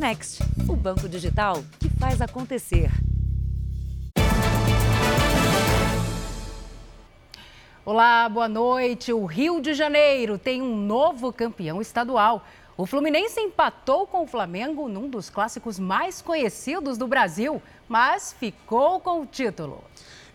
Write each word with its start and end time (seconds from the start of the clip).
Next, 0.00 0.42
o 0.66 0.74
banco 0.74 1.06
digital 1.06 1.62
que 1.78 1.90
faz 1.90 2.22
acontecer. 2.22 2.90
Olá, 7.84 8.26
boa 8.30 8.48
noite. 8.48 9.12
O 9.12 9.26
Rio 9.26 9.60
de 9.60 9.74
Janeiro 9.74 10.38
tem 10.38 10.62
um 10.62 10.74
novo 10.74 11.30
campeão 11.30 11.82
estadual. 11.82 12.46
O 12.78 12.86
Fluminense 12.86 13.38
empatou 13.40 14.06
com 14.06 14.22
o 14.22 14.26
Flamengo 14.26 14.88
num 14.88 15.06
dos 15.06 15.28
clássicos 15.28 15.78
mais 15.78 16.22
conhecidos 16.22 16.96
do 16.96 17.06
Brasil, 17.06 17.60
mas 17.86 18.32
ficou 18.32 19.00
com 19.00 19.20
o 19.20 19.26
título. 19.26 19.84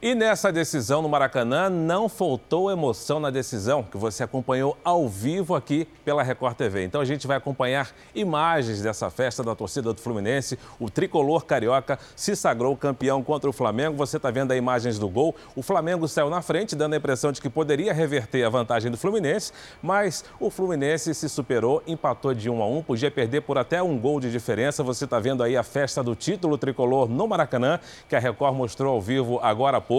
E 0.01 0.13
nessa 0.13 0.51
decisão 0.51 1.01
no 1.01 1.07
Maracanã, 1.07 1.69
não 1.69 2.09
faltou 2.09 2.69
emoção 2.69 3.17
na 3.17 3.29
decisão 3.29 3.81
que 3.81 3.97
você 3.97 4.23
acompanhou 4.23 4.77
ao 4.83 5.07
vivo 5.07 5.55
aqui 5.55 5.87
pela 6.03 6.21
Record 6.21 6.57
TV. 6.57 6.83
Então 6.83 6.99
a 6.99 7.05
gente 7.05 7.25
vai 7.25 7.37
acompanhar 7.37 7.91
imagens 8.13 8.81
dessa 8.81 9.09
festa 9.09 9.41
da 9.41 9.55
torcida 9.55 9.93
do 9.93 10.01
Fluminense. 10.01 10.59
O 10.79 10.89
tricolor 10.89 11.45
carioca 11.45 11.97
se 12.13 12.35
sagrou 12.35 12.75
campeão 12.75 13.23
contra 13.23 13.49
o 13.49 13.53
Flamengo. 13.53 13.95
Você 13.95 14.17
está 14.17 14.29
vendo 14.29 14.51
as 14.51 14.57
imagens 14.57 14.99
do 14.99 15.07
gol. 15.07 15.33
O 15.55 15.61
Flamengo 15.61 16.07
saiu 16.09 16.29
na 16.29 16.41
frente, 16.41 16.75
dando 16.75 16.93
a 16.93 16.97
impressão 16.97 17.31
de 17.31 17.41
que 17.41 17.49
poderia 17.49 17.93
reverter 17.93 18.43
a 18.43 18.49
vantagem 18.49 18.91
do 18.91 18.97
Fluminense, 18.97 19.53
mas 19.81 20.25
o 20.39 20.49
Fluminense 20.49 21.15
se 21.15 21.29
superou, 21.29 21.81
empatou 21.87 22.33
de 22.33 22.49
1 22.49 22.61
a 22.61 22.67
1, 22.67 22.83
podia 22.83 23.09
perder 23.09 23.41
por 23.41 23.57
até 23.57 23.81
um 23.81 23.97
gol 23.97 24.19
de 24.19 24.29
diferença. 24.29 24.83
Você 24.83 25.05
está 25.05 25.19
vendo 25.19 25.41
aí 25.41 25.55
a 25.55 25.63
festa 25.63 26.03
do 26.03 26.15
título 26.15 26.57
tricolor 26.57 27.07
no 27.07 27.27
Maracanã, 27.27 27.79
que 28.09 28.15
a 28.15 28.19
Record 28.19 28.55
mostrou 28.55 28.93
ao 28.93 29.01
vivo 29.01 29.39
agora 29.41 29.77
há 29.77 29.81
pouco. 29.81 29.94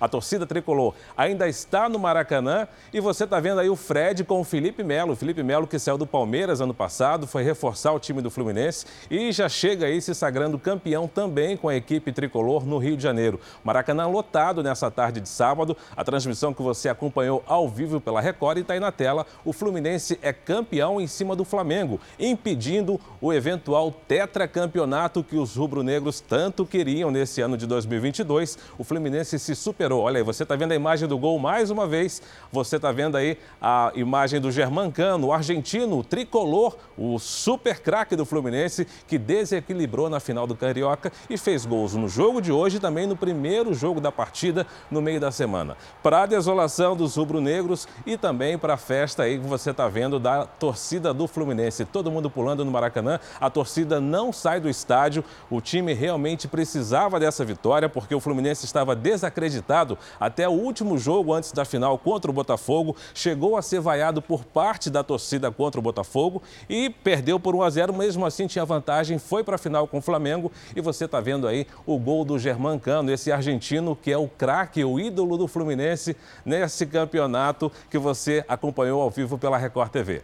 A 0.00 0.08
torcida 0.08 0.46
tricolor 0.46 0.94
ainda 1.16 1.48
está 1.48 1.88
no 1.88 1.98
Maracanã 1.98 2.68
e 2.92 3.00
você 3.00 3.24
está 3.24 3.40
vendo 3.40 3.60
aí 3.60 3.68
o 3.68 3.76
Fred 3.76 4.24
com 4.24 4.40
o 4.40 4.44
Felipe 4.44 4.82
Melo. 4.82 5.12
O 5.12 5.16
Felipe 5.16 5.42
Melo 5.42 5.66
que 5.66 5.78
saiu 5.78 5.98
do 5.98 6.06
Palmeiras 6.06 6.60
ano 6.60 6.74
passado, 6.74 7.26
foi 7.26 7.42
reforçar 7.42 7.92
o 7.92 7.98
time 7.98 8.22
do 8.22 8.30
Fluminense 8.30 8.86
e 9.10 9.32
já 9.32 9.48
chega 9.48 9.86
aí 9.86 10.00
se 10.00 10.14
sagrando 10.14 10.58
campeão 10.58 11.08
também 11.08 11.56
com 11.56 11.68
a 11.68 11.76
equipe 11.76 12.12
tricolor 12.12 12.64
no 12.64 12.78
Rio 12.78 12.96
de 12.96 13.02
Janeiro. 13.02 13.40
Maracanã 13.64 14.06
lotado 14.06 14.62
nessa 14.62 14.90
tarde 14.90 15.20
de 15.20 15.28
sábado. 15.28 15.76
A 15.96 16.04
transmissão 16.04 16.52
que 16.52 16.62
você 16.62 16.88
acompanhou 16.88 17.42
ao 17.46 17.68
vivo 17.68 18.00
pela 18.00 18.20
Record 18.20 18.58
está 18.58 18.74
aí 18.74 18.80
na 18.80 18.92
tela. 18.92 19.26
O 19.44 19.52
Fluminense 19.52 20.18
é 20.22 20.32
campeão 20.32 21.00
em 21.00 21.06
cima 21.06 21.34
do 21.34 21.44
Flamengo, 21.44 22.00
impedindo 22.18 23.00
o 23.20 23.32
eventual 23.32 23.92
tetracampeonato 24.06 25.22
que 25.22 25.36
os 25.36 25.56
rubro-negros 25.56 26.20
tanto 26.20 26.66
queriam 26.66 27.10
nesse 27.10 27.40
ano 27.40 27.56
de 27.56 27.66
2022. 27.66 28.58
O 28.78 28.84
Fluminense 28.84 29.29
se 29.38 29.54
superou. 29.54 30.02
Olha 30.02 30.18
aí, 30.18 30.24
você 30.24 30.42
está 30.42 30.56
vendo 30.56 30.72
a 30.72 30.74
imagem 30.74 31.08
do 31.08 31.16
gol 31.16 31.38
mais 31.38 31.70
uma 31.70 31.86
vez. 31.86 32.20
Você 32.52 32.76
está 32.76 32.90
vendo 32.92 33.16
aí 33.16 33.38
a 33.60 33.92
imagem 33.94 34.40
do 34.40 34.50
Germancano, 34.50 35.28
o 35.28 35.32
argentino, 35.32 35.98
o 35.98 36.04
tricolor, 36.04 36.76
o 36.98 37.18
super 37.18 37.80
craque 37.80 38.16
do 38.16 38.24
Fluminense, 38.24 38.86
que 39.06 39.18
desequilibrou 39.18 40.10
na 40.10 40.20
final 40.20 40.46
do 40.46 40.54
Carioca 40.54 41.12
e 41.28 41.38
fez 41.38 41.64
gols 41.64 41.94
no 41.94 42.08
jogo 42.08 42.40
de 42.40 42.52
hoje 42.52 42.76
e 42.76 42.80
também 42.80 43.06
no 43.06 43.16
primeiro 43.16 43.72
jogo 43.72 44.00
da 44.00 44.10
partida 44.10 44.66
no 44.90 45.00
meio 45.00 45.20
da 45.20 45.30
semana. 45.30 45.76
Para 46.02 46.22
a 46.22 46.26
desolação 46.26 46.96
dos 46.96 47.16
rubro-negros 47.16 47.86
e 48.04 48.16
também 48.16 48.58
para 48.58 48.74
a 48.74 48.76
festa 48.76 49.22
aí 49.22 49.38
que 49.38 49.46
você 49.46 49.70
está 49.70 49.88
vendo 49.88 50.18
da 50.18 50.44
torcida 50.44 51.14
do 51.14 51.26
Fluminense. 51.26 51.84
Todo 51.84 52.10
mundo 52.10 52.30
pulando 52.30 52.64
no 52.64 52.70
Maracanã. 52.70 53.18
A 53.40 53.48
torcida 53.48 54.00
não 54.00 54.32
sai 54.32 54.60
do 54.60 54.68
estádio. 54.68 55.24
O 55.48 55.60
time 55.60 55.92
realmente 55.92 56.48
precisava 56.48 57.20
dessa 57.20 57.44
vitória 57.44 57.88
porque 57.88 58.14
o 58.14 58.20
Fluminense 58.20 58.64
estava 58.64 58.94
desacreditado 58.96 59.19
desacreditado 59.20 59.98
até 60.18 60.48
o 60.48 60.52
último 60.52 60.98
jogo 60.98 61.32
antes 61.32 61.52
da 61.52 61.64
final 61.64 61.96
contra 61.98 62.30
o 62.30 62.34
Botafogo. 62.34 62.96
Chegou 63.14 63.56
a 63.56 63.62
ser 63.62 63.80
vaiado 63.80 64.22
por 64.22 64.44
parte 64.44 64.90
da 64.90 65.04
torcida 65.04 65.50
contra 65.50 65.78
o 65.78 65.82
Botafogo 65.82 66.42
e 66.68 66.90
perdeu 66.90 67.38
por 67.38 67.54
1 67.54 67.62
a 67.62 67.70
0. 67.70 67.92
Mesmo 67.92 68.24
assim, 68.26 68.46
tinha 68.46 68.64
vantagem, 68.64 69.18
foi 69.18 69.44
para 69.44 69.56
a 69.56 69.58
final 69.58 69.86
com 69.86 69.98
o 69.98 70.02
Flamengo. 70.02 70.50
E 70.74 70.80
você 70.80 71.04
está 71.04 71.20
vendo 71.20 71.46
aí 71.46 71.66
o 71.86 71.98
gol 71.98 72.24
do 72.24 72.38
Germancano, 72.38 73.12
esse 73.12 73.30
argentino 73.30 73.94
que 73.94 74.10
é 74.10 74.18
o 74.18 74.28
craque, 74.28 74.84
o 74.84 74.98
ídolo 74.98 75.36
do 75.36 75.46
Fluminense 75.46 76.16
nesse 76.44 76.86
campeonato 76.86 77.70
que 77.90 77.98
você 77.98 78.44
acompanhou 78.48 79.02
ao 79.02 79.10
vivo 79.10 79.36
pela 79.36 79.58
Record 79.58 79.90
TV. 79.90 80.22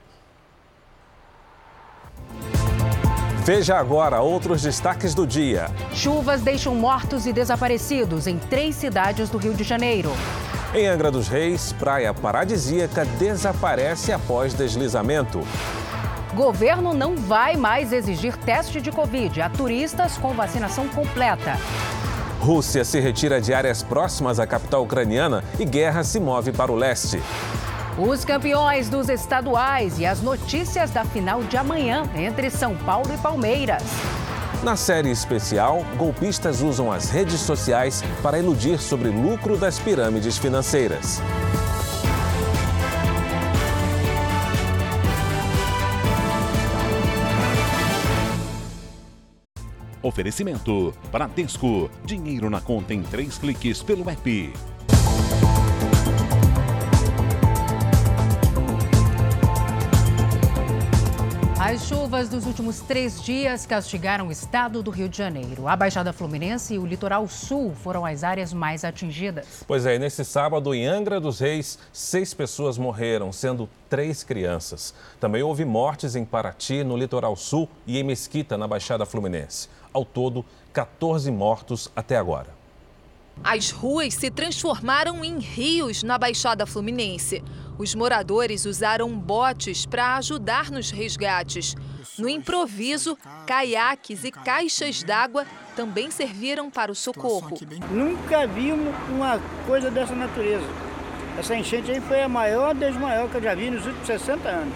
Veja 3.46 3.78
agora 3.78 4.20
outros 4.20 4.60
destaques 4.60 5.14
do 5.14 5.24
dia. 5.24 5.70
Chuvas 5.94 6.42
deixam 6.42 6.74
mortos 6.74 7.26
e 7.26 7.32
desaparecidos 7.32 8.26
em 8.26 8.38
três 8.38 8.74
cidades 8.74 9.30
do 9.30 9.38
Rio 9.38 9.54
de 9.54 9.62
Janeiro. 9.62 10.10
Em 10.74 10.88
Angra 10.88 11.12
dos 11.12 11.28
Reis, 11.28 11.72
praia 11.72 12.12
paradisíaca 12.12 13.04
desaparece 13.04 14.12
após 14.12 14.52
deslizamento. 14.52 15.46
Governo 16.34 16.92
não 16.92 17.16
vai 17.16 17.54
mais 17.56 17.92
exigir 17.92 18.36
teste 18.36 18.80
de 18.80 18.90
Covid 18.90 19.40
a 19.40 19.48
turistas 19.48 20.18
com 20.18 20.34
vacinação 20.34 20.88
completa. 20.88 21.56
Rússia 22.40 22.84
se 22.84 22.98
retira 22.98 23.40
de 23.40 23.54
áreas 23.54 23.80
próximas 23.80 24.40
à 24.40 24.46
capital 24.46 24.82
ucraniana 24.82 25.44
e 25.56 25.64
guerra 25.64 26.02
se 26.02 26.18
move 26.18 26.50
para 26.50 26.72
o 26.72 26.74
leste. 26.74 27.22
Os 27.98 28.26
campeões 28.26 28.90
dos 28.90 29.08
estaduais 29.08 29.98
e 29.98 30.04
as 30.04 30.20
notícias 30.20 30.90
da 30.90 31.02
final 31.02 31.42
de 31.42 31.56
amanhã 31.56 32.02
entre 32.14 32.50
São 32.50 32.76
Paulo 32.76 33.10
e 33.10 33.16
Palmeiras. 33.16 33.82
Na 34.62 34.76
série 34.76 35.10
especial, 35.10 35.82
golpistas 35.96 36.60
usam 36.60 36.92
as 36.92 37.08
redes 37.08 37.40
sociais 37.40 38.04
para 38.22 38.38
iludir 38.38 38.78
sobre 38.78 39.08
lucro 39.08 39.56
das 39.56 39.78
pirâmides 39.78 40.36
financeiras. 40.36 41.22
Oferecimento: 50.02 50.92
Bradesco. 51.10 51.90
Dinheiro 52.04 52.50
na 52.50 52.60
conta 52.60 52.92
em 52.92 53.02
três 53.02 53.38
cliques 53.38 53.82
pelo 53.82 54.10
app. 54.10 54.52
As 61.66 61.88
chuvas 61.88 62.28
dos 62.28 62.46
últimos 62.46 62.78
três 62.78 63.20
dias 63.20 63.66
castigaram 63.66 64.28
o 64.28 64.30
estado 64.30 64.84
do 64.84 64.90
Rio 64.92 65.08
de 65.08 65.18
Janeiro. 65.18 65.66
A 65.66 65.74
Baixada 65.74 66.12
Fluminense 66.12 66.74
e 66.74 66.78
o 66.78 66.86
litoral 66.86 67.26
sul 67.26 67.74
foram 67.74 68.06
as 68.06 68.22
áreas 68.22 68.52
mais 68.52 68.84
atingidas. 68.84 69.64
Pois 69.66 69.84
é, 69.84 69.98
nesse 69.98 70.24
sábado, 70.24 70.72
em 70.72 70.86
Angra 70.86 71.18
dos 71.18 71.40
Reis, 71.40 71.76
seis 71.92 72.32
pessoas 72.32 72.78
morreram, 72.78 73.32
sendo 73.32 73.68
três 73.90 74.22
crianças. 74.22 74.94
Também 75.18 75.42
houve 75.42 75.64
mortes 75.64 76.14
em 76.14 76.24
Paraty, 76.24 76.84
no 76.84 76.96
litoral 76.96 77.34
sul, 77.34 77.68
e 77.84 77.98
em 77.98 78.04
Mesquita, 78.04 78.56
na 78.56 78.68
Baixada 78.68 79.04
Fluminense. 79.04 79.68
Ao 79.92 80.04
todo, 80.04 80.44
14 80.72 81.32
mortos 81.32 81.90
até 81.96 82.16
agora. 82.16 82.55
As 83.42 83.70
ruas 83.70 84.14
se 84.14 84.30
transformaram 84.30 85.24
em 85.24 85.38
rios 85.38 86.02
na 86.02 86.18
Baixada 86.18 86.66
Fluminense. 86.66 87.42
Os 87.78 87.94
moradores 87.94 88.64
usaram 88.64 89.16
botes 89.16 89.86
para 89.86 90.16
ajudar 90.16 90.70
nos 90.70 90.90
resgates. 90.90 91.74
No 92.18 92.28
improviso, 92.28 93.16
caiaques 93.46 94.24
e 94.24 94.30
caixas 94.30 95.02
d'água 95.02 95.46
também 95.76 96.10
serviram 96.10 96.70
para 96.70 96.90
o 96.90 96.94
socorro. 96.94 97.58
Nunca 97.90 98.46
vimos 98.46 98.94
uma 99.10 99.38
coisa 99.66 99.90
dessa 99.90 100.14
natureza. 100.14 100.66
Essa 101.38 101.54
enchente 101.54 101.90
aí 101.90 102.00
foi 102.00 102.22
a 102.22 102.28
maior 102.28 102.74
das 102.74 102.96
maiores 102.96 103.30
que 103.30 103.36
eu 103.36 103.42
já 103.42 103.54
vi 103.54 103.70
nos 103.70 103.84
últimos 103.84 104.06
60 104.06 104.48
anos. 104.48 104.74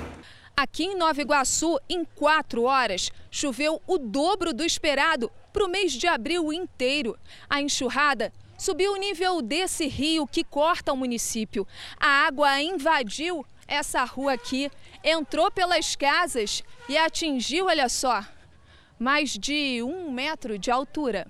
Aqui 0.54 0.84
em 0.84 0.94
Nova 0.94 1.18
Iguaçu, 1.18 1.78
em 1.88 2.04
quatro 2.04 2.64
horas, 2.64 3.10
choveu 3.30 3.80
o 3.86 3.96
dobro 3.96 4.52
do 4.52 4.62
esperado 4.62 5.30
para 5.54 5.64
o 5.64 5.68
mês 5.68 5.92
de 5.92 6.06
abril 6.06 6.52
inteiro. 6.52 7.16
A 7.48 7.62
enxurrada 7.62 8.30
subiu 8.60 8.92
o 8.92 8.96
nível 8.96 9.40
desse 9.40 9.86
rio 9.86 10.26
que 10.26 10.44
corta 10.44 10.92
o 10.92 10.96
município. 10.96 11.66
A 11.98 12.26
água 12.26 12.60
invadiu 12.60 13.44
essa 13.66 14.04
rua 14.04 14.34
aqui, 14.34 14.70
entrou 15.02 15.50
pelas 15.50 15.96
casas 15.96 16.62
e 16.86 16.98
atingiu, 16.98 17.66
olha 17.66 17.88
só, 17.88 18.22
mais 18.98 19.30
de 19.30 19.82
um 19.82 20.12
metro 20.12 20.58
de 20.58 20.70
altura. 20.70 21.26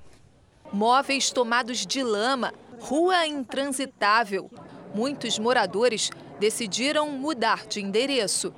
Móveis 0.72 1.30
tomados 1.30 1.86
de 1.86 2.02
lama, 2.02 2.52
rua 2.80 3.24
intransitável. 3.28 4.50
Muitos 4.92 5.38
moradores 5.38 6.10
decidiram 6.40 7.10
mudar 7.10 7.64
de 7.64 7.80
endereço. 7.80 8.52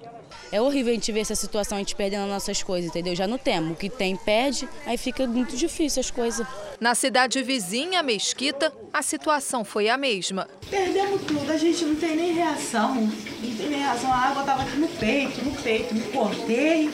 É 0.53 0.61
horrível 0.61 0.93
a 0.93 0.95
gente 0.95 1.11
ver 1.11 1.21
essa 1.21 1.35
situação, 1.35 1.79
a 1.79 1.81
gente 1.81 1.97
perdendo 1.97 2.25
as 2.25 2.29
nossas 2.29 2.63
coisas, 2.63 2.91
entendeu? 2.91 3.17
Já 3.17 3.27
não 3.27 3.39
temos. 3.39 3.73
O 3.73 3.75
que 3.75 3.89
tem, 3.89 4.15
perde, 4.15 4.69
aí 4.85 4.99
fica 4.99 5.27
muito 5.27 5.57
difícil 5.57 6.01
as 6.01 6.11
coisas. 6.11 6.47
Na 6.79 6.95
cidade 6.95 7.43
vizinha, 7.43 8.03
Mesquita, 8.03 8.71
a 8.93 9.01
situação 9.01 9.65
foi 9.65 9.89
a 9.89 9.97
mesma. 9.97 10.47
Perdemos 10.69 11.23
tudo, 11.23 11.51
a 11.51 11.57
gente 11.57 11.83
não 11.87 11.97
tem 11.97 12.15
nem 12.17 12.35
reação. 12.35 12.95
Não 12.97 13.57
tem 13.57 13.69
nem 13.71 13.79
reação, 13.79 14.13
a 14.13 14.17
água 14.17 14.43
estava 14.43 14.63
aqui 14.63 14.77
no 14.77 14.89
peito, 14.89 15.43
no 15.43 15.53
peito, 15.63 15.95
me 15.95 16.03
cortei, 16.03 16.91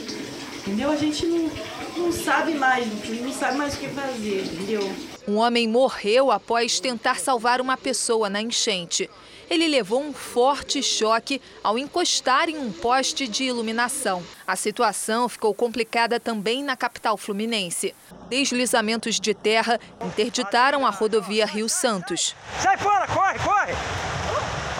entendeu? 0.59 0.93
A 0.93 0.97
gente 0.97 1.27
não, 1.27 1.51
não 1.99 2.12
sabe 2.12 2.55
mais, 2.55 2.87
não 3.21 3.33
sabe 3.33 3.59
mais 3.59 3.75
o 3.75 3.79
que 3.79 3.89
fazer, 3.89 4.45
entendeu? 4.45 4.81
Um 5.27 5.37
homem 5.37 5.69
morreu 5.69 6.31
após 6.31 6.81
tentar 6.81 7.19
salvar 7.19 7.61
uma 7.61 7.77
pessoa 7.77 8.31
na 8.31 8.41
enchente. 8.41 9.11
ele 9.50 9.67
levou 9.67 10.03
um 10.03 10.12
forte 10.12 10.83
choque 10.83 11.41
ao 11.65 11.79
encostar 11.79 12.49
em 12.50 12.59
um 12.59 12.71
poste 12.71 13.27
de 13.27 13.45
iluminação. 13.45 14.23
A 14.47 14.55
situação 14.56 15.29
ficou 15.29 15.55
complicada 15.55 16.21
também 16.21 16.62
na 16.62 16.77
capital 16.77 17.17
fluminense. 17.17 17.95
Deslizamentos 18.29 19.19
de 19.19 19.33
terra 19.33 19.81
interditaram 20.05 20.87
a 20.87 20.91
rodovia 20.91 21.47
Rio 21.47 21.69
Santos. 21.69 22.37
Sai 22.61 22.77
fora, 22.77 23.06
corre, 23.06 23.39
corre! 23.39 23.98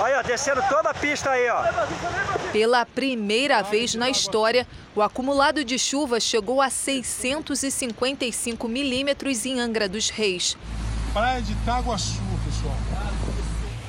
Olha, 0.01 0.21
ó, 0.21 0.23
descendo 0.23 0.63
toda 0.69 0.91
a 0.91 0.95
pista 0.95 1.31
aí, 1.31 1.49
ó. 1.51 1.65
Pela 2.53 2.87
primeira 2.87 3.63
vez 3.63 3.97
na 3.97 4.09
história, 4.09 4.65
o 4.95 5.03
acumulado 5.03 5.65
de 5.65 5.77
chuva 5.77 6.21
chegou 6.21 6.63
a 6.63 6.71
655 6.71 8.69
milímetros 8.69 9.45
em 9.45 9.59
Angra 9.59 9.89
dos 9.89 10.09
Reis. 10.09 10.57
Praia 11.13 11.43
de 11.43 11.53
Itaguaçu, 11.53 12.21
pessoal. 12.45 12.77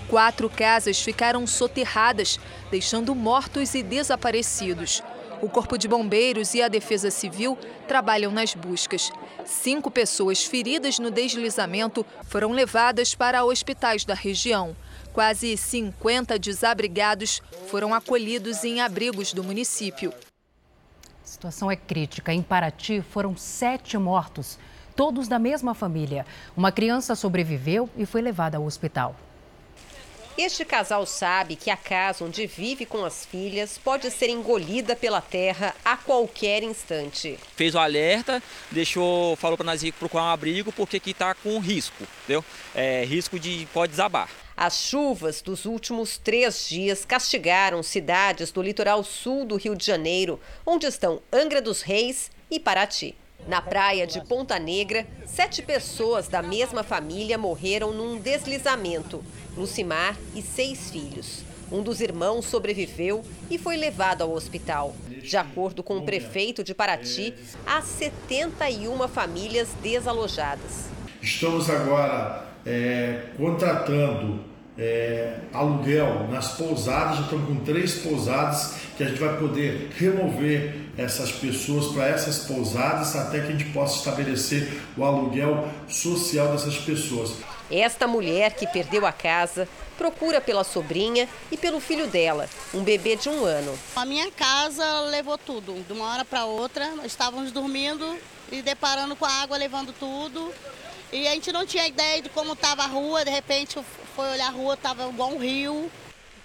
Quatro 0.07 0.49
casas 0.49 0.99
ficaram 0.99 1.45
soterradas, 1.45 2.39
deixando 2.71 3.13
mortos 3.13 3.75
e 3.75 3.83
desaparecidos. 3.83 5.03
O 5.41 5.47
Corpo 5.47 5.77
de 5.77 5.87
Bombeiros 5.87 6.55
e 6.55 6.61
a 6.61 6.67
Defesa 6.67 7.11
Civil 7.11 7.55
trabalham 7.87 8.31
nas 8.31 8.55
buscas. 8.55 9.11
Cinco 9.45 9.91
pessoas 9.91 10.43
feridas 10.43 10.97
no 10.97 11.11
deslizamento 11.11 12.03
foram 12.23 12.51
levadas 12.51 13.13
para 13.13 13.45
hospitais 13.45 14.03
da 14.03 14.15
região. 14.15 14.75
Quase 15.13 15.57
50 15.57 16.37
desabrigados 16.37 17.41
foram 17.67 17.93
acolhidos 17.93 18.63
em 18.63 18.79
abrigos 18.79 19.33
do 19.33 19.43
município. 19.43 20.13
A 21.23 21.27
situação 21.27 21.69
é 21.69 21.75
crítica. 21.75 22.33
Em 22.33 22.41
Paraty 22.41 23.01
foram 23.01 23.35
sete 23.35 23.97
mortos, 23.97 24.57
todos 24.95 25.27
da 25.27 25.39
mesma 25.39 25.73
família. 25.73 26.25
Uma 26.55 26.71
criança 26.71 27.15
sobreviveu 27.15 27.89
e 27.97 28.05
foi 28.05 28.21
levada 28.21 28.57
ao 28.57 28.65
hospital. 28.65 29.15
Este 30.37 30.63
casal 30.63 31.05
sabe 31.05 31.57
que 31.57 31.69
a 31.69 31.75
casa 31.75 32.23
onde 32.23 32.47
vive 32.47 32.85
com 32.85 33.03
as 33.03 33.25
filhas 33.25 33.77
pode 33.77 34.09
ser 34.09 34.29
engolida 34.29 34.95
pela 34.95 35.19
terra 35.19 35.75
a 35.83 35.97
qualquer 35.97 36.63
instante. 36.63 37.37
Fez 37.57 37.75
o 37.75 37.77
alerta, 37.77 38.41
deixou, 38.71 39.35
falou 39.35 39.57
para 39.57 39.65
nós 39.65 39.83
ir 39.83 39.91
procurar 39.91 40.23
um 40.23 40.29
abrigo 40.29 40.71
porque 40.71 40.95
aqui 40.95 41.11
está 41.11 41.35
com 41.35 41.59
risco, 41.59 42.05
entendeu? 42.23 42.45
É, 42.73 43.03
risco 43.03 43.37
de 43.37 43.67
pode 43.73 43.91
desabar. 43.91 44.29
As 44.61 44.77
chuvas 44.77 45.41
dos 45.41 45.63
últimos 45.63 46.17
três 46.17 46.67
dias 46.67 47.05
castigaram 47.05 47.81
cidades 47.81 48.51
do 48.51 48.61
litoral 48.61 49.05
sul 49.05 49.45
do 49.45 49.55
Rio 49.55 49.73
de 49.73 49.85
Janeiro, 49.85 50.37
onde 50.65 50.85
estão 50.85 51.21
Angra 51.31 51.61
dos 51.61 51.81
Reis 51.81 52.29
e 52.51 52.59
Paraty. 52.59 53.15
Na 53.47 53.61
praia 53.61 54.05
de 54.05 54.21
Ponta 54.25 54.59
Negra, 54.59 55.07
sete 55.25 55.61
pessoas 55.61 56.27
da 56.27 56.41
mesma 56.41 56.83
família 56.83 57.37
morreram 57.37 57.93
num 57.93 58.19
deslizamento. 58.19 59.23
Lucimar 59.55 60.17
e 60.35 60.41
seis 60.41 60.91
filhos. 60.91 61.45
Um 61.71 61.81
dos 61.81 62.01
irmãos 62.01 62.45
sobreviveu 62.45 63.23
e 63.49 63.57
foi 63.57 63.77
levado 63.77 64.23
ao 64.23 64.33
hospital. 64.33 64.93
De 65.07 65.37
acordo 65.37 65.81
com 65.81 65.99
o 65.99 66.03
prefeito 66.03 66.65
de 66.65 66.75
Paraty, 66.75 67.33
há 67.65 67.81
71 67.81 69.07
famílias 69.07 69.69
desalojadas. 69.81 70.89
Estamos 71.21 71.69
agora 71.69 72.49
é, 72.65 73.27
contratando 73.37 74.48
é, 74.79 75.35
aluguel 75.53 76.27
nas 76.29 76.53
pousadas, 76.53 77.17
já 77.17 77.23
estamos 77.23 77.47
com 77.47 77.63
três 77.65 77.95
pousadas 77.95 78.75
que 78.95 79.03
a 79.03 79.07
gente 79.07 79.19
vai 79.19 79.37
poder 79.37 79.89
remover 79.97 80.73
essas 80.97 81.31
pessoas 81.31 81.93
para 81.93 82.07
essas 82.07 82.39
pousadas 82.39 83.15
até 83.15 83.41
que 83.41 83.47
a 83.47 83.51
gente 83.51 83.65
possa 83.65 83.97
estabelecer 83.97 84.81
o 84.97 85.03
aluguel 85.03 85.67
social 85.87 86.51
dessas 86.51 86.77
pessoas. 86.77 87.33
Esta 87.69 88.07
mulher 88.07 88.53
que 88.55 88.65
perdeu 88.67 89.05
a 89.05 89.11
casa 89.11 89.67
procura 89.97 90.39
pela 90.39 90.63
sobrinha 90.63 91.27
e 91.51 91.57
pelo 91.57 91.81
filho 91.81 92.07
dela, 92.07 92.49
um 92.73 92.81
bebê 92.83 93.17
de 93.17 93.27
um 93.27 93.43
ano. 93.43 93.77
A 93.95 94.05
minha 94.05 94.31
casa 94.31 95.01
levou 95.01 95.37
tudo, 95.37 95.85
de 95.85 95.93
uma 95.93 96.05
hora 96.11 96.23
para 96.23 96.45
outra. 96.45 96.95
Nós 96.95 97.07
estávamos 97.07 97.51
dormindo 97.51 98.17
e 98.51 98.61
deparando 98.61 99.15
com 99.15 99.25
a 99.25 99.29
água 99.29 99.57
levando 99.57 99.93
tudo. 99.99 100.53
E 101.11 101.27
a 101.27 101.31
gente 101.31 101.51
não 101.51 101.65
tinha 101.65 101.87
ideia 101.87 102.21
de 102.21 102.29
como 102.29 102.53
estava 102.53 102.83
a 102.83 102.87
rua, 102.87 103.25
de 103.25 103.31
repente 103.31 103.77
foi 104.19 104.31
olhar 104.31 104.47
a 104.47 104.51
rua, 104.51 104.73
estava 104.73 105.07
igual 105.07 105.31
um 105.31 105.37
rio. 105.37 105.89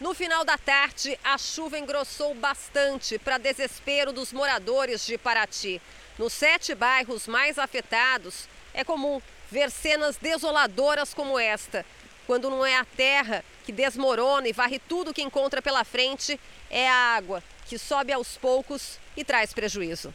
No 0.01 0.15
final 0.15 0.45
da 0.45 0.57
tarde, 0.57 1.19
a 1.25 1.37
chuva 1.37 1.77
engrossou 1.77 2.33
bastante 2.33 3.19
para 3.19 3.37
desespero 3.37 4.13
dos 4.13 4.33
moradores 4.33 5.05
de 5.05 5.19
Paraty. 5.19 5.83
Nos 6.17 6.33
sete 6.35 6.73
bairros 6.73 7.27
mais 7.27 7.59
afetados, 7.59 8.49
é 8.73 8.85
comum 8.85 9.21
ver 9.51 9.73
cenas 9.73 10.17
desoladoras 10.17 11.13
como 11.13 11.37
esta. 11.37 11.85
Quando 12.29 12.49
não 12.49 12.65
é 12.65 12.77
a 12.77 12.85
terra 12.85 13.45
que 13.65 13.73
desmorona 13.73 14.47
e 14.47 14.53
varre 14.53 14.79
tudo 14.79 15.13
que 15.13 15.23
encontra 15.23 15.61
pela 15.61 15.83
frente, 15.83 16.39
é 16.71 16.89
a 16.89 17.17
água 17.17 17.43
que 17.67 17.77
sobe 17.77 18.13
aos 18.13 18.37
poucos 18.37 19.01
e 19.17 19.25
traz 19.25 19.53
prejuízo. 19.53 20.15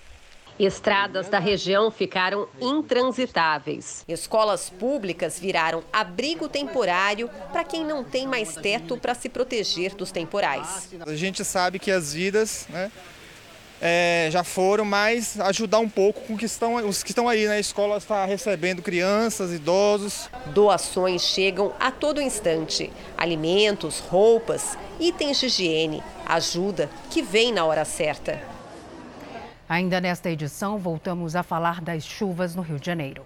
Estradas 0.59 1.29
da 1.29 1.39
região 1.39 1.89
ficaram 1.89 2.47
intransitáveis. 2.59 4.03
Escolas 4.07 4.69
públicas 4.69 5.39
viraram 5.39 5.81
abrigo 5.91 6.49
temporário 6.49 7.29
para 7.51 7.63
quem 7.63 7.85
não 7.85 8.03
tem 8.03 8.27
mais 8.27 8.55
teto 8.55 8.97
para 8.97 9.15
se 9.15 9.29
proteger 9.29 9.95
dos 9.95 10.11
temporais. 10.11 10.89
A 11.07 11.15
gente 11.15 11.45
sabe 11.45 11.79
que 11.79 11.89
as 11.89 12.13
vidas 12.13 12.67
né, 12.69 12.91
é, 13.81 14.27
já 14.31 14.43
foram, 14.43 14.83
mas 14.83 15.39
ajudar 15.39 15.79
um 15.79 15.89
pouco 15.89 16.19
com 16.21 16.37
que 16.37 16.45
estão, 16.45 16.75
os 16.75 17.03
que 17.03 17.11
estão 17.11 17.29
aí 17.29 17.45
na 17.45 17.51
né? 17.51 17.59
escola 17.59 17.97
está 17.97 18.25
recebendo 18.25 18.81
crianças, 18.81 19.53
idosos. 19.53 20.29
Doações 20.47 21.21
chegam 21.21 21.73
a 21.79 21.89
todo 21.89 22.21
instante: 22.21 22.91
alimentos, 23.17 23.99
roupas, 23.99 24.77
itens 24.99 25.39
de 25.39 25.45
higiene, 25.45 26.03
ajuda 26.25 26.89
que 27.09 27.21
vem 27.21 27.53
na 27.53 27.63
hora 27.65 27.85
certa. 27.85 28.58
Ainda 29.69 30.01
nesta 30.01 30.31
edição, 30.31 30.79
voltamos 30.79 31.35
a 31.35 31.43
falar 31.43 31.79
das 31.79 32.03
chuvas 32.03 32.55
no 32.55 32.63
Rio 32.63 32.79
de 32.79 32.87
Janeiro. 32.87 33.23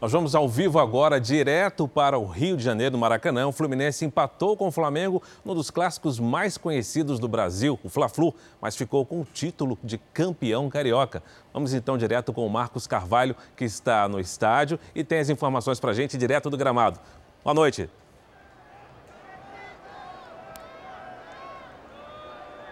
Nós 0.00 0.10
vamos 0.10 0.34
ao 0.34 0.48
vivo 0.48 0.78
agora, 0.78 1.20
direto 1.20 1.86
para 1.86 2.18
o 2.18 2.24
Rio 2.24 2.56
de 2.56 2.64
Janeiro, 2.64 2.92
no 2.92 2.98
Maracanã. 2.98 3.46
O 3.46 3.52
Fluminense 3.52 4.06
empatou 4.06 4.56
com 4.56 4.68
o 4.68 4.72
Flamengo, 4.72 5.22
um 5.44 5.54
dos 5.54 5.70
clássicos 5.70 6.18
mais 6.18 6.56
conhecidos 6.56 7.18
do 7.18 7.28
Brasil, 7.28 7.78
o 7.84 7.90
Fla-Flu, 7.90 8.34
mas 8.58 8.74
ficou 8.74 9.04
com 9.04 9.20
o 9.20 9.24
título 9.24 9.78
de 9.84 9.98
campeão 9.98 10.70
carioca. 10.70 11.22
Vamos 11.52 11.74
então 11.74 11.98
direto 11.98 12.32
com 12.32 12.46
o 12.46 12.48
Marcos 12.48 12.86
Carvalho, 12.86 13.36
que 13.54 13.66
está 13.66 14.08
no 14.08 14.18
estádio 14.18 14.80
e 14.94 15.04
tem 15.04 15.18
as 15.18 15.28
informações 15.28 15.78
para 15.78 15.90
a 15.90 15.94
gente 15.94 16.16
direto 16.16 16.48
do 16.48 16.56
gramado. 16.56 16.98
Boa 17.44 17.52
noite. 17.52 17.90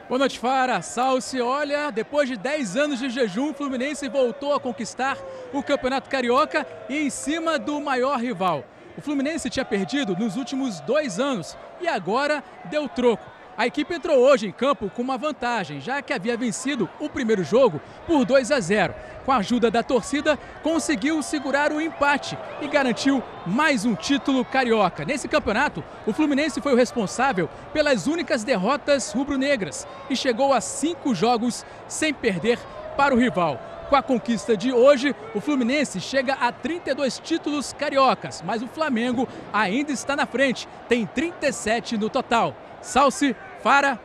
Boa 0.08 0.20
noite, 0.20 0.38
Fara. 0.38 0.80
Salce, 0.80 1.38
olha, 1.38 1.90
depois 1.90 2.26
de 2.30 2.34
10 2.34 2.78
anos 2.78 2.98
de 2.98 3.10
jejum, 3.10 3.50
o 3.50 3.52
Fluminense 3.52 4.08
voltou 4.08 4.54
a 4.54 4.60
conquistar 4.60 5.18
o 5.52 5.62
Campeonato 5.62 6.08
Carioca 6.08 6.66
e 6.88 6.96
em 6.96 7.10
cima 7.10 7.58
do 7.58 7.78
maior 7.78 8.18
rival. 8.18 8.64
O 8.96 9.02
Fluminense 9.02 9.50
tinha 9.50 9.66
perdido 9.66 10.16
nos 10.16 10.34
últimos 10.34 10.80
dois 10.80 11.20
anos 11.20 11.58
e 11.78 11.86
agora 11.86 12.42
deu 12.70 12.88
troco. 12.88 13.37
A 13.58 13.66
equipe 13.66 13.92
entrou 13.92 14.20
hoje 14.20 14.46
em 14.46 14.52
campo 14.52 14.88
com 14.88 15.02
uma 15.02 15.18
vantagem, 15.18 15.80
já 15.80 16.00
que 16.00 16.12
havia 16.12 16.36
vencido 16.36 16.88
o 17.00 17.08
primeiro 17.08 17.42
jogo 17.42 17.80
por 18.06 18.24
2 18.24 18.52
a 18.52 18.60
0. 18.60 18.94
Com 19.24 19.32
a 19.32 19.38
ajuda 19.38 19.68
da 19.68 19.82
torcida, 19.82 20.38
conseguiu 20.62 21.20
segurar 21.24 21.72
o 21.72 21.80
empate 21.80 22.38
e 22.62 22.68
garantiu 22.68 23.20
mais 23.44 23.84
um 23.84 23.96
título 23.96 24.44
carioca. 24.44 25.04
Nesse 25.04 25.26
campeonato, 25.26 25.82
o 26.06 26.12
Fluminense 26.12 26.60
foi 26.60 26.72
o 26.72 26.76
responsável 26.76 27.50
pelas 27.72 28.06
únicas 28.06 28.44
derrotas 28.44 29.10
rubro-negras 29.10 29.88
e 30.08 30.14
chegou 30.14 30.52
a 30.52 30.60
cinco 30.60 31.12
jogos 31.12 31.66
sem 31.88 32.14
perder 32.14 32.60
para 32.96 33.12
o 33.12 33.18
rival. 33.18 33.60
Com 33.88 33.96
a 33.96 34.02
conquista 34.04 34.56
de 34.56 34.72
hoje, 34.72 35.16
o 35.34 35.40
Fluminense 35.40 36.00
chega 36.00 36.34
a 36.34 36.52
32 36.52 37.18
títulos 37.18 37.72
cariocas, 37.72 38.40
mas 38.46 38.62
o 38.62 38.68
Flamengo 38.68 39.26
ainda 39.52 39.90
está 39.90 40.14
na 40.14 40.26
frente, 40.26 40.68
tem 40.88 41.06
37 41.06 41.98
no 41.98 42.08
total. 42.08 42.54
Salce 42.80 43.34
Fara. 43.62 44.00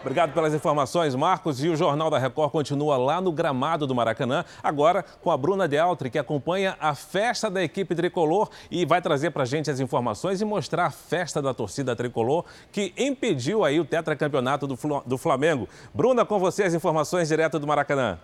Obrigado 0.00 0.32
pelas 0.32 0.54
informações, 0.54 1.14
Marcos. 1.16 1.62
E 1.62 1.68
o 1.68 1.76
Jornal 1.76 2.08
da 2.08 2.18
Record 2.18 2.52
continua 2.52 2.96
lá 2.96 3.20
no 3.20 3.32
gramado 3.32 3.84
do 3.84 3.94
Maracanã, 3.94 4.44
agora 4.62 5.04
com 5.20 5.30
a 5.30 5.36
Bruna 5.36 5.66
Deltri, 5.66 6.08
que 6.08 6.18
acompanha 6.18 6.76
a 6.80 6.94
festa 6.94 7.50
da 7.50 7.62
equipe 7.62 7.94
tricolor 7.96 8.48
e 8.70 8.86
vai 8.86 9.02
trazer 9.02 9.32
para 9.32 9.44
gente 9.44 9.70
as 9.70 9.80
informações 9.80 10.40
e 10.40 10.44
mostrar 10.44 10.86
a 10.86 10.90
festa 10.90 11.42
da 11.42 11.52
torcida 11.52 11.96
tricolor 11.96 12.44
que 12.70 12.94
impediu 12.96 13.64
aí 13.64 13.80
o 13.80 13.84
tetracampeonato 13.84 14.68
do 14.68 15.18
Flamengo. 15.18 15.68
Bruna, 15.92 16.24
com 16.24 16.38
você 16.38 16.62
as 16.62 16.74
informações 16.74 17.28
direto 17.28 17.58
do 17.58 17.66
Maracanã. 17.66 18.18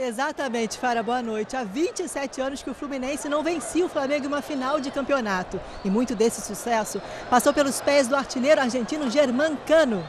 Exatamente, 0.00 0.78
Fara, 0.78 1.02
boa 1.02 1.20
noite. 1.20 1.56
Há 1.56 1.64
27 1.64 2.40
anos 2.40 2.62
que 2.62 2.70
o 2.70 2.74
Fluminense 2.74 3.28
não 3.28 3.42
vencia 3.42 3.84
o 3.84 3.88
Flamengo 3.88 4.26
em 4.26 4.28
uma 4.28 4.40
final 4.40 4.78
de 4.78 4.92
campeonato. 4.92 5.60
E 5.84 5.90
muito 5.90 6.14
desse 6.14 6.40
sucesso 6.40 7.02
passou 7.28 7.52
pelos 7.52 7.80
pés 7.80 8.06
do 8.06 8.14
artilheiro 8.14 8.60
argentino 8.60 9.10
Germán 9.10 9.56
Cano. 9.66 10.06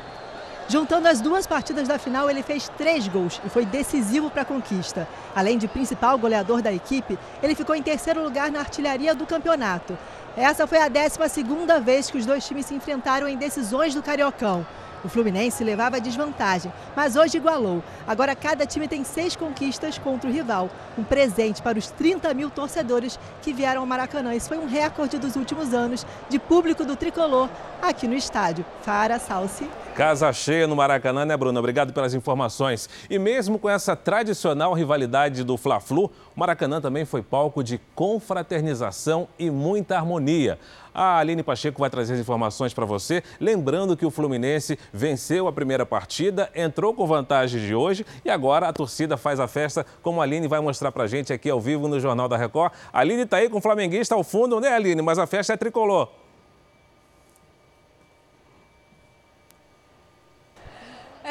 Juntando 0.67 1.07
as 1.07 1.19
duas 1.19 1.47
partidas 1.47 1.87
da 1.87 1.97
final, 1.97 2.29
ele 2.29 2.43
fez 2.43 2.69
três 2.77 3.07
gols 3.07 3.41
e 3.43 3.49
foi 3.49 3.65
decisivo 3.65 4.29
para 4.29 4.43
a 4.43 4.45
conquista. 4.45 5.07
Além 5.35 5.57
de 5.57 5.67
principal 5.67 6.19
goleador 6.19 6.61
da 6.61 6.71
equipe, 6.71 7.17
ele 7.41 7.55
ficou 7.55 7.73
em 7.73 7.81
terceiro 7.81 8.21
lugar 8.21 8.51
na 8.51 8.59
artilharia 8.59 9.15
do 9.15 9.25
campeonato. 9.25 9.97
Essa 10.37 10.67
foi 10.67 10.77
a 10.77 10.87
12 10.87 11.17
segunda 11.29 11.79
vez 11.79 12.11
que 12.11 12.17
os 12.19 12.27
dois 12.27 12.45
times 12.45 12.67
se 12.67 12.75
enfrentaram 12.75 13.27
em 13.27 13.37
decisões 13.37 13.95
do 13.95 14.03
Cariocão. 14.03 14.63
O 15.03 15.09
Fluminense 15.09 15.63
levava 15.63 16.01
desvantagem, 16.01 16.71
mas 16.95 17.15
hoje 17.15 17.37
igualou. 17.37 17.83
Agora 18.07 18.35
cada 18.35 18.65
time 18.65 18.87
tem 18.87 19.03
seis 19.03 19.35
conquistas 19.35 19.97
contra 19.97 20.29
o 20.29 20.33
rival. 20.33 20.69
Um 20.97 21.03
presente 21.03 21.61
para 21.61 21.79
os 21.79 21.89
30 21.91 22.33
mil 22.33 22.49
torcedores 22.49 23.19
que 23.41 23.53
vieram 23.53 23.81
ao 23.81 23.87
Maracanã. 23.87 24.35
Isso 24.35 24.49
foi 24.49 24.57
um 24.57 24.67
recorde 24.67 25.17
dos 25.17 25.35
últimos 25.35 25.73
anos 25.73 26.05
de 26.29 26.37
público 26.37 26.83
do 26.83 26.95
tricolor 26.95 27.49
aqui 27.81 28.07
no 28.07 28.15
estádio. 28.15 28.65
Fara 28.81 29.19
Salsi. 29.19 29.69
Casa 29.99 30.31
cheia 30.31 30.65
no 30.65 30.77
Maracanã, 30.77 31.25
né, 31.25 31.35
Bruno? 31.35 31.59
Obrigado 31.59 31.91
pelas 31.91 32.13
informações. 32.13 32.89
E 33.09 33.19
mesmo 33.19 33.59
com 33.59 33.69
essa 33.69 33.97
tradicional 33.97 34.71
rivalidade 34.71 35.43
do 35.43 35.57
Fla-Flu, 35.57 36.05
o 36.33 36.39
Maracanã 36.39 36.79
também 36.79 37.03
foi 37.03 37.21
palco 37.21 37.61
de 37.61 37.81
confraternização 37.95 39.27
e 39.37 39.51
muita 39.51 39.97
harmonia. 39.97 40.57
A 40.93 41.17
Aline 41.17 41.43
Pacheco 41.43 41.81
vai 41.81 41.89
trazer 41.89 42.13
as 42.13 42.21
informações 42.21 42.73
para 42.73 42.85
você. 42.85 43.21
Lembrando 43.41 43.97
que 43.97 44.05
o 44.05 44.09
Fluminense 44.09 44.79
venceu 44.93 45.49
a 45.49 45.51
primeira 45.51 45.85
partida, 45.85 46.49
entrou 46.55 46.93
com 46.93 47.05
vantagem 47.05 47.59
de 47.59 47.75
hoje 47.75 48.05
e 48.23 48.29
agora 48.29 48.69
a 48.69 48.73
torcida 48.73 49.17
faz 49.17 49.37
a 49.37 49.49
festa, 49.49 49.85
como 50.01 50.21
a 50.21 50.23
Aline 50.23 50.47
vai 50.47 50.61
mostrar 50.61 50.93
para 50.93 51.07
gente 51.07 51.33
aqui 51.33 51.49
ao 51.49 51.59
vivo 51.59 51.89
no 51.89 51.99
Jornal 51.99 52.29
da 52.29 52.37
Record. 52.37 52.71
A 52.93 53.01
Aline 53.01 53.23
está 53.23 53.35
aí 53.35 53.49
com 53.49 53.57
o 53.57 53.61
flamenguista 53.61 54.15
ao 54.15 54.23
fundo, 54.23 54.61
né, 54.61 54.69
Aline? 54.69 55.01
Mas 55.01 55.19
a 55.19 55.27
festa 55.27 55.51
é 55.51 55.57
tricolor. 55.57 56.07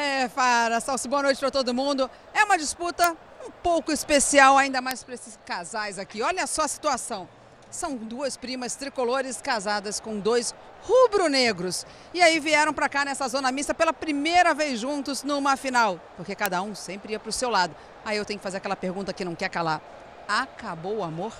É, 0.01 0.29
Fara, 0.29 0.79
Salsi, 0.79 1.09
boa 1.09 1.23
noite 1.23 1.41
para 1.41 1.51
todo 1.51 1.73
mundo. 1.73 2.09
É 2.33 2.45
uma 2.45 2.57
disputa 2.57 3.17
um 3.45 3.51
pouco 3.51 3.91
especial, 3.91 4.57
ainda 4.57 4.79
mais 4.79 5.03
para 5.03 5.13
esses 5.13 5.37
casais 5.45 5.99
aqui. 5.99 6.21
Olha 6.21 6.47
só 6.47 6.61
a 6.61 6.69
situação. 6.69 7.27
São 7.69 7.97
duas 7.97 8.37
primas 8.37 8.77
tricolores 8.77 9.41
casadas 9.41 9.99
com 9.99 10.17
dois 10.17 10.55
rubro-negros. 10.83 11.85
E 12.13 12.21
aí 12.21 12.39
vieram 12.39 12.73
para 12.73 12.87
cá 12.87 13.03
nessa 13.03 13.27
zona 13.27 13.51
mista 13.51 13.73
pela 13.73 13.91
primeira 13.91 14.53
vez 14.53 14.79
juntos 14.79 15.21
numa 15.21 15.57
final. 15.57 15.99
Porque 16.15 16.33
cada 16.33 16.61
um 16.61 16.73
sempre 16.73 17.11
ia 17.11 17.19
para 17.19 17.29
o 17.29 17.33
seu 17.33 17.49
lado. 17.49 17.75
Aí 18.05 18.15
eu 18.15 18.23
tenho 18.23 18.39
que 18.39 18.43
fazer 18.43 18.55
aquela 18.55 18.77
pergunta 18.77 19.11
que 19.11 19.25
não 19.25 19.35
quer 19.35 19.49
calar. 19.49 19.81
Acabou 20.29 20.99
o 20.99 21.03
amor? 21.03 21.33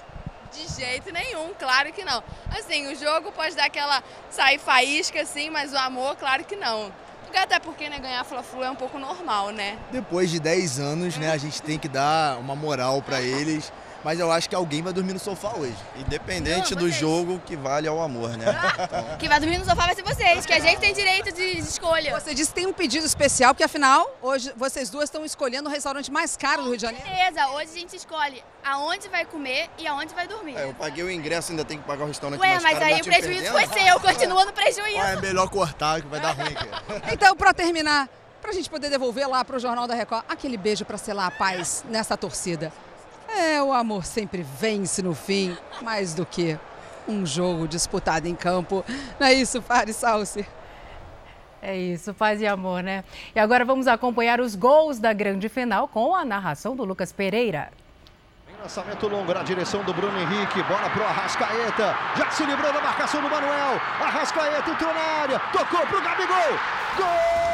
De 0.52 0.68
jeito 0.68 1.14
nenhum, 1.14 1.54
claro 1.58 1.94
que 1.94 2.04
não. 2.04 2.22
Assim, 2.58 2.88
o 2.88 2.96
jogo 2.96 3.32
pode 3.32 3.56
dar 3.56 3.68
aquela 3.68 4.04
sair 4.30 4.60
faísca, 4.60 5.22
assim, 5.22 5.50
mas 5.50 5.72
o 5.72 5.78
amor, 5.78 6.18
claro 6.18 6.44
que 6.44 6.58
não. 6.58 6.92
Até 7.36 7.60
porque 7.60 7.90
né, 7.90 7.98
ganhar 8.00 8.24
Fla-Flu 8.24 8.64
é 8.64 8.70
um 8.70 8.76
pouco 8.76 9.00
normal, 9.00 9.50
né? 9.52 9.78
Depois 9.92 10.30
de 10.30 10.40
10 10.40 10.80
anos, 10.80 11.18
né, 11.18 11.32
a 11.32 11.38
gente 11.38 11.62
tem 11.62 11.80
que 11.80 11.88
dar 11.88 12.38
uma 12.38 12.56
moral 12.56 13.02
para 13.02 13.22
eles 13.22 13.74
mas 14.04 14.20
eu 14.20 14.32
acho 14.32 14.50
que 14.50 14.56
alguém 14.56 14.82
vai 14.82 14.94
dormir 14.94 15.14
no 15.14 15.20
sofá 15.20 15.54
hoje. 15.56 15.76
Independente 15.96 16.74
Não, 16.76 16.84
do 16.84 16.92
jogo, 16.92 17.42
que 17.46 17.56
vale 17.56 17.88
é 17.88 17.92
o 17.92 18.02
amor, 18.02 18.38
né? 18.38 18.46
Então... 18.80 19.18
Quem 19.18 19.30
vai 19.30 19.40
dormir 19.40 19.58
no 19.58 19.66
sofá 19.66 19.86
vai 19.86 19.96
ser 19.96 20.04
vocês, 20.04 20.46
que 20.46 20.54
a 20.54 20.60
gente 20.60 20.80
tem 20.80 20.94
direito 20.94 21.34
de, 21.34 21.60
escolha. 21.60 22.18
Você 22.20 22.34
disse 22.34 22.50
que 22.50 22.56
tem 22.56 22.66
um 22.66 22.74
pedido 22.74 23.06
especial, 23.06 23.54
porque 23.54 23.64
afinal, 23.64 24.18
hoje 24.22 24.52
vocês 24.56 24.90
duas 24.90 25.06
estão 25.06 25.26
escolhendo 25.26 25.70
o 25.70 25.72
restaurante 25.72 26.12
mais 26.12 26.38
caro 26.38 26.64
do 26.64 26.70
Rio 26.70 26.78
de 26.78 26.84
Janeiro. 26.84 27.06
Beleza, 27.06 27.48
hoje 27.50 27.72
a 27.74 27.80
gente 27.80 27.96
escolhe 27.96 28.44
aonde 28.64 29.08
vai 29.10 29.26
comer 29.26 29.70
e 29.78 29.88
aonde 29.88 30.14
vai 30.14 30.28
dormir. 30.28 30.56
É, 30.56 30.66
eu 30.66 30.74
paguei 30.74 31.04
o 31.04 31.12
ingresso, 31.12 31.52
ainda 31.52 31.66
tenho 31.66 31.82
que 31.82 31.88
pagar 31.88 32.06
o 32.06 32.08
restaurante 32.08 32.40
Ué, 32.40 32.48
mais 32.48 32.64
caro. 32.64 32.76
Ué, 32.76 32.82
mas 32.82 32.94
aí 32.94 33.02
o 33.02 33.04
prejuízo 33.04 33.52
foi 33.52 33.68
seu, 33.68 34.00
continua 34.02 34.46
no 34.46 34.54
prejuízo. 34.54 34.98
Ué, 34.98 35.14
é 35.14 35.22
melhor 35.22 35.50
cortar, 35.50 36.02
que 36.02 36.08
vai 36.08 36.20
dar 36.20 36.32
ruim 36.32 36.56
aqui. 36.56 36.68
então, 37.14 37.36
para 37.36 37.54
terminar, 37.54 38.10
para 38.42 38.52
a 38.52 38.54
gente 38.54 38.70
poder 38.70 38.90
devolver 38.90 39.28
lá 39.28 39.44
para 39.44 39.58
o 39.58 39.60
Jornal 39.60 39.88
da 39.88 39.94
Record 39.94 40.24
aquele 40.28 40.58
beijo 40.58 40.86
para 40.86 40.98
selar 40.98 41.28
a 41.28 41.32
paz 41.32 41.84
nessa 41.90 42.16
torcida. 42.16 42.72
É, 43.38 43.62
o 43.62 43.72
amor 43.72 44.06
sempre 44.06 44.44
vence 44.44 45.02
no 45.02 45.14
fim, 45.14 45.58
mais 45.82 46.14
do 46.14 46.26
que 46.26 46.58
um 47.08 47.26
jogo 47.26 47.68
disputado 47.68 48.28
em 48.28 48.36
campo. 48.36 48.84
Não 49.20 49.28
é 49.28 49.34
isso, 49.34 49.62
Fares 49.62 49.96
Salsi? 49.96 50.46
É 51.62 51.76
isso, 51.76 52.14
paz 52.14 52.40
e 52.42 52.48
amor, 52.48 52.82
né? 52.82 53.04
E 53.36 53.40
agora 53.40 53.66
vamos 53.66 53.88
acompanhar 53.88 54.40
os 54.40 54.56
gols 54.56 54.98
da 54.98 55.12
grande 55.12 55.50
final 55.50 55.88
com 55.88 56.16
a 56.16 56.24
narração 56.24 56.76
do 56.76 56.86
Lucas 56.86 57.12
Pereira. 57.12 57.70
Lançamento 58.62 59.08
longo 59.08 59.34
na 59.34 59.42
direção 59.42 59.84
do 59.84 59.94
Bruno 59.94 60.20
Henrique. 60.20 60.62
Bola 60.64 60.90
pro 60.90 61.04
Arrascaeta. 61.04 61.96
Já 62.18 62.30
se 62.30 62.46
livrou 62.46 62.74
da 62.74 62.82
marcação 62.82 63.22
do 63.22 63.30
Manuel. 63.30 63.80
Arrascaeta 64.02 64.70
entrou 64.70 64.94
na 64.94 65.00
área. 65.00 65.40
Tocou 65.54 65.80
pro 65.88 66.02
Gabigol. 66.02 66.60
Gol! 66.98 67.49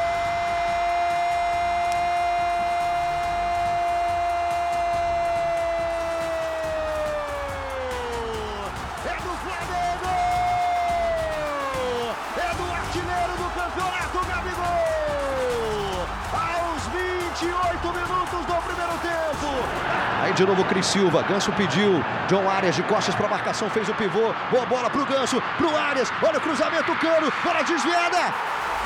De 20.36 20.44
novo 20.44 20.64
Cris 20.64 20.86
Silva. 20.86 21.22
Ganso 21.22 21.50
pediu. 21.52 22.04
John 22.28 22.48
Arias 22.48 22.76
de 22.76 22.82
costas 22.82 23.14
para 23.14 23.28
marcação, 23.28 23.70
fez 23.70 23.88
o 23.88 23.94
pivô. 23.94 24.34
Boa 24.50 24.66
bola 24.66 24.90
para 24.90 25.00
o 25.00 25.06
Ganso, 25.06 25.42
para 25.56 25.66
o 25.66 25.76
Arias. 25.76 26.12
Olha 26.22 26.38
o 26.38 26.40
cruzamento, 26.40 26.94
Cano. 26.96 27.32
Bola 27.42 27.62
desviada. 27.62 28.34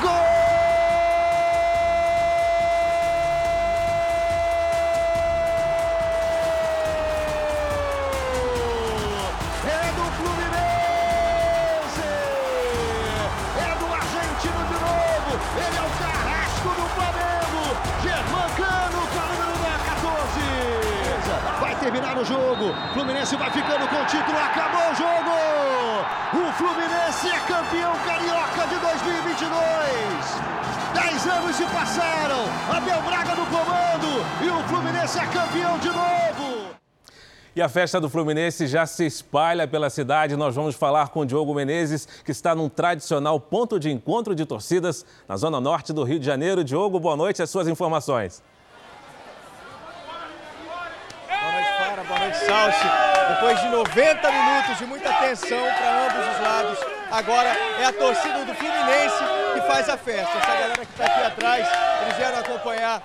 Gol! 0.01 0.90
Terminar 21.81 22.15
o 22.15 22.23
jogo. 22.23 22.71
Fluminense 22.93 23.35
vai 23.35 23.49
ficando 23.49 23.87
com 23.89 23.95
o 23.95 24.05
título. 24.05 24.37
Acabou 24.37 24.91
o 24.91 24.95
jogo. 24.95 25.31
O 26.33 26.53
Fluminense 26.53 27.27
é 27.27 27.39
campeão 27.39 27.93
carioca 28.05 28.67
de 28.67 28.75
2022. 28.75 29.51
Dez 30.93 31.27
anos 31.27 31.55
se 31.55 31.65
passaram. 31.65 32.45
Abel 32.69 33.01
Braga 33.01 33.35
no 33.35 33.45
comando. 33.47 34.23
E 34.45 34.49
o 34.49 34.63
Fluminense 34.67 35.17
é 35.17 35.25
campeão 35.25 35.79
de 35.79 35.87
novo. 35.87 36.71
E 37.55 37.61
a 37.61 37.67
festa 37.67 37.99
do 37.99 38.09
Fluminense 38.09 38.67
já 38.67 38.85
se 38.85 39.05
espalha 39.05 39.67
pela 39.67 39.89
cidade. 39.89 40.35
Nós 40.35 40.53
vamos 40.55 40.75
falar 40.75 41.09
com 41.09 41.25
Diogo 41.25 41.53
Menezes, 41.53 42.07
que 42.23 42.31
está 42.31 42.53
num 42.53 42.69
tradicional 42.69 43.39
ponto 43.39 43.79
de 43.79 43.89
encontro 43.89 44.35
de 44.35 44.45
torcidas 44.45 45.03
na 45.27 45.35
zona 45.35 45.59
norte 45.59 45.91
do 45.91 46.03
Rio 46.03 46.19
de 46.19 46.25
Janeiro. 46.27 46.63
Diogo, 46.63 46.99
boa 46.99 47.17
noite. 47.17 47.41
As 47.41 47.49
suas 47.49 47.67
informações. 47.67 48.41
Salsi. 52.45 52.87
Depois 53.29 53.59
de 53.61 53.69
90 53.69 54.31
minutos 54.31 54.77
de 54.77 54.85
muita 54.85 55.13
tensão 55.13 55.61
para 55.61 56.05
ambos 56.05 56.35
os 56.35 56.43
lados, 56.43 56.77
agora 57.11 57.49
é 57.79 57.85
a 57.85 57.93
torcida 57.93 58.45
do 58.45 58.53
Fluminense 58.55 59.23
que 59.53 59.61
faz 59.61 59.87
a 59.89 59.97
festa. 59.97 60.37
Essa 60.37 60.47
galera 60.47 60.85
que 60.85 60.91
está 60.91 61.05
aqui 61.05 61.23
atrás, 61.23 61.67
eles 62.01 62.17
vieram 62.17 62.39
acompanhar 62.39 63.01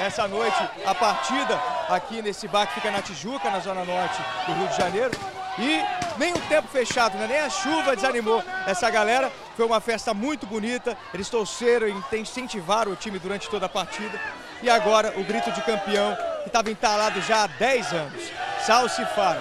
essa 0.00 0.26
noite 0.26 0.56
a 0.84 0.94
partida 0.94 1.60
aqui 1.88 2.22
nesse 2.22 2.48
bar 2.48 2.66
que 2.66 2.74
fica 2.74 2.90
na 2.90 3.02
Tijuca, 3.02 3.50
na 3.50 3.60
zona 3.60 3.84
norte 3.84 4.20
do 4.46 4.52
Rio 4.54 4.68
de 4.68 4.76
Janeiro. 4.76 5.10
E 5.58 5.82
nem 6.18 6.32
o 6.32 6.38
tempo 6.48 6.68
fechado, 6.68 7.18
né? 7.18 7.26
nem 7.26 7.38
a 7.38 7.50
chuva 7.50 7.94
desanimou 7.94 8.42
essa 8.66 8.88
galera. 8.90 9.30
Foi 9.56 9.66
uma 9.66 9.80
festa 9.80 10.14
muito 10.14 10.46
bonita. 10.46 10.96
Eles 11.12 11.28
torceram 11.28 11.86
e 11.88 12.16
incentivaram 12.18 12.92
o 12.92 12.96
time 12.96 13.18
durante 13.18 13.48
toda 13.48 13.66
a 13.66 13.68
partida. 13.68 14.18
E 14.62 14.68
agora 14.68 15.18
o 15.18 15.24
grito 15.24 15.50
de 15.52 15.62
campeão 15.62 16.16
que 16.42 16.48
estava 16.48 16.70
entalado 16.70 17.20
já 17.22 17.44
há 17.44 17.46
10 17.46 17.92
anos. 17.92 18.22
Salsi 18.60 19.04
Faro. 19.06 19.40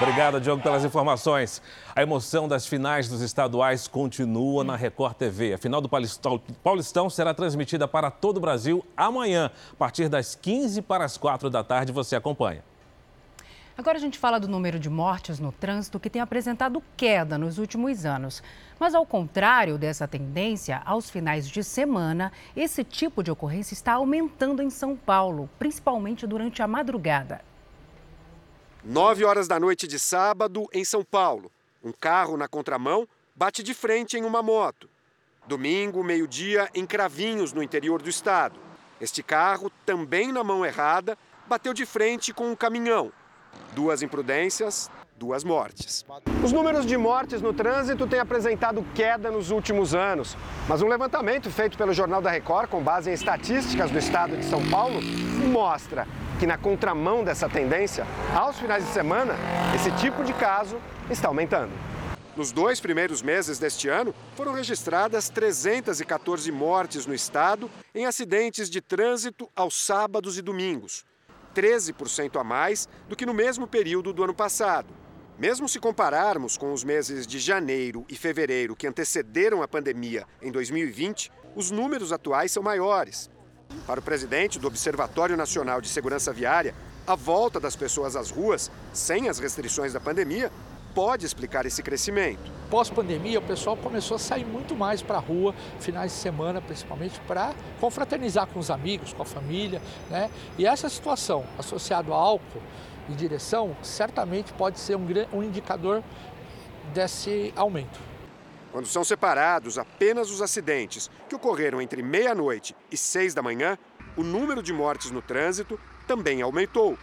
Obrigado, 0.00 0.40
Diogo, 0.40 0.62
pelas 0.62 0.84
informações. 0.84 1.60
A 1.94 2.02
emoção 2.02 2.46
das 2.46 2.66
finais 2.66 3.08
dos 3.08 3.20
estaduais 3.20 3.88
continua 3.88 4.62
na 4.62 4.76
Record 4.76 5.14
TV. 5.14 5.54
A 5.54 5.58
final 5.58 5.80
do 5.80 5.88
Paulistão 5.88 7.10
será 7.10 7.34
transmitida 7.34 7.88
para 7.88 8.10
todo 8.10 8.36
o 8.36 8.40
Brasil 8.40 8.84
amanhã, 8.96 9.50
a 9.72 9.76
partir 9.76 10.08
das 10.08 10.36
15 10.36 10.82
para 10.82 11.04
as 11.04 11.16
4 11.16 11.50
da 11.50 11.64
tarde. 11.64 11.90
Você 11.90 12.14
acompanha. 12.14 12.62
Agora 13.78 13.96
a 13.96 14.00
gente 14.00 14.18
fala 14.18 14.40
do 14.40 14.48
número 14.48 14.76
de 14.76 14.90
mortes 14.90 15.38
no 15.38 15.52
trânsito 15.52 16.00
que 16.00 16.10
tem 16.10 16.20
apresentado 16.20 16.82
queda 16.96 17.38
nos 17.38 17.58
últimos 17.58 18.04
anos. 18.04 18.42
Mas, 18.76 18.92
ao 18.92 19.06
contrário 19.06 19.78
dessa 19.78 20.08
tendência, 20.08 20.82
aos 20.84 21.08
finais 21.08 21.48
de 21.48 21.62
semana, 21.62 22.32
esse 22.56 22.82
tipo 22.82 23.22
de 23.22 23.30
ocorrência 23.30 23.74
está 23.74 23.92
aumentando 23.92 24.60
em 24.64 24.68
São 24.68 24.96
Paulo, 24.96 25.48
principalmente 25.60 26.26
durante 26.26 26.60
a 26.60 26.66
madrugada. 26.66 27.40
9 28.82 29.24
horas 29.24 29.46
da 29.46 29.60
noite 29.60 29.86
de 29.86 30.00
sábado, 30.00 30.66
em 30.74 30.84
São 30.84 31.04
Paulo. 31.04 31.48
Um 31.80 31.92
carro 31.92 32.36
na 32.36 32.48
contramão 32.48 33.06
bate 33.32 33.62
de 33.62 33.74
frente 33.74 34.18
em 34.18 34.24
uma 34.24 34.42
moto. 34.42 34.90
Domingo, 35.46 36.02
meio-dia, 36.02 36.68
em 36.74 36.84
Cravinhos, 36.84 37.52
no 37.52 37.62
interior 37.62 38.02
do 38.02 38.10
estado. 38.10 38.58
Este 39.00 39.22
carro, 39.22 39.70
também 39.86 40.32
na 40.32 40.42
mão 40.42 40.66
errada, 40.66 41.16
bateu 41.46 41.72
de 41.72 41.86
frente 41.86 42.34
com 42.34 42.50
um 42.50 42.56
caminhão. 42.56 43.12
Duas 43.74 44.02
imprudências, 44.02 44.90
duas 45.16 45.42
mortes. 45.42 46.04
Os 46.44 46.52
números 46.52 46.86
de 46.86 46.96
mortes 46.96 47.42
no 47.42 47.52
trânsito 47.52 48.06
têm 48.06 48.20
apresentado 48.20 48.84
queda 48.94 49.30
nos 49.30 49.50
últimos 49.50 49.94
anos. 49.94 50.36
Mas 50.68 50.80
um 50.80 50.88
levantamento 50.88 51.50
feito 51.50 51.76
pelo 51.76 51.92
Jornal 51.92 52.22
da 52.22 52.30
Record, 52.30 52.68
com 52.70 52.82
base 52.82 53.10
em 53.10 53.12
estatísticas 53.12 53.90
do 53.90 53.98
estado 53.98 54.36
de 54.36 54.44
São 54.44 54.64
Paulo, 54.68 55.00
mostra 55.52 56.06
que, 56.38 56.46
na 56.46 56.56
contramão 56.56 57.24
dessa 57.24 57.48
tendência, 57.48 58.06
aos 58.34 58.58
finais 58.58 58.84
de 58.84 58.92
semana, 58.92 59.34
esse 59.74 59.90
tipo 59.92 60.22
de 60.22 60.32
caso 60.32 60.80
está 61.10 61.28
aumentando. 61.28 61.72
Nos 62.36 62.52
dois 62.52 62.78
primeiros 62.78 63.20
meses 63.20 63.58
deste 63.58 63.88
ano, 63.88 64.14
foram 64.36 64.52
registradas 64.52 65.28
314 65.28 66.52
mortes 66.52 67.04
no 67.04 67.12
estado 67.12 67.68
em 67.92 68.06
acidentes 68.06 68.70
de 68.70 68.80
trânsito 68.80 69.50
aos 69.56 69.74
sábados 69.74 70.38
e 70.38 70.42
domingos. 70.42 71.04
13% 71.54 72.40
a 72.40 72.44
mais 72.44 72.88
do 73.08 73.16
que 73.16 73.26
no 73.26 73.34
mesmo 73.34 73.66
período 73.66 74.12
do 74.12 74.24
ano 74.24 74.34
passado. 74.34 74.88
Mesmo 75.38 75.68
se 75.68 75.78
compararmos 75.78 76.56
com 76.56 76.72
os 76.72 76.82
meses 76.82 77.26
de 77.26 77.38
janeiro 77.38 78.04
e 78.08 78.16
fevereiro 78.16 78.74
que 78.74 78.86
antecederam 78.86 79.62
a 79.62 79.68
pandemia 79.68 80.26
em 80.42 80.50
2020, 80.50 81.30
os 81.54 81.70
números 81.70 82.12
atuais 82.12 82.50
são 82.50 82.62
maiores. 82.62 83.30
Para 83.86 84.00
o 84.00 84.02
presidente 84.02 84.58
do 84.58 84.66
Observatório 84.66 85.36
Nacional 85.36 85.80
de 85.80 85.88
Segurança 85.88 86.32
Viária, 86.32 86.74
a 87.06 87.14
volta 87.14 87.60
das 87.60 87.76
pessoas 87.76 88.16
às 88.16 88.30
ruas, 88.30 88.70
sem 88.92 89.28
as 89.28 89.38
restrições 89.38 89.92
da 89.92 90.00
pandemia, 90.00 90.50
pode 90.98 91.24
explicar 91.24 91.64
esse 91.64 91.80
crescimento. 91.80 92.50
Pós-pandemia, 92.68 93.38
o 93.38 93.42
pessoal 93.42 93.76
começou 93.76 94.16
a 94.16 94.18
sair 94.18 94.44
muito 94.44 94.74
mais 94.74 95.00
para 95.00 95.18
a 95.18 95.20
rua, 95.20 95.54
finais 95.78 96.10
de 96.10 96.18
semana 96.18 96.60
principalmente, 96.60 97.20
para 97.20 97.54
confraternizar 97.80 98.48
com 98.48 98.58
os 98.58 98.68
amigos, 98.68 99.12
com 99.12 99.22
a 99.22 99.24
família. 99.24 99.80
Né? 100.10 100.28
E 100.58 100.66
essa 100.66 100.88
situação, 100.88 101.44
associada 101.56 102.10
ao 102.10 102.18
álcool 102.18 102.60
e 103.08 103.12
direção, 103.12 103.76
certamente 103.80 104.52
pode 104.54 104.80
ser 104.80 104.96
um, 104.96 105.06
um 105.32 105.44
indicador 105.44 106.02
desse 106.92 107.52
aumento. 107.54 108.00
Quando 108.72 108.88
são 108.88 109.04
separados 109.04 109.78
apenas 109.78 110.32
os 110.32 110.42
acidentes 110.42 111.08
que 111.28 111.36
ocorreram 111.36 111.80
entre 111.80 112.02
meia-noite 112.02 112.74
e 112.90 112.96
seis 112.96 113.34
da 113.34 113.40
manhã, 113.40 113.78
o 114.16 114.24
número 114.24 114.60
de 114.60 114.72
mortes 114.72 115.12
no 115.12 115.22
trânsito 115.22 115.78
também 116.08 116.42
aumentou. 116.42 116.98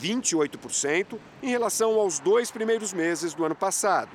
28% 0.00 1.18
em 1.42 1.48
relação 1.48 1.98
aos 1.98 2.18
dois 2.18 2.50
primeiros 2.50 2.92
meses 2.92 3.34
do 3.34 3.44
ano 3.44 3.54
passado. 3.54 4.10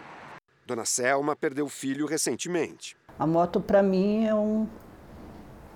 Dona 0.66 0.86
Selma 0.86 1.36
perdeu 1.36 1.66
o 1.66 1.70
filho 1.70 2.06
recentemente. 2.06 2.96
A 3.18 3.26
moto, 3.26 3.60
para 3.60 3.82
mim, 3.82 4.26
é 4.26 4.34
um, 4.36 4.68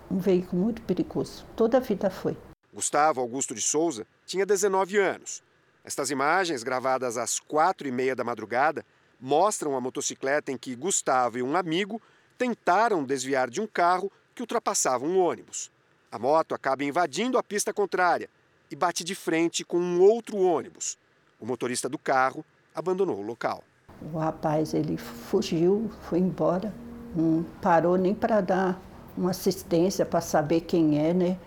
um 0.10 0.20
veículo 0.20 0.62
muito 0.62 0.82
perigoso. 0.84 1.46
Toda 1.56 1.78
a 1.78 1.82
vida 1.82 2.10
foi. 2.10 2.38
Gustavo 2.74 3.22
Augusto 3.22 3.54
de 3.54 3.62
Souza 3.62 4.06
tinha 4.26 4.46
19 4.46 4.98
anos. 4.98 5.44
Estas 5.84 6.10
imagens, 6.10 6.64
gravadas 6.64 7.18
às 7.18 7.40
quatro 7.40 7.88
e 7.88 7.92
meia 7.92 8.16
da 8.16 8.24
madrugada, 8.24 8.86
mostram 9.20 9.76
a 9.76 9.82
motocicleta 9.82 10.52
em 10.52 10.58
que 10.58 10.76
Gustavo 10.76 11.38
e 11.38 11.44
um 11.44 11.56
amigo 11.56 12.02
tentaram 12.38 13.04
desviar 13.04 13.50
de 13.50 13.62
um 13.62 13.68
carro 13.68 14.12
que 14.34 14.42
ultrapassava 14.42 15.06
um 15.06 15.20
ônibus. 15.20 15.72
A 16.12 16.18
moto 16.20 16.54
acaba 16.54 16.84
invadindo 16.84 17.38
a 17.38 17.44
pista 17.44 17.74
contrária 17.74 18.30
e 18.74 18.76
bate 18.76 19.04
de 19.04 19.14
frente 19.14 19.64
com 19.64 19.78
um 19.78 20.02
outro 20.02 20.36
ônibus. 20.36 20.98
O 21.40 21.46
motorista 21.46 21.88
do 21.88 22.00
carro 22.00 22.44
abandonou 22.74 23.20
o 23.20 23.22
local. 23.22 23.64
O 24.12 24.18
rapaz 24.18 24.74
ele 24.74 24.98
fugiu, 24.98 25.92
foi 26.10 26.18
embora, 26.18 26.74
não 27.16 27.46
parou 27.62 28.00
nem 28.00 28.16
para 28.16 28.42
dar 28.42 28.82
uma 29.16 29.30
assistência 29.30 30.04
para 30.04 30.22
saber 30.22 30.62
quem 30.62 30.98
é, 30.98 31.14
né? 31.14 31.38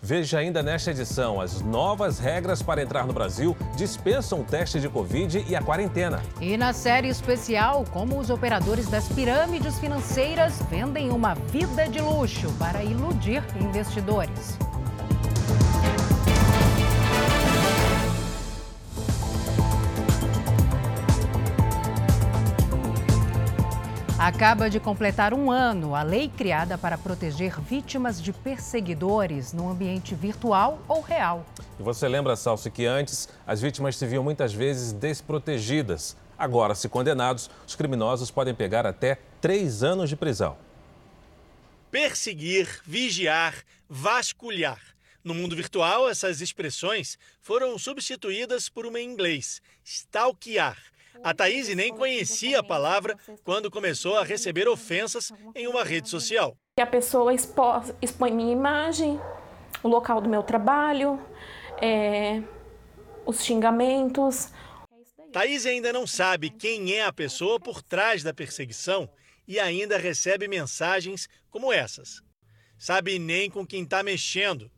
Veja 0.00 0.38
ainda 0.38 0.62
nesta 0.62 0.92
edição: 0.92 1.38
as 1.38 1.60
novas 1.60 2.18
regras 2.18 2.62
para 2.62 2.82
entrar 2.82 3.06
no 3.06 3.12
Brasil 3.12 3.54
dispensam 3.76 4.40
o 4.40 4.44
teste 4.44 4.80
de 4.80 4.88
Covid 4.88 5.44
e 5.46 5.54
a 5.54 5.60
quarentena. 5.60 6.22
E 6.40 6.56
na 6.56 6.72
série 6.72 7.08
especial, 7.08 7.84
como 7.92 8.18
os 8.18 8.30
operadores 8.30 8.88
das 8.88 9.08
pirâmides 9.10 9.78
financeiras 9.78 10.62
vendem 10.70 11.10
uma 11.10 11.34
vida 11.34 11.86
de 11.86 12.00
luxo 12.00 12.50
para 12.58 12.82
iludir 12.82 13.44
investidores. 13.60 14.58
Acaba 24.22 24.70
de 24.70 24.78
completar 24.78 25.34
um 25.34 25.50
ano 25.50 25.96
a 25.96 26.04
lei 26.04 26.28
criada 26.28 26.78
para 26.78 26.96
proteger 26.96 27.60
vítimas 27.60 28.22
de 28.22 28.32
perseguidores 28.32 29.52
no 29.52 29.68
ambiente 29.68 30.14
virtual 30.14 30.80
ou 30.86 31.00
real. 31.00 31.44
E 31.76 31.82
você 31.82 32.06
lembra, 32.06 32.36
Salso, 32.36 32.70
que 32.70 32.86
antes 32.86 33.28
as 33.44 33.60
vítimas 33.60 33.96
se 33.96 34.06
viam 34.06 34.22
muitas 34.22 34.54
vezes 34.54 34.92
desprotegidas. 34.92 36.16
Agora, 36.38 36.76
se 36.76 36.88
condenados, 36.88 37.50
os 37.66 37.74
criminosos 37.74 38.30
podem 38.30 38.54
pegar 38.54 38.86
até 38.86 39.18
três 39.40 39.82
anos 39.82 40.08
de 40.08 40.14
prisão. 40.14 40.56
Perseguir, 41.90 42.80
vigiar, 42.86 43.56
vasculhar. 43.88 44.78
No 45.24 45.34
mundo 45.34 45.56
virtual, 45.56 46.08
essas 46.08 46.40
expressões 46.40 47.18
foram 47.40 47.76
substituídas 47.76 48.68
por 48.68 48.86
uma 48.86 49.00
em 49.00 49.10
inglês, 49.10 49.60
stalkear 49.82 50.91
a 51.22 51.32
Thaís 51.32 51.68
nem 51.74 51.94
conhecia 51.94 52.58
a 52.58 52.62
palavra 52.62 53.16
quando 53.44 53.70
começou 53.70 54.16
a 54.16 54.24
receber 54.24 54.68
ofensas 54.68 55.32
em 55.54 55.68
uma 55.68 55.84
rede 55.84 56.08
social. 56.08 56.56
A 56.80 56.86
pessoa 56.86 57.32
expõe 57.32 58.32
minha 58.32 58.52
imagem, 58.52 59.20
o 59.82 59.88
local 59.88 60.20
do 60.20 60.28
meu 60.28 60.42
trabalho, 60.42 61.20
é, 61.80 62.42
os 63.24 63.44
xingamentos. 63.44 64.50
Thaís 65.32 65.64
ainda 65.64 65.92
não 65.92 66.06
sabe 66.06 66.50
quem 66.50 66.94
é 66.94 67.04
a 67.04 67.12
pessoa 67.12 67.60
por 67.60 67.82
trás 67.82 68.22
da 68.22 68.34
perseguição 68.34 69.08
e 69.46 69.60
ainda 69.60 69.96
recebe 69.98 70.48
mensagens 70.48 71.28
como 71.50 71.72
essas. 71.72 72.20
Sabe 72.78 73.18
nem 73.18 73.48
com 73.48 73.64
quem 73.64 73.84
está 73.84 74.02
mexendo, 74.02 74.70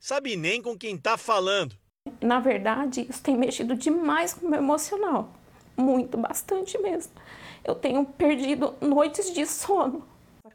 sabe 0.00 0.36
nem 0.36 0.60
com 0.60 0.76
quem 0.76 0.96
está 0.96 1.16
falando. 1.16 1.76
Na 2.20 2.40
verdade, 2.40 3.06
isso 3.08 3.22
tem 3.22 3.36
mexido 3.36 3.76
demais 3.76 4.34
com 4.34 4.46
o 4.46 4.50
meu 4.50 4.58
emocional 4.58 5.32
muito, 5.76 6.16
bastante 6.16 6.78
mesmo. 6.78 7.12
Eu 7.64 7.74
tenho 7.74 8.04
perdido 8.04 8.74
noites 8.80 9.32
de 9.32 9.46
sono. 9.46 10.04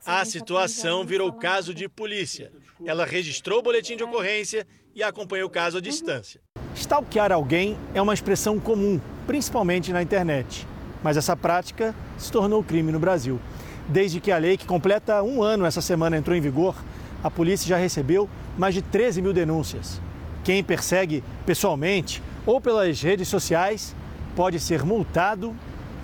A 0.06 0.24
situação 0.26 1.04
virou 1.04 1.32
caso 1.34 1.74
de 1.74 1.88
polícia. 1.88 2.52
Ela 2.86 3.06
registrou 3.06 3.60
o 3.60 3.62
boletim 3.62 3.96
de 3.96 4.04
ocorrência 4.04 4.68
e 4.94 5.04
acompanhou 5.04 5.48
o 5.48 5.52
caso 5.52 5.78
à 5.78 5.82
distância. 5.82 6.40
Stalkear 6.76 7.32
alguém 7.32 7.78
é 7.94 8.02
uma 8.02 8.14
expressão 8.14 8.60
comum, 8.60 9.00
principalmente 9.26 9.92
na 9.92 10.02
internet. 10.02 10.68
Mas 11.04 11.18
essa 11.18 11.36
prática 11.36 11.96
se 12.18 12.32
tornou 12.32 12.64
crime 12.64 12.92
no 12.92 13.00
Brasil. 13.00 13.40
Desde 13.88 14.20
que 14.20 14.32
a 14.32 14.38
lei, 14.38 14.58
que 14.58 14.66
completa 14.66 15.24
um 15.24 15.42
ano 15.42 15.66
essa 15.66 15.82
semana, 15.82 16.18
entrou 16.18 16.36
em 16.36 16.42
vigor, 16.42 16.76
a 17.24 17.32
polícia 17.32 17.68
já 17.68 17.78
recebeu 17.78 18.30
mais 18.58 18.74
de 18.76 18.82
13 18.82 19.22
mil 19.22 19.34
denúncias. 19.34 20.02
Quem 20.44 20.64
persegue 20.64 21.24
pessoalmente 21.46 22.22
ou 22.46 22.62
pelas 22.62 23.02
redes 23.02 23.28
sociais 23.28 23.96
pode 24.38 24.60
ser 24.60 24.86
multado 24.86 25.58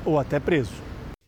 ou 0.03 0.17
até 0.17 0.39
preso. 0.39 0.73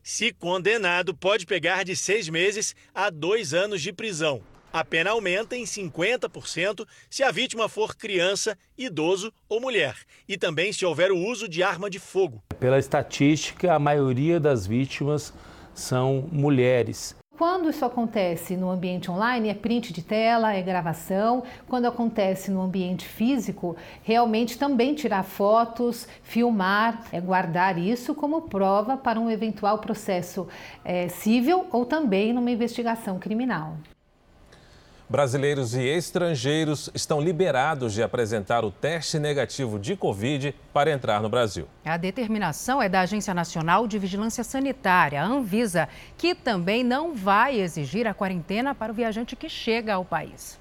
Se 0.01 0.33
condenado, 0.33 1.13
pode 1.13 1.45
pegar 1.45 1.85
de 1.85 1.95
seis 1.95 2.27
meses 2.27 2.75
a 2.95 3.11
dois 3.11 3.53
anos 3.53 3.79
de 3.79 3.93
prisão. 3.93 4.41
A 4.73 4.83
pena 4.83 5.11
aumenta 5.11 5.55
em 5.55 5.65
50% 5.65 6.83
se 7.07 7.21
a 7.21 7.29
vítima 7.29 7.69
for 7.69 7.95
criança, 7.95 8.57
idoso 8.75 9.31
ou 9.47 9.61
mulher, 9.61 9.95
e 10.27 10.35
também 10.35 10.73
se 10.73 10.83
houver 10.83 11.11
o 11.11 11.17
uso 11.17 11.47
de 11.47 11.61
arma 11.61 11.91
de 11.91 11.99
fogo. 11.99 12.43
Pela 12.59 12.79
estatística, 12.79 13.71
a 13.71 13.77
maioria 13.77 14.39
das 14.39 14.65
vítimas 14.65 15.31
são 15.75 16.27
mulheres. 16.31 17.15
Quando 17.37 17.69
isso 17.69 17.83
acontece 17.83 18.55
no 18.55 18.69
ambiente 18.69 19.11
online, 19.11 19.49
é 19.49 19.53
print 19.53 19.91
de 19.91 20.01
tela, 20.01 20.53
é 20.53 20.61
gravação. 20.61 21.43
Quando 21.67 21.85
acontece 21.85 22.49
no 22.49 22.61
ambiente 22.61 23.05
físico, 23.05 23.75
realmente 24.03 24.57
também 24.57 24.93
tirar 24.93 25.23
fotos, 25.23 26.07
filmar, 26.23 27.03
é 27.11 27.19
guardar 27.19 27.77
isso 27.77 28.15
como 28.15 28.43
prova 28.43 28.95
para 28.95 29.19
um 29.19 29.29
eventual 29.29 29.79
processo 29.79 30.47
é, 30.83 31.09
civil 31.09 31.65
ou 31.73 31.85
também 31.85 32.31
numa 32.31 32.51
investigação 32.51 33.19
criminal. 33.19 33.75
Brasileiros 35.07 35.75
e 35.75 35.83
estrangeiros 35.83 36.89
estão 36.95 37.21
liberados 37.21 37.93
de 37.93 38.01
apresentar 38.01 38.65
o 38.65 38.71
teste 38.71 39.19
negativo 39.19 39.77
de 39.77 39.95
Covid 39.95 40.55
para 40.73 40.91
entrar 40.91 41.21
no 41.21 41.29
Brasil. 41.29 41.67
A 41.85 41.95
determinação 41.95 42.81
é 42.81 42.89
da 42.89 43.01
Agência 43.01 43.31
Nacional 43.31 43.87
de 43.87 43.99
Vigilância 43.99 44.43
Sanitária, 44.43 45.21
a 45.21 45.25
Anvisa, 45.25 45.87
que 46.17 46.33
também 46.33 46.83
não 46.83 47.13
vai 47.13 47.59
exigir 47.59 48.07
a 48.07 48.15
quarentena 48.15 48.73
para 48.73 48.91
o 48.91 48.95
viajante 48.95 49.35
que 49.35 49.47
chega 49.47 49.93
ao 49.93 50.03
país. 50.03 50.59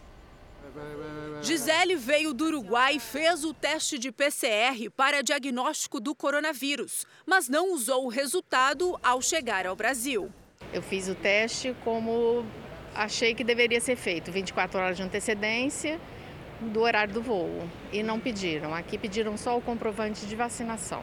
Gisele 1.41 1.97
veio 1.97 2.35
do 2.35 2.47
Uruguai 2.47 2.97
e 2.97 3.01
fez 3.01 3.45
o 3.45 3.55
teste 3.55 3.99
de 3.99 4.13
PCR 4.13 4.91
para 4.95 5.23
diagnóstico 5.23 5.99
do 5.99 6.15
coronavírus, 6.15 7.07
mas 7.25 7.49
não 7.49 7.73
usou 7.73 8.05
o 8.05 8.09
resultado 8.09 8.99
ao 9.03 9.23
chegar 9.23 9.67
ao 9.67 9.77
Brasil. 9.77 10.31
Eu 10.73 10.83
fiz 10.83 11.09
o 11.09 11.15
teste 11.15 11.75
como 11.85 12.45
achei 12.95 13.35
que 13.35 13.45
deveria 13.45 13.81
ser 13.81 13.97
feito, 13.97 14.31
24 14.31 14.79
horas 14.79 14.97
de 14.97 15.03
antecedência 15.03 16.01
do 16.61 16.81
horário 16.81 17.13
do 17.13 17.23
voo. 17.23 17.69
E 17.93 18.03
não 18.03 18.19
pediram. 18.21 18.75
Aqui 18.75 18.97
pediram 18.97 19.37
só 19.37 19.57
o 19.57 19.61
comprovante 19.61 20.27
de 20.27 20.37
vacinação. 20.37 21.03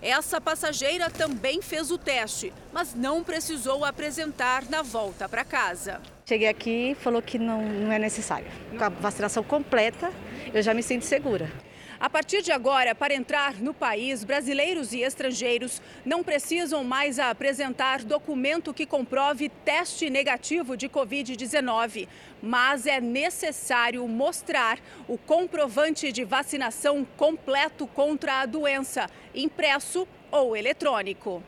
Essa 0.00 0.38
passageira 0.38 1.08
também 1.08 1.62
fez 1.62 1.90
o 1.90 1.96
teste, 1.96 2.52
mas 2.72 2.94
não 2.94 3.24
precisou 3.24 3.84
apresentar 3.84 4.68
na 4.68 4.82
volta 4.82 5.26
para 5.28 5.44
casa. 5.44 6.00
Cheguei 6.26 6.48
aqui 6.48 6.90
e 6.90 6.94
falou 6.94 7.22
que 7.22 7.38
não, 7.38 7.62
não 7.62 7.90
é 7.90 7.98
necessário. 7.98 8.46
Com 8.76 8.84
a 8.84 8.90
vacinação 8.90 9.42
completa, 9.42 10.12
eu 10.52 10.62
já 10.62 10.74
me 10.74 10.82
sinto 10.82 11.06
segura. 11.06 11.50
A 12.04 12.10
partir 12.10 12.42
de 12.42 12.52
agora, 12.52 12.94
para 12.94 13.14
entrar 13.14 13.54
no 13.62 13.72
país, 13.72 14.24
brasileiros 14.24 14.92
e 14.92 15.00
estrangeiros 15.00 15.80
não 16.04 16.22
precisam 16.22 16.84
mais 16.84 17.18
apresentar 17.18 18.04
documento 18.04 18.74
que 18.74 18.84
comprove 18.84 19.48
teste 19.48 20.10
negativo 20.10 20.76
de 20.76 20.86
Covid-19, 20.86 22.06
mas 22.42 22.86
é 22.86 23.00
necessário 23.00 24.06
mostrar 24.06 24.78
o 25.08 25.16
comprovante 25.16 26.12
de 26.12 26.24
vacinação 26.24 27.06
completo 27.16 27.86
contra 27.86 28.42
a 28.42 28.44
doença, 28.44 29.08
impresso 29.34 30.06
ou 30.30 30.54
eletrônico. 30.54 31.42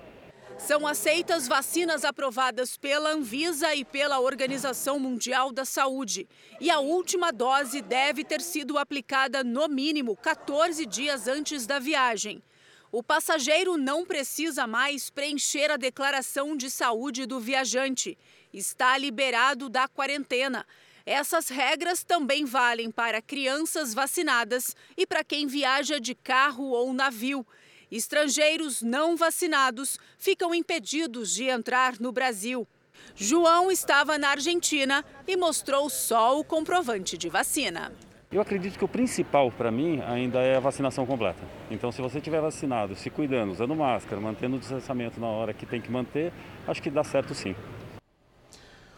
São 0.58 0.86
aceitas 0.86 1.46
vacinas 1.46 2.04
aprovadas 2.04 2.76
pela 2.76 3.10
Anvisa 3.10 3.74
e 3.74 3.84
pela 3.84 4.20
Organização 4.20 4.98
Mundial 4.98 5.52
da 5.52 5.64
Saúde. 5.64 6.26
E 6.60 6.70
a 6.70 6.80
última 6.80 7.30
dose 7.30 7.82
deve 7.82 8.24
ter 8.24 8.40
sido 8.40 8.78
aplicada 8.78 9.44
no 9.44 9.68
mínimo 9.68 10.16
14 10.16 10.84
dias 10.86 11.28
antes 11.28 11.66
da 11.66 11.78
viagem. 11.78 12.42
O 12.90 13.02
passageiro 13.02 13.76
não 13.76 14.06
precisa 14.06 14.66
mais 14.66 15.10
preencher 15.10 15.70
a 15.70 15.76
declaração 15.76 16.56
de 16.56 16.70
saúde 16.70 17.26
do 17.26 17.38
viajante. 17.38 18.16
Está 18.52 18.96
liberado 18.96 19.68
da 19.68 19.86
quarentena. 19.86 20.66
Essas 21.04 21.48
regras 21.48 22.02
também 22.02 22.44
valem 22.44 22.90
para 22.90 23.22
crianças 23.22 23.92
vacinadas 23.92 24.74
e 24.96 25.06
para 25.06 25.22
quem 25.22 25.46
viaja 25.46 26.00
de 26.00 26.14
carro 26.14 26.70
ou 26.70 26.92
navio. 26.92 27.46
Estrangeiros 27.90 28.83
não 28.83 29.16
vacinados 29.16 29.99
ficam 30.18 30.55
impedidos 30.55 31.33
de 31.33 31.44
entrar 31.44 32.01
no 32.01 32.11
Brasil. 32.11 32.66
João 33.14 33.70
estava 33.70 34.18
na 34.18 34.31
Argentina 34.31 35.05
e 35.27 35.37
mostrou 35.37 35.88
só 35.88 36.38
o 36.38 36.44
comprovante 36.44 37.16
de 37.16 37.29
vacina. 37.29 37.92
Eu 38.33 38.40
acredito 38.40 38.77
que 38.77 38.85
o 38.85 38.88
principal 38.88 39.53
para 39.53 39.70
mim 39.70 40.01
ainda 40.01 40.40
é 40.40 40.57
a 40.57 40.61
vacinação 40.61 41.07
completa. 41.07 41.38
Então, 41.70 41.92
se 41.92 42.03
você 42.03 42.18
estiver 42.18 42.40
vacinado, 42.40 42.96
se 42.96 43.09
cuidando, 43.09 43.53
usando 43.53 43.75
máscara, 43.77 44.20
mantendo 44.20 44.57
o 44.57 44.59
distanciamento 44.59 45.20
na 45.20 45.29
hora 45.29 45.55
que 45.55 45.64
tem 45.64 45.81
que 45.81 45.90
manter, 45.90 46.33
acho 46.66 46.83
que 46.83 46.90
dá 46.90 47.05
certo 47.05 47.35
sim. 47.35 47.55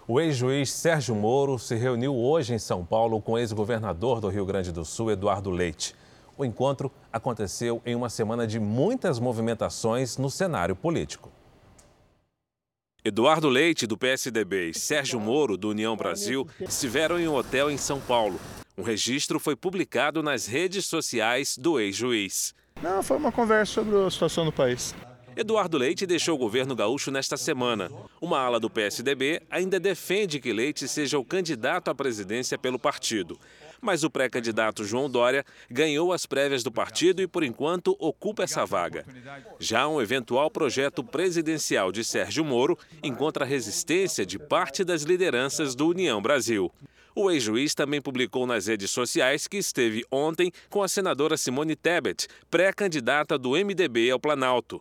O 0.06 0.18
ex-juiz 0.18 0.72
Sérgio 0.72 1.14
Moro 1.14 1.58
se 1.58 1.74
reuniu 1.74 2.16
hoje 2.16 2.54
em 2.54 2.58
São 2.58 2.82
Paulo 2.82 3.20
com 3.20 3.32
o 3.32 3.38
ex-governador 3.38 4.22
do 4.22 4.30
Rio 4.30 4.46
Grande 4.46 4.72
do 4.72 4.82
Sul, 4.82 5.10
Eduardo 5.10 5.50
Leite. 5.50 5.94
O 6.38 6.44
encontro 6.44 6.92
aconteceu 7.12 7.82
em 7.84 7.96
uma 7.96 8.08
semana 8.08 8.46
de 8.46 8.60
muitas 8.60 9.18
movimentações 9.18 10.16
no 10.16 10.30
cenário 10.30 10.76
político. 10.76 11.32
Eduardo 13.04 13.48
Leite, 13.48 13.88
do 13.88 13.98
PSDB, 13.98 14.70
e 14.70 14.78
Sérgio 14.78 15.18
Moro, 15.18 15.56
do 15.56 15.70
União 15.70 15.96
Brasil, 15.96 16.46
estiveram 16.60 17.18
em 17.18 17.26
um 17.26 17.34
hotel 17.34 17.68
em 17.68 17.76
São 17.76 18.00
Paulo. 18.00 18.38
Um 18.76 18.82
registro 18.82 19.40
foi 19.40 19.56
publicado 19.56 20.22
nas 20.22 20.46
redes 20.46 20.86
sociais 20.86 21.58
do 21.58 21.80
ex-juiz. 21.80 22.54
Não, 22.80 23.02
foi 23.02 23.16
uma 23.16 23.32
conversa 23.32 23.72
sobre 23.72 23.96
a 23.96 24.08
situação 24.08 24.44
do 24.44 24.52
país. 24.52 24.94
Eduardo 25.36 25.76
Leite 25.76 26.06
deixou 26.06 26.36
o 26.36 26.38
governo 26.38 26.76
gaúcho 26.76 27.10
nesta 27.10 27.36
semana. 27.36 27.90
Uma 28.20 28.38
ala 28.38 28.60
do 28.60 28.70
PSDB 28.70 29.42
ainda 29.50 29.80
defende 29.80 30.38
que 30.38 30.52
Leite 30.52 30.86
seja 30.86 31.18
o 31.18 31.24
candidato 31.24 31.90
à 31.90 31.94
presidência 31.94 32.56
pelo 32.56 32.78
partido 32.78 33.38
mas 33.80 34.04
o 34.04 34.10
pré-candidato 34.10 34.84
João 34.84 35.08
Dória 35.08 35.44
ganhou 35.70 36.12
as 36.12 36.26
prévias 36.26 36.62
do 36.62 36.70
partido 36.70 37.22
e, 37.22 37.26
por 37.26 37.42
enquanto, 37.42 37.96
ocupa 37.98 38.42
essa 38.42 38.64
vaga. 38.64 39.04
Já 39.58 39.88
um 39.88 40.00
eventual 40.00 40.50
projeto 40.50 41.02
presidencial 41.02 41.92
de 41.92 42.04
Sérgio 42.04 42.44
Moro 42.44 42.78
encontra 43.02 43.44
resistência 43.44 44.24
de 44.24 44.38
parte 44.38 44.84
das 44.84 45.02
lideranças 45.02 45.74
do 45.74 45.88
União 45.88 46.20
Brasil. 46.20 46.72
O 47.14 47.30
ex-juiz 47.30 47.74
também 47.74 48.00
publicou 48.00 48.46
nas 48.46 48.68
redes 48.68 48.92
sociais 48.92 49.48
que 49.48 49.56
esteve 49.56 50.04
ontem 50.08 50.52
com 50.70 50.84
a 50.84 50.88
senadora 50.88 51.36
Simone 51.36 51.74
Tebet, 51.74 52.28
pré-candidata 52.48 53.36
do 53.36 53.50
MDB 53.50 54.10
ao 54.10 54.20
Planalto. 54.20 54.80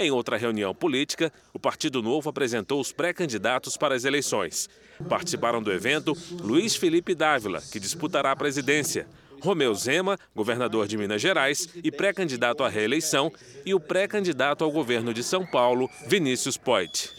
Em 0.00 0.12
outra 0.12 0.36
reunião 0.36 0.72
política, 0.72 1.32
o 1.52 1.58
Partido 1.58 2.00
Novo 2.00 2.30
apresentou 2.30 2.80
os 2.80 2.92
pré-candidatos 2.92 3.76
para 3.76 3.96
as 3.96 4.04
eleições. 4.04 4.70
Participaram 5.08 5.60
do 5.60 5.72
evento 5.72 6.16
Luiz 6.40 6.76
Felipe 6.76 7.16
Dávila, 7.16 7.60
que 7.60 7.80
disputará 7.80 8.30
a 8.30 8.36
presidência, 8.36 9.08
Romeu 9.42 9.74
Zema, 9.74 10.16
governador 10.36 10.86
de 10.86 10.96
Minas 10.96 11.20
Gerais 11.20 11.68
e 11.82 11.90
pré-candidato 11.90 12.62
à 12.62 12.68
reeleição, 12.68 13.32
e 13.66 13.74
o 13.74 13.80
pré-candidato 13.80 14.62
ao 14.62 14.70
governo 14.70 15.12
de 15.12 15.24
São 15.24 15.44
Paulo, 15.44 15.90
Vinícius 16.06 16.56
Poit. 16.56 17.12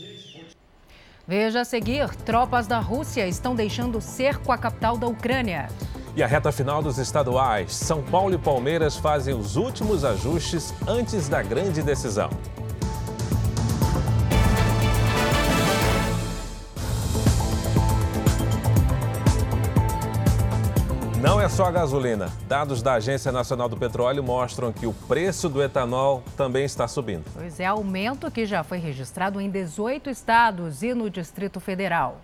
Veja 1.27 1.59
a 1.59 1.65
seguir: 1.65 2.09
tropas 2.23 2.65
da 2.65 2.79
Rússia 2.79 3.27
estão 3.27 3.55
deixando 3.55 3.99
cerco 3.99 4.53
à 4.53 4.57
capital 4.57 4.97
da 4.97 5.05
Ucrânia. 5.05 5.67
E 6.15 6.23
a 6.23 6.27
reta 6.27 6.51
final 6.51 6.81
dos 6.81 6.97
estaduais. 6.97 7.75
São 7.75 8.01
Paulo 8.01 8.35
e 8.35 8.37
Palmeiras 8.37 8.95
fazem 8.95 9.35
os 9.35 9.57
últimos 9.57 10.05
ajustes 10.05 10.73
antes 10.87 11.27
da 11.27 11.43
grande 11.43 11.83
decisão. 11.83 12.29
Não 21.21 21.41
é 21.41 21.49
só 21.49 21.65
a 21.65 21.71
gasolina. 21.71 22.31
Dados 22.47 22.81
da 22.81 22.93
Agência 22.93 23.29
Nacional 23.29 23.67
do 23.67 23.75
Petróleo 23.75 24.23
mostram 24.23 24.71
que 24.71 24.87
o 24.87 24.93
preço 24.93 25.49
do 25.49 25.61
etanol 25.61 26.23
também 26.37 26.63
está 26.63 26.87
subindo. 26.87 27.25
Pois 27.33 27.59
é, 27.59 27.65
aumento 27.65 28.31
que 28.31 28.45
já 28.45 28.63
foi 28.63 28.77
registrado 28.77 29.41
em 29.41 29.49
18 29.49 30.09
estados 30.09 30.81
e 30.81 30.93
no 30.93 31.09
Distrito 31.09 31.59
Federal. 31.59 32.21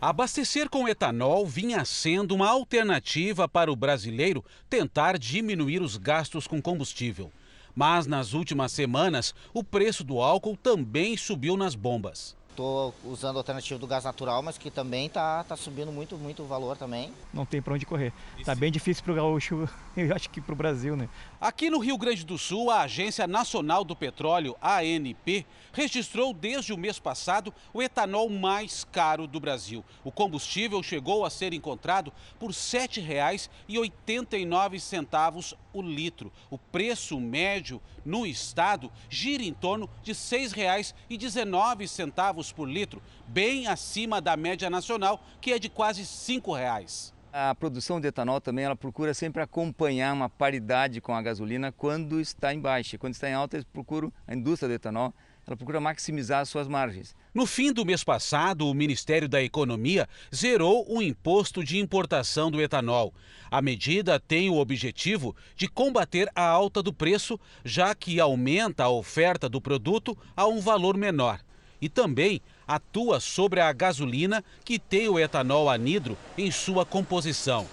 Abastecer 0.00 0.70
com 0.70 0.88
etanol 0.88 1.46
vinha 1.46 1.84
sendo 1.84 2.34
uma 2.34 2.48
alternativa 2.48 3.46
para 3.46 3.70
o 3.70 3.76
brasileiro 3.76 4.42
tentar 4.70 5.18
diminuir 5.18 5.82
os 5.82 5.98
gastos 5.98 6.46
com 6.46 6.62
combustível. 6.62 7.30
Mas 7.74 8.06
nas 8.06 8.32
últimas 8.32 8.72
semanas, 8.72 9.34
o 9.52 9.62
preço 9.62 10.02
do 10.02 10.22
álcool 10.22 10.56
também 10.56 11.18
subiu 11.18 11.54
nas 11.54 11.74
bombas 11.74 12.37
estou 12.58 12.92
usando 13.04 13.36
a 13.36 13.40
alternativa 13.40 13.78
do 13.78 13.86
gás 13.86 14.02
natural, 14.02 14.42
mas 14.42 14.58
que 14.58 14.68
também 14.68 15.06
está 15.06 15.44
tá 15.44 15.56
subindo 15.56 15.92
muito, 15.92 16.18
muito 16.18 16.42
o 16.42 16.46
valor 16.46 16.76
também. 16.76 17.12
Não 17.32 17.46
tem 17.46 17.62
para 17.62 17.74
onde 17.74 17.86
correr. 17.86 18.12
Está 18.36 18.52
bem 18.52 18.72
difícil 18.72 19.04
para 19.04 19.12
o 19.12 19.16
gaúcho, 19.16 19.68
eu 19.96 20.14
acho 20.14 20.28
que 20.28 20.40
para 20.40 20.52
o 20.52 20.56
Brasil, 20.56 20.96
né? 20.96 21.08
Aqui 21.40 21.70
no 21.70 21.78
Rio 21.78 21.96
Grande 21.96 22.26
do 22.26 22.36
Sul, 22.36 22.68
a 22.68 22.80
Agência 22.80 23.24
Nacional 23.24 23.84
do 23.84 23.94
Petróleo, 23.94 24.56
ANP, 24.60 25.46
registrou 25.72 26.34
desde 26.34 26.72
o 26.72 26.76
mês 26.76 26.98
passado 26.98 27.54
o 27.72 27.80
etanol 27.80 28.28
mais 28.28 28.82
caro 28.82 29.24
do 29.24 29.38
Brasil. 29.38 29.84
O 30.02 30.10
combustível 30.10 30.82
chegou 30.82 31.24
a 31.24 31.30
ser 31.30 31.54
encontrado 31.54 32.12
por 32.40 32.50
R$ 32.50 32.56
7,89 32.56 35.54
o 35.72 35.80
litro. 35.80 36.32
O 36.50 36.58
preço 36.58 37.20
médio 37.20 37.80
no 38.04 38.26
estado 38.26 38.90
gira 39.08 39.44
em 39.44 39.54
torno 39.54 39.88
de 40.02 40.10
R$ 40.10 40.18
6,19 40.18 42.52
por 42.52 42.68
litro, 42.68 43.00
bem 43.28 43.68
acima 43.68 44.20
da 44.20 44.36
média 44.36 44.68
nacional, 44.68 45.22
que 45.40 45.52
é 45.52 45.58
de 45.60 45.68
quase 45.68 46.00
R$ 46.00 46.08
5,00. 46.08 47.16
A 47.32 47.54
produção 47.54 48.00
de 48.00 48.08
etanol 48.08 48.40
também 48.40 48.64
ela 48.64 48.74
procura 48.74 49.12
sempre 49.12 49.42
acompanhar 49.42 50.14
uma 50.14 50.30
paridade 50.30 50.98
com 51.00 51.14
a 51.14 51.20
gasolina 51.20 51.70
quando 51.70 52.20
está 52.20 52.54
em 52.54 52.60
baixa. 52.60 52.96
Quando 52.96 53.12
está 53.12 53.28
em 53.28 53.34
alta, 53.34 53.56
eles 53.56 53.66
procuram, 53.70 54.10
a 54.26 54.34
indústria 54.34 54.68
de 54.68 54.76
etanol, 54.76 55.12
ela 55.46 55.56
procura 55.56 55.78
maximizar 55.78 56.40
as 56.40 56.48
suas 56.48 56.66
margens. 56.66 57.14
No 57.34 57.44
fim 57.44 57.70
do 57.70 57.84
mês 57.84 58.02
passado, 58.02 58.66
o 58.66 58.74
Ministério 58.74 59.28
da 59.28 59.42
Economia 59.42 60.08
zerou 60.34 60.86
o 60.88 61.02
imposto 61.02 61.62
de 61.62 61.78
importação 61.78 62.50
do 62.50 62.62
etanol. 62.62 63.12
A 63.50 63.60
medida 63.60 64.18
tem 64.18 64.48
o 64.48 64.56
objetivo 64.56 65.36
de 65.54 65.68
combater 65.68 66.30
a 66.34 66.46
alta 66.46 66.82
do 66.82 66.94
preço, 66.94 67.38
já 67.62 67.94
que 67.94 68.18
aumenta 68.18 68.84
a 68.84 68.90
oferta 68.90 69.50
do 69.50 69.60
produto 69.60 70.16
a 70.34 70.46
um 70.46 70.60
valor 70.60 70.96
menor. 70.96 71.40
E 71.80 71.88
também 71.88 72.40
atua 72.68 73.18
sobre 73.18 73.60
a 73.60 73.72
gasolina 73.72 74.44
que 74.64 74.78
tem 74.78 75.08
o 75.08 75.18
etanol 75.18 75.70
anidro 75.70 76.18
em 76.36 76.50
sua 76.50 76.84
composição. 76.84 77.66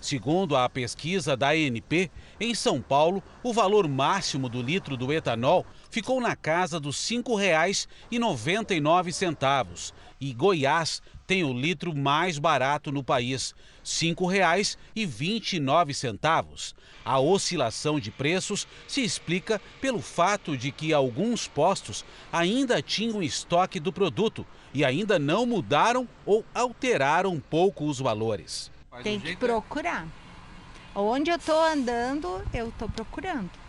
Segundo 0.00 0.56
a 0.56 0.66
pesquisa 0.66 1.36
da 1.36 1.50
ANP, 1.50 2.10
em 2.40 2.54
São 2.54 2.80
Paulo, 2.80 3.22
o 3.42 3.52
valor 3.52 3.86
máximo 3.86 4.48
do 4.48 4.62
litro 4.62 4.96
do 4.96 5.12
etanol 5.12 5.66
ficou 5.90 6.22
na 6.22 6.34
casa 6.34 6.80
dos 6.80 7.06
R$ 7.10 7.18
5,99 7.18 9.92
e 10.18 10.32
Goiás 10.32 11.02
tem 11.30 11.44
o 11.44 11.52
litro 11.52 11.96
mais 11.96 12.40
barato 12.40 12.90
no 12.90 13.04
país, 13.04 13.54
R$ 13.84 13.84
5,29. 13.84 16.74
A 17.04 17.20
oscilação 17.20 18.00
de 18.00 18.10
preços 18.10 18.66
se 18.88 19.04
explica 19.04 19.62
pelo 19.80 20.00
fato 20.00 20.56
de 20.56 20.72
que 20.72 20.92
alguns 20.92 21.46
postos 21.46 22.04
ainda 22.32 22.82
tinham 22.82 23.22
estoque 23.22 23.78
do 23.78 23.92
produto 23.92 24.44
e 24.74 24.84
ainda 24.84 25.20
não 25.20 25.46
mudaram 25.46 26.08
ou 26.26 26.44
alteraram 26.52 27.38
pouco 27.38 27.84
os 27.84 28.00
valores. 28.00 28.68
Tem 29.04 29.20
que 29.20 29.36
procurar. 29.36 30.08
Onde 30.92 31.30
eu 31.30 31.36
estou 31.36 31.64
andando, 31.64 32.42
eu 32.52 32.70
estou 32.70 32.88
procurando. 32.88 33.59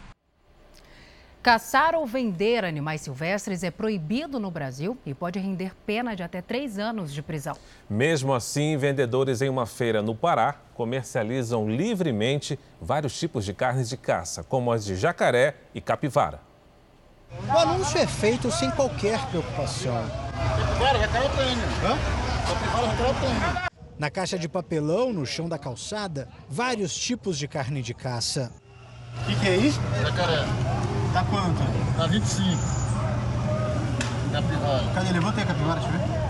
Caçar 1.42 1.96
ou 1.96 2.06
vender 2.06 2.64
animais 2.64 3.02
silvestres 3.02 3.64
é 3.64 3.72
proibido 3.72 4.40
no 4.40 4.52
Brasil 4.52 4.96
e 5.04 5.12
pode 5.12 5.40
render 5.40 5.74
pena 5.88 6.16
de 6.16 6.22
até 6.22 6.40
três 6.40 6.78
anos 6.78 7.12
de 7.12 7.24
prisão. 7.24 7.58
Mesmo 7.90 8.32
assim, 8.32 8.78
vendedores 8.78 9.42
em 9.42 9.50
uma 9.50 9.66
feira 9.66 10.04
no 10.04 10.14
Pará 10.14 10.58
comercializam 10.76 11.68
livremente 11.68 12.60
vários 12.80 13.18
tipos 13.18 13.44
de 13.44 13.56
carnes 13.56 13.90
de 13.90 13.98
caça, 13.98 14.44
como 14.44 14.72
as 14.72 14.86
de 14.86 14.96
jacaré 14.96 15.56
e 15.74 15.82
capivara. 15.82 16.40
O 17.48 17.58
anúncio 17.58 17.98
é 17.98 18.06
feito 18.06 18.52
sem 18.52 18.70
qualquer 18.70 19.20
preocupação. 19.30 20.06
Capivara, 20.60 21.00
jacaré 21.00 21.30
tem. 21.30 21.58
Capivara, 22.48 22.88
jacaré 22.88 23.14
tem. 23.20 23.72
Na 23.98 24.12
caixa 24.12 24.38
de 24.38 24.48
papelão, 24.48 25.12
no 25.12 25.26
chão 25.26 25.50
da 25.50 25.58
calçada, 25.58 26.28
vários 26.48 26.94
tipos 26.94 27.36
de 27.36 27.48
carne 27.48 27.82
de 27.82 27.96
caça. 27.96 28.52
O 29.20 29.26
que, 29.26 29.36
que 29.36 29.48
é 29.48 29.58
isso? 29.58 29.80
Jacaré. 30.02 30.46
Tá 31.14 31.24
quanto? 31.24 31.62
Tá 31.98 32.08
25. 32.08 32.58
Capivara. 34.32 34.84
Cadê? 34.94 35.12
Levanta 35.12 35.38
aí 35.38 35.44
a 35.44 35.48
capivara, 35.48 35.80
deixa 35.80 35.96
eu 35.96 36.00
ver. 36.00 36.22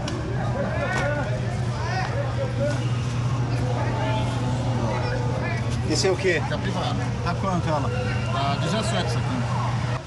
Esse 5.91 6.07
é 6.07 6.11
o 6.11 6.15
quê? 6.15 6.41
Capivara. 6.49 6.95
Tá 7.23 7.35
quanto 7.35 7.67
ela? 7.67 7.89
Tá 8.31 8.55
17 8.55 9.07
isso 9.07 9.17
aqui. 9.17 9.61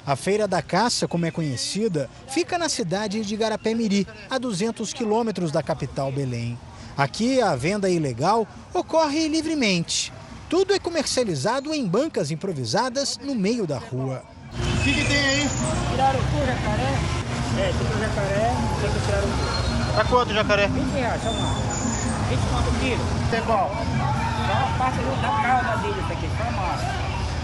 A 0.07 0.17
Feira 0.17 0.47
da 0.47 0.61
Caça, 0.61 1.09
como 1.09 1.25
é 1.25 1.31
conhecida, 1.31 2.11
fica 2.29 2.59
na 2.59 2.69
cidade 2.69 3.23
de 3.23 3.37
Garapé-Miri, 3.37 4.07
a 4.29 4.39
200 4.39 4.93
quilômetros 4.93 5.51
da 5.51 5.63
capital 5.63 6.13
Belém. 6.13 6.59
Aqui 6.97 7.41
a 7.41 7.57
venda 7.57 7.89
ilegal 7.89 8.47
ocorre 8.73 9.29
livremente. 9.29 10.13
Tudo 10.49 10.75
é 10.75 10.79
comercializado 10.79 11.73
em 11.73 11.87
bancas 11.87 12.31
improvisadas 12.31 13.19
no 13.23 13.35
meio 13.35 13.67
da 13.67 13.79
rua. 13.79 14.23
O 14.53 14.85
que, 14.85 14.93
que 14.93 15.05
tem 15.05 15.19
aí? 15.19 15.49
Tiraram 15.91 16.19
o 16.21 16.47
jacaré. 16.47 16.95
É, 17.57 17.73
tem 17.73 17.87
o 17.87 18.01
jacaré, 18.01 18.53
tem 18.81 18.91
que 18.93 19.07
tirar 19.07 19.23
o 19.23 19.95
Tá 19.95 20.05
quanto 20.05 20.31
o 20.31 20.35
jacaré? 20.35 20.67
20 20.67 20.91
reais, 20.93 21.23
só 21.23 21.31
uma. 21.31 21.55
20 22.29 22.41
quanto 22.51 22.69
o 22.69 22.81
quilo? 22.81 23.05
Tem 23.31 23.41
qual? 23.43 23.71
Só 23.71 24.53
a 24.53 24.79
parte 24.79 24.99
da 25.23 25.29
cauda 25.43 25.77
dele, 25.83 26.01
isso 26.01 26.13
aqui, 26.13 26.29
só 26.37 26.45
a 26.45 26.51
massa. 26.51 26.87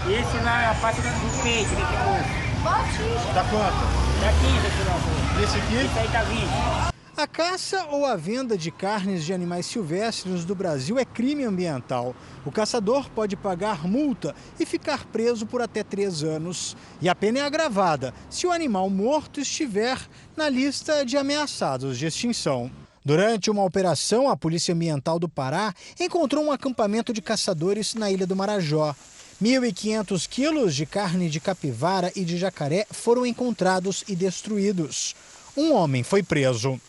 E 0.07 0.13
esse 0.13 0.37
lá 0.43 0.63
é 0.63 0.67
a 0.67 0.75
parte 0.75 1.01
do 1.01 1.43
peito, 1.43 1.69
que 1.69 1.75
tem 1.75 1.85
o 1.85 2.11
osso. 2.11 3.33
Tá 3.33 3.43
quanto? 3.49 4.11
Tá 4.21 4.31
15 4.41 4.67
aqui 4.67 4.83
lá. 4.87 5.43
Esse 5.43 5.57
aqui? 5.57 5.75
Esse 5.75 5.99
aí 5.99 6.07
tá 6.09 6.23
20. 6.23 6.90
A 7.21 7.27
caça 7.27 7.85
ou 7.91 8.03
a 8.03 8.15
venda 8.15 8.57
de 8.57 8.71
carnes 8.71 9.23
de 9.23 9.31
animais 9.31 9.67
silvestres 9.67 10.43
do 10.43 10.55
Brasil 10.55 10.97
é 10.97 11.05
crime 11.05 11.43
ambiental. 11.43 12.15
O 12.43 12.51
caçador 12.51 13.11
pode 13.11 13.35
pagar 13.35 13.87
multa 13.87 14.35
e 14.59 14.65
ficar 14.65 15.05
preso 15.05 15.45
por 15.45 15.61
até 15.61 15.83
três 15.83 16.23
anos. 16.23 16.75
E 16.99 17.07
a 17.07 17.13
pena 17.13 17.37
é 17.37 17.41
agravada 17.43 18.11
se 18.27 18.47
o 18.47 18.51
animal 18.51 18.89
morto 18.89 19.39
estiver 19.39 19.99
na 20.35 20.49
lista 20.49 21.05
de 21.05 21.15
ameaçados 21.15 21.95
de 21.99 22.07
extinção. 22.07 22.71
Durante 23.05 23.51
uma 23.51 23.63
operação, 23.63 24.27
a 24.27 24.35
Polícia 24.35 24.73
Ambiental 24.73 25.19
do 25.19 25.29
Pará 25.29 25.75
encontrou 25.99 26.43
um 26.43 26.51
acampamento 26.51 27.13
de 27.13 27.21
caçadores 27.21 27.93
na 27.93 28.09
Ilha 28.09 28.25
do 28.25 28.35
Marajó. 28.35 28.95
1.500 29.39 30.27
quilos 30.27 30.75
de 30.75 30.87
carne 30.87 31.29
de 31.29 31.39
capivara 31.39 32.11
e 32.15 32.25
de 32.25 32.35
jacaré 32.39 32.87
foram 32.89 33.27
encontrados 33.27 34.03
e 34.07 34.15
destruídos. 34.15 35.15
Um 35.55 35.71
homem 35.71 36.01
foi 36.01 36.23
preso. 36.23 36.81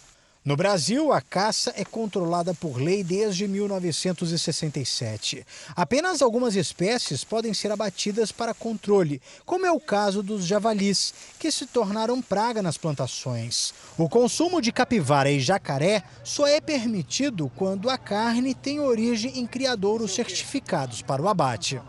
No 0.44 0.57
Brasil, 0.57 1.12
a 1.12 1.20
caça 1.20 1.72
é 1.76 1.85
controlada 1.85 2.52
por 2.52 2.76
lei 2.76 3.05
desde 3.05 3.46
1967. 3.46 5.46
Apenas 5.76 6.20
algumas 6.20 6.57
espécies 6.57 7.22
podem 7.22 7.55
ser 7.55 7.70
abatidas 7.70 8.33
para 8.33 8.52
controle, 8.52 9.22
como 9.46 9.64
é 9.64 9.70
o 9.70 9.78
caso 9.78 10.20
dos 10.20 10.44
javalis, 10.44 11.14
que 11.38 11.48
se 11.52 11.64
tornaram 11.64 12.20
praga 12.20 12.61
nas 12.61 12.76
plantações. 12.76 13.72
O 13.96 14.09
consumo 14.09 14.61
de 14.61 14.72
capivara 14.72 15.31
e 15.31 15.38
jacaré 15.38 16.02
só 16.24 16.44
é 16.44 16.61
permitido 16.61 17.48
quando 17.55 17.88
a 17.88 17.96
carne 17.96 18.52
tem 18.52 18.81
origem 18.81 19.38
em 19.38 19.46
criadouros 19.46 20.12
certificados 20.12 21.02
para 21.02 21.22
o 21.22 21.28
abate. 21.28 21.81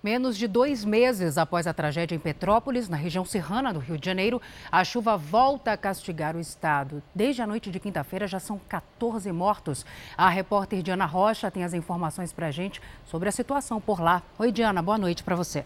Menos 0.00 0.36
de 0.36 0.46
dois 0.46 0.84
meses 0.84 1.36
após 1.36 1.66
a 1.66 1.74
tragédia 1.74 2.14
em 2.14 2.20
Petrópolis, 2.20 2.88
na 2.88 2.96
região 2.96 3.24
serrana 3.24 3.72
do 3.72 3.80
Rio 3.80 3.98
de 3.98 4.06
Janeiro, 4.06 4.40
a 4.70 4.84
chuva 4.84 5.16
volta 5.16 5.72
a 5.72 5.76
castigar 5.76 6.36
o 6.36 6.40
estado. 6.40 7.02
Desde 7.12 7.42
a 7.42 7.46
noite 7.48 7.68
de 7.68 7.80
quinta-feira 7.80 8.28
já 8.28 8.38
são 8.38 8.60
14 8.68 9.32
mortos. 9.32 9.84
A 10.16 10.28
repórter 10.28 10.82
Diana 10.82 11.04
Rocha 11.04 11.50
tem 11.50 11.64
as 11.64 11.74
informações 11.74 12.32
para 12.32 12.46
a 12.46 12.50
gente 12.52 12.80
sobre 13.06 13.28
a 13.28 13.32
situação 13.32 13.80
por 13.80 14.00
lá. 14.00 14.22
Oi, 14.38 14.52
Diana, 14.52 14.80
boa 14.80 14.98
noite 14.98 15.24
para 15.24 15.34
você. 15.34 15.64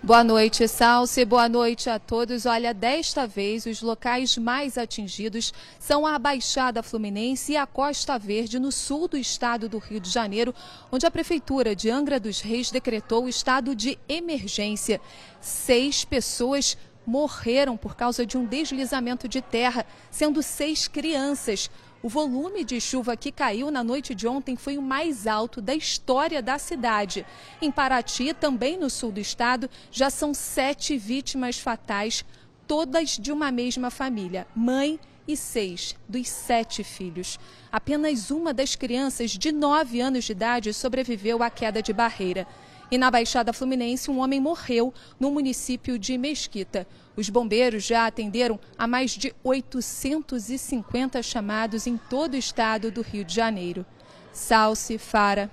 Boa 0.00 0.22
noite, 0.22 0.68
Salce. 0.68 1.24
Boa 1.24 1.48
noite 1.48 1.90
a 1.90 1.98
todos. 1.98 2.46
Olha, 2.46 2.72
desta 2.72 3.26
vez 3.26 3.66
os 3.66 3.82
locais 3.82 4.38
mais 4.38 4.78
atingidos 4.78 5.52
são 5.80 6.06
a 6.06 6.16
Baixada 6.20 6.84
Fluminense 6.84 7.52
e 7.52 7.56
a 7.56 7.66
Costa 7.66 8.16
Verde, 8.16 8.60
no 8.60 8.70
sul 8.70 9.08
do 9.08 9.18
estado 9.18 9.68
do 9.68 9.78
Rio 9.78 9.98
de 9.98 10.08
Janeiro, 10.08 10.54
onde 10.92 11.04
a 11.04 11.10
Prefeitura 11.10 11.74
de 11.74 11.90
Angra 11.90 12.20
dos 12.20 12.40
Reis 12.40 12.70
decretou 12.70 13.24
o 13.24 13.28
estado 13.28 13.74
de 13.74 13.98
emergência. 14.08 15.00
Seis 15.40 16.04
pessoas 16.04 16.78
morreram 17.04 17.76
por 17.76 17.96
causa 17.96 18.24
de 18.24 18.38
um 18.38 18.44
deslizamento 18.44 19.26
de 19.26 19.42
terra, 19.42 19.84
sendo 20.12 20.42
seis 20.44 20.86
crianças. 20.86 21.68
O 22.00 22.08
volume 22.08 22.62
de 22.62 22.80
chuva 22.80 23.16
que 23.16 23.32
caiu 23.32 23.72
na 23.72 23.82
noite 23.82 24.14
de 24.14 24.28
ontem 24.28 24.54
foi 24.54 24.78
o 24.78 24.82
mais 24.82 25.26
alto 25.26 25.60
da 25.60 25.74
história 25.74 26.40
da 26.40 26.56
cidade. 26.56 27.26
Em 27.60 27.72
Paraty, 27.72 28.32
também 28.32 28.78
no 28.78 28.88
sul 28.88 29.10
do 29.10 29.18
estado, 29.18 29.68
já 29.90 30.08
são 30.08 30.32
sete 30.32 30.96
vítimas 30.96 31.58
fatais, 31.58 32.24
todas 32.68 33.18
de 33.18 33.32
uma 33.32 33.50
mesma 33.50 33.90
família: 33.90 34.46
mãe 34.54 35.00
e 35.26 35.36
seis 35.36 35.96
dos 36.08 36.28
sete 36.28 36.84
filhos. 36.84 37.36
Apenas 37.70 38.30
uma 38.30 38.54
das 38.54 38.76
crianças 38.76 39.32
de 39.32 39.50
nove 39.50 40.00
anos 40.00 40.24
de 40.24 40.32
idade 40.32 40.72
sobreviveu 40.72 41.42
à 41.42 41.50
queda 41.50 41.82
de 41.82 41.92
barreira. 41.92 42.46
E 42.90 42.96
na 42.96 43.10
Baixada 43.10 43.52
Fluminense, 43.52 44.10
um 44.10 44.18
homem 44.20 44.40
morreu 44.40 44.94
no 45.20 45.30
município 45.30 45.98
de 45.98 46.16
Mesquita. 46.16 46.86
Os 47.14 47.28
bombeiros 47.28 47.84
já 47.84 48.06
atenderam 48.06 48.58
a 48.78 48.86
mais 48.86 49.10
de 49.10 49.34
850 49.44 51.22
chamados 51.22 51.86
em 51.86 51.98
todo 51.98 52.34
o 52.34 52.38
estado 52.38 52.90
do 52.90 53.02
Rio 53.02 53.24
de 53.24 53.34
Janeiro. 53.34 53.84
Salce, 54.32 54.96
Fara. 54.96 55.50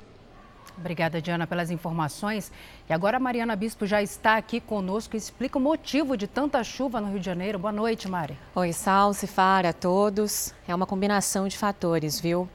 Obrigada, 0.77 1.21
Diana, 1.21 1.47
pelas 1.47 1.71
informações. 1.71 2.51
E 2.89 2.93
agora 2.93 3.17
a 3.17 3.19
Mariana 3.19 3.55
Bispo 3.55 3.85
já 3.85 4.01
está 4.01 4.37
aqui 4.37 4.59
conosco 4.59 5.15
e 5.15 5.17
explica 5.17 5.57
o 5.57 5.61
motivo 5.61 6.15
de 6.15 6.27
tanta 6.27 6.63
chuva 6.63 7.01
no 7.01 7.09
Rio 7.09 7.19
de 7.19 7.25
Janeiro. 7.25 7.59
Boa 7.59 7.71
noite, 7.71 8.07
Mari. 8.07 8.37
Oi, 8.53 8.71
Salce, 8.71 9.27
Fara, 9.27 9.69
a 9.69 9.73
todos. 9.73 10.53
É 10.67 10.75
uma 10.75 10.85
combinação 10.85 11.47
de 11.47 11.57
fatores, 11.57 12.19
viu? 12.19 12.47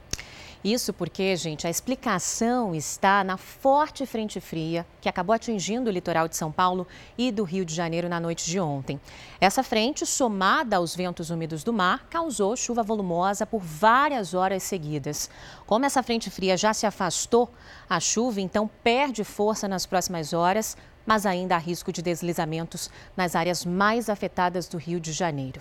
Isso 0.63 0.93
porque, 0.93 1.35
gente, 1.35 1.65
a 1.65 1.71
explicação 1.71 2.75
está 2.75 3.23
na 3.23 3.35
forte 3.35 4.05
frente 4.05 4.39
fria 4.39 4.85
que 5.01 5.09
acabou 5.09 5.33
atingindo 5.33 5.89
o 5.89 5.93
litoral 5.93 6.27
de 6.27 6.37
São 6.37 6.51
Paulo 6.51 6.85
e 7.17 7.31
do 7.31 7.43
Rio 7.43 7.65
de 7.65 7.73
Janeiro 7.73 8.07
na 8.07 8.19
noite 8.19 8.45
de 8.45 8.59
ontem. 8.59 9.01
Essa 9.39 9.63
frente, 9.63 10.05
somada 10.05 10.75
aos 10.77 10.95
ventos 10.95 11.31
úmidos 11.31 11.63
do 11.63 11.73
mar, 11.73 12.05
causou 12.11 12.55
chuva 12.55 12.83
volumosa 12.83 13.43
por 13.43 13.59
várias 13.59 14.35
horas 14.35 14.61
seguidas. 14.61 15.31
Como 15.65 15.83
essa 15.83 16.03
frente 16.03 16.29
fria 16.29 16.55
já 16.55 16.75
se 16.75 16.85
afastou, 16.85 17.49
a 17.89 17.99
chuva 17.99 18.39
então 18.39 18.69
perde 18.83 19.23
força 19.23 19.67
nas 19.67 19.87
próximas 19.87 20.31
horas, 20.31 20.77
mas 21.07 21.25
ainda 21.25 21.55
há 21.55 21.57
risco 21.57 21.91
de 21.91 22.03
deslizamentos 22.03 22.91
nas 23.17 23.35
áreas 23.35 23.65
mais 23.65 24.09
afetadas 24.09 24.67
do 24.67 24.77
Rio 24.77 24.99
de 24.99 25.11
Janeiro. 25.11 25.59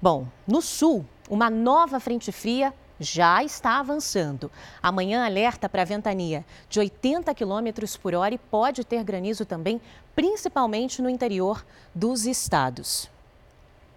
Bom, 0.00 0.26
no 0.46 0.62
sul, 0.62 1.04
uma 1.28 1.50
nova 1.50 2.00
frente 2.00 2.32
fria 2.32 2.72
já 3.00 3.42
está 3.42 3.80
avançando. 3.80 4.52
Amanhã 4.82 5.24
alerta 5.24 5.68
para 5.68 5.84
ventania 5.84 6.44
de 6.68 6.78
80 6.78 7.34
km 7.34 7.98
por 8.00 8.14
hora 8.14 8.34
e 8.34 8.38
pode 8.38 8.84
ter 8.84 9.02
granizo 9.02 9.46
também, 9.46 9.80
principalmente 10.14 11.00
no 11.00 11.08
interior 11.08 11.64
dos 11.94 12.26
estados. 12.26 13.08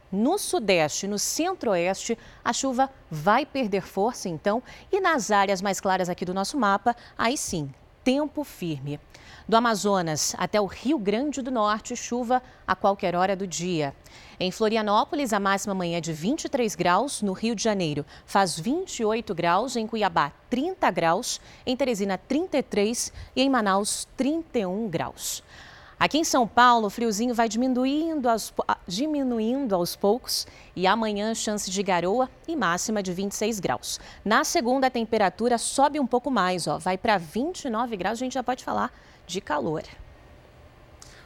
No 0.10 0.38
sudeste 0.38 1.06
e 1.06 1.10
no 1.10 1.20
centro-oeste, 1.20 2.18
a 2.46 2.54
chuva 2.54 2.90
vai 3.10 3.46
perder 3.46 3.82
força, 3.82 4.30
então, 4.30 4.62
e 4.92 5.02
nas 5.02 5.32
áreas 5.32 5.62
mais 5.62 5.82
claras 5.82 6.08
aqui 6.08 6.24
do 6.24 6.36
nosso 6.36 6.58
mapa, 6.58 6.96
aí 7.18 7.36
sim, 7.36 7.74
tempo 8.04 8.44
firme. 8.44 9.00
Do 9.48 9.58
Amazonas 9.58 10.36
até 10.38 10.60
o 10.60 10.66
Rio 10.66 10.98
Grande 10.98 11.42
do 11.42 11.52
Norte, 11.52 11.96
chuva 11.96 12.42
a 12.66 12.76
qualquer 12.76 13.16
hora 13.16 13.36
do 13.36 13.46
dia. 13.46 13.94
Em 14.40 14.52
Florianópolis, 14.52 15.34
a 15.34 15.40
máxima 15.40 15.74
amanhã 15.74 15.98
é 15.98 16.02
de 16.02 16.14
23 16.14 16.76
graus. 16.76 17.22
No 17.22 17.34
Rio 17.34 17.56
de 17.56 17.64
Janeiro, 17.64 18.06
faz 18.26 18.60
28 18.60 19.36
graus. 19.36 19.76
Em 19.76 19.86
Cuiabá, 19.86 20.32
30 20.50 20.90
graus. 20.92 21.42
Em 21.66 21.76
Teresina, 21.76 22.18
33. 22.18 23.12
E 23.36 23.42
em 23.42 23.50
Manaus, 23.50 24.08
31 24.16 24.90
graus. 24.90 25.44
Aqui 26.04 26.18
em 26.18 26.24
São 26.26 26.46
Paulo, 26.46 26.88
o 26.88 26.90
friozinho 26.90 27.34
vai 27.34 27.48
diminuindo 27.48 28.28
aos, 28.28 28.54
diminuindo 28.86 29.74
aos 29.74 29.96
poucos 29.96 30.46
e 30.76 30.86
amanhã 30.86 31.34
chance 31.34 31.72
de 31.72 31.82
garoa 31.82 32.30
e 32.46 32.58
máxima 32.58 33.02
de 33.02 33.14
26 33.14 33.62
graus. 33.62 34.02
Na 34.26 34.44
segunda, 34.44 34.88
a 34.88 34.90
temperatura 34.90 35.58
sobe 35.58 36.02
um 36.02 36.06
pouco 36.06 36.30
mais, 36.30 36.68
ó, 36.68 36.78
vai 36.78 36.98
para 36.98 37.18
29 37.18 37.96
graus, 37.96 38.20
a 38.20 38.24
gente 38.26 38.34
já 38.34 38.44
pode 38.44 38.66
falar 38.66 38.92
de 39.26 39.40
calor. 39.40 39.84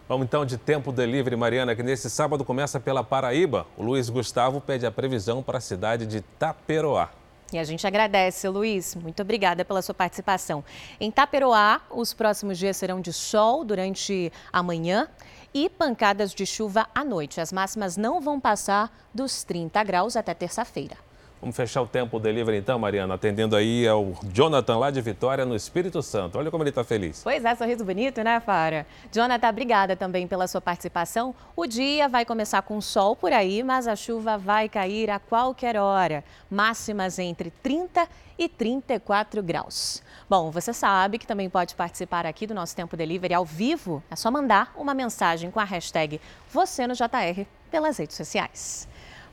Vamos 0.07 0.25
então 0.25 0.45
de 0.45 0.59
tempo 0.59 0.91
delivery, 0.91 1.35
Mariana, 1.35 1.75
que 1.75 1.81
nesse 1.81 2.07
sábado 2.07 2.45
começa 2.45 2.79
pela 2.79 3.03
Paraíba. 3.03 3.65
O 3.75 3.81
Luiz 3.81 4.11
Gustavo 4.11 4.61
pede 4.61 4.85
a 4.85 4.91
previsão 4.91 5.41
para 5.41 5.57
a 5.57 5.61
cidade 5.61 6.05
de 6.05 6.21
Taperoá. 6.21 7.09
E 7.51 7.57
a 7.57 7.63
gente 7.63 7.88
agradece, 7.88 8.47
Luiz. 8.49 8.93
Muito 8.95 9.21
obrigada 9.21 9.63
pela 9.63 9.81
sua 9.81 9.95
participação. 9.95 10.63
Em 10.99 11.10
Taperoá, 11.10 11.81
os 11.89 12.13
próximos 12.13 12.57
dias 12.57 12.75
serão 12.75 12.99
de 12.99 13.13
sol 13.13 13.63
durante 13.63 14.31
a 14.51 14.62
manhã 14.62 15.07
e 15.53 15.69
pancadas 15.69 16.33
de 16.33 16.45
chuva 16.45 16.88
à 16.93 17.05
noite. 17.05 17.39
As 17.39 17.53
máximas 17.53 17.95
não 17.95 18.19
vão 18.19 18.39
passar 18.39 18.91
dos 19.13 19.43
30 19.43 19.81
graus 19.83 20.17
até 20.17 20.33
terça-feira. 20.33 21.07
Vamos 21.39 21.56
fechar 21.56 21.84
o 21.84 21.88
tempo 21.88 22.19
delivery 22.19 22.58
então, 22.58 22.80
Mariana, 22.80 23.13
atendendo 23.13 23.56
aí 23.56 23.88
ao 23.88 24.13
Jonathan 24.34 24.78
lá 24.78 24.89
de 24.89 25.00
Vitória, 25.02 25.45
no 25.45 25.56
Espírito 25.56 26.02
Santo. 26.02 26.39
Olha 26.39 26.50
como 26.50 26.63
ele 26.63 26.71
está 26.71 26.84
feliz. 26.84 27.21
Pois 27.23 27.45
é, 27.45 27.54
sorriso 27.54 27.86
bonito, 27.86 28.23
né, 28.23 28.39
Fara? 28.39 28.88
Jonathan, 29.12 29.50
obrigada 29.50 29.95
também 29.95 30.28
pela 30.28 30.47
sua 30.47 30.60
participação. 30.60 31.36
O 31.56 31.67
dia 31.67 32.10
vai 32.10 32.26
começar 32.26 32.63
com 32.63 32.82
sol 32.82 33.15
por 33.15 33.32
aí, 33.32 33.62
mas 33.62 33.88
a 33.88 33.95
chuva 33.95 34.36
vai 34.36 34.67
cair 34.67 35.12
a 35.12 35.19
qualquer 35.19 35.78
hora. 35.78 36.23
Máximas 36.50 37.19
entre 37.19 37.52
30 37.62 38.08
e 38.38 38.50
34 38.50 39.43
graus. 39.43 40.02
Bom, 40.28 40.50
você 40.50 40.73
sabe 40.73 41.19
que 41.19 41.28
também 41.28 41.50
pode 41.50 41.76
participar 41.76 42.26
aqui 42.26 42.47
do 42.47 42.56
nosso 42.56 42.76
Tempo 42.76 42.97
Delivery 42.97 43.36
ao 43.36 43.45
vivo. 43.45 44.04
É 44.10 44.15
só 44.15 44.32
mandar 44.32 44.73
uma 44.76 44.93
mensagem 44.93 45.52
com 45.52 45.60
a 45.60 45.63
hashtag 45.63 46.19
você 46.52 46.88
no 46.88 46.95
JR 46.95 47.45
pelas 47.69 47.97
redes 47.97 48.15
sociais. 48.15 48.88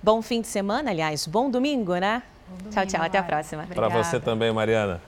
Bom 0.05 0.21
fim 0.21 0.43
de 0.43 0.49
semana, 0.49 0.91
aliás, 0.91 1.27
bom 1.27 1.49
domingo, 1.49 1.97
né? 1.97 2.23
Bom 2.47 2.57
domingo, 2.59 2.75
tchau, 2.75 2.87
tchau, 2.87 3.01
até 3.01 3.17
a 3.17 3.23
próxima. 3.23 3.67
Para 3.75 3.89
você 3.89 4.21
também, 4.21 4.53
Mariana. 4.53 5.01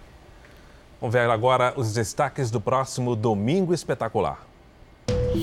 Vamos 0.99 1.13
ver 1.13 1.29
agora 1.29 1.75
os 1.77 1.93
destaques 1.93 2.51
do 2.51 2.63
próximo 2.63 3.15
Domingo 3.15 3.75
Espetacular. 3.75 4.41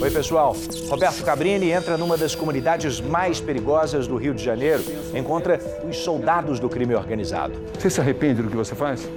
Oi, 0.02 0.10
pessoal. 0.10 0.56
Roberto 0.90 1.24
Cabrini 1.24 1.70
entra 1.70 2.00
numa 2.00 2.18
das 2.18 2.34
comunidades 2.34 3.00
mais 3.00 3.40
perigosas 3.40 4.08
do 4.08 4.18
Rio 4.18 4.34
de 4.34 4.44
Janeiro. 4.44 4.84
Encontra 5.16 5.60
os 5.88 5.98
soldados 5.98 6.60
do 6.60 6.68
crime 6.68 6.96
organizado. 6.96 7.54
Você 7.80 7.92
se 7.92 8.02
arrepende 8.02 8.42
do 8.42 8.50
que 8.50 8.56
você 8.56 8.74
faz? 8.74 9.08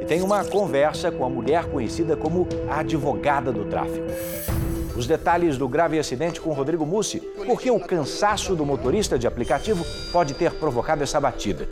E 0.00 0.04
tem 0.04 0.20
uma 0.20 0.44
conversa 0.44 1.12
com 1.12 1.24
a 1.24 1.28
mulher 1.28 1.64
conhecida 1.66 2.16
como 2.16 2.48
a 2.68 2.80
advogada 2.80 3.52
do 3.52 3.64
tráfico. 3.66 4.04
Os 4.96 5.06
detalhes 5.06 5.58
do 5.58 5.68
grave 5.68 5.98
acidente 5.98 6.40
com 6.40 6.54
Rodrigo 6.54 6.86
Mussi, 6.86 7.20
porque 7.44 7.70
o 7.70 7.78
cansaço 7.78 8.56
do 8.56 8.64
motorista 8.64 9.18
de 9.18 9.26
aplicativo 9.26 9.84
pode 10.10 10.32
ter 10.32 10.52
provocado 10.52 11.02
essa 11.02 11.20
batida. 11.20 11.68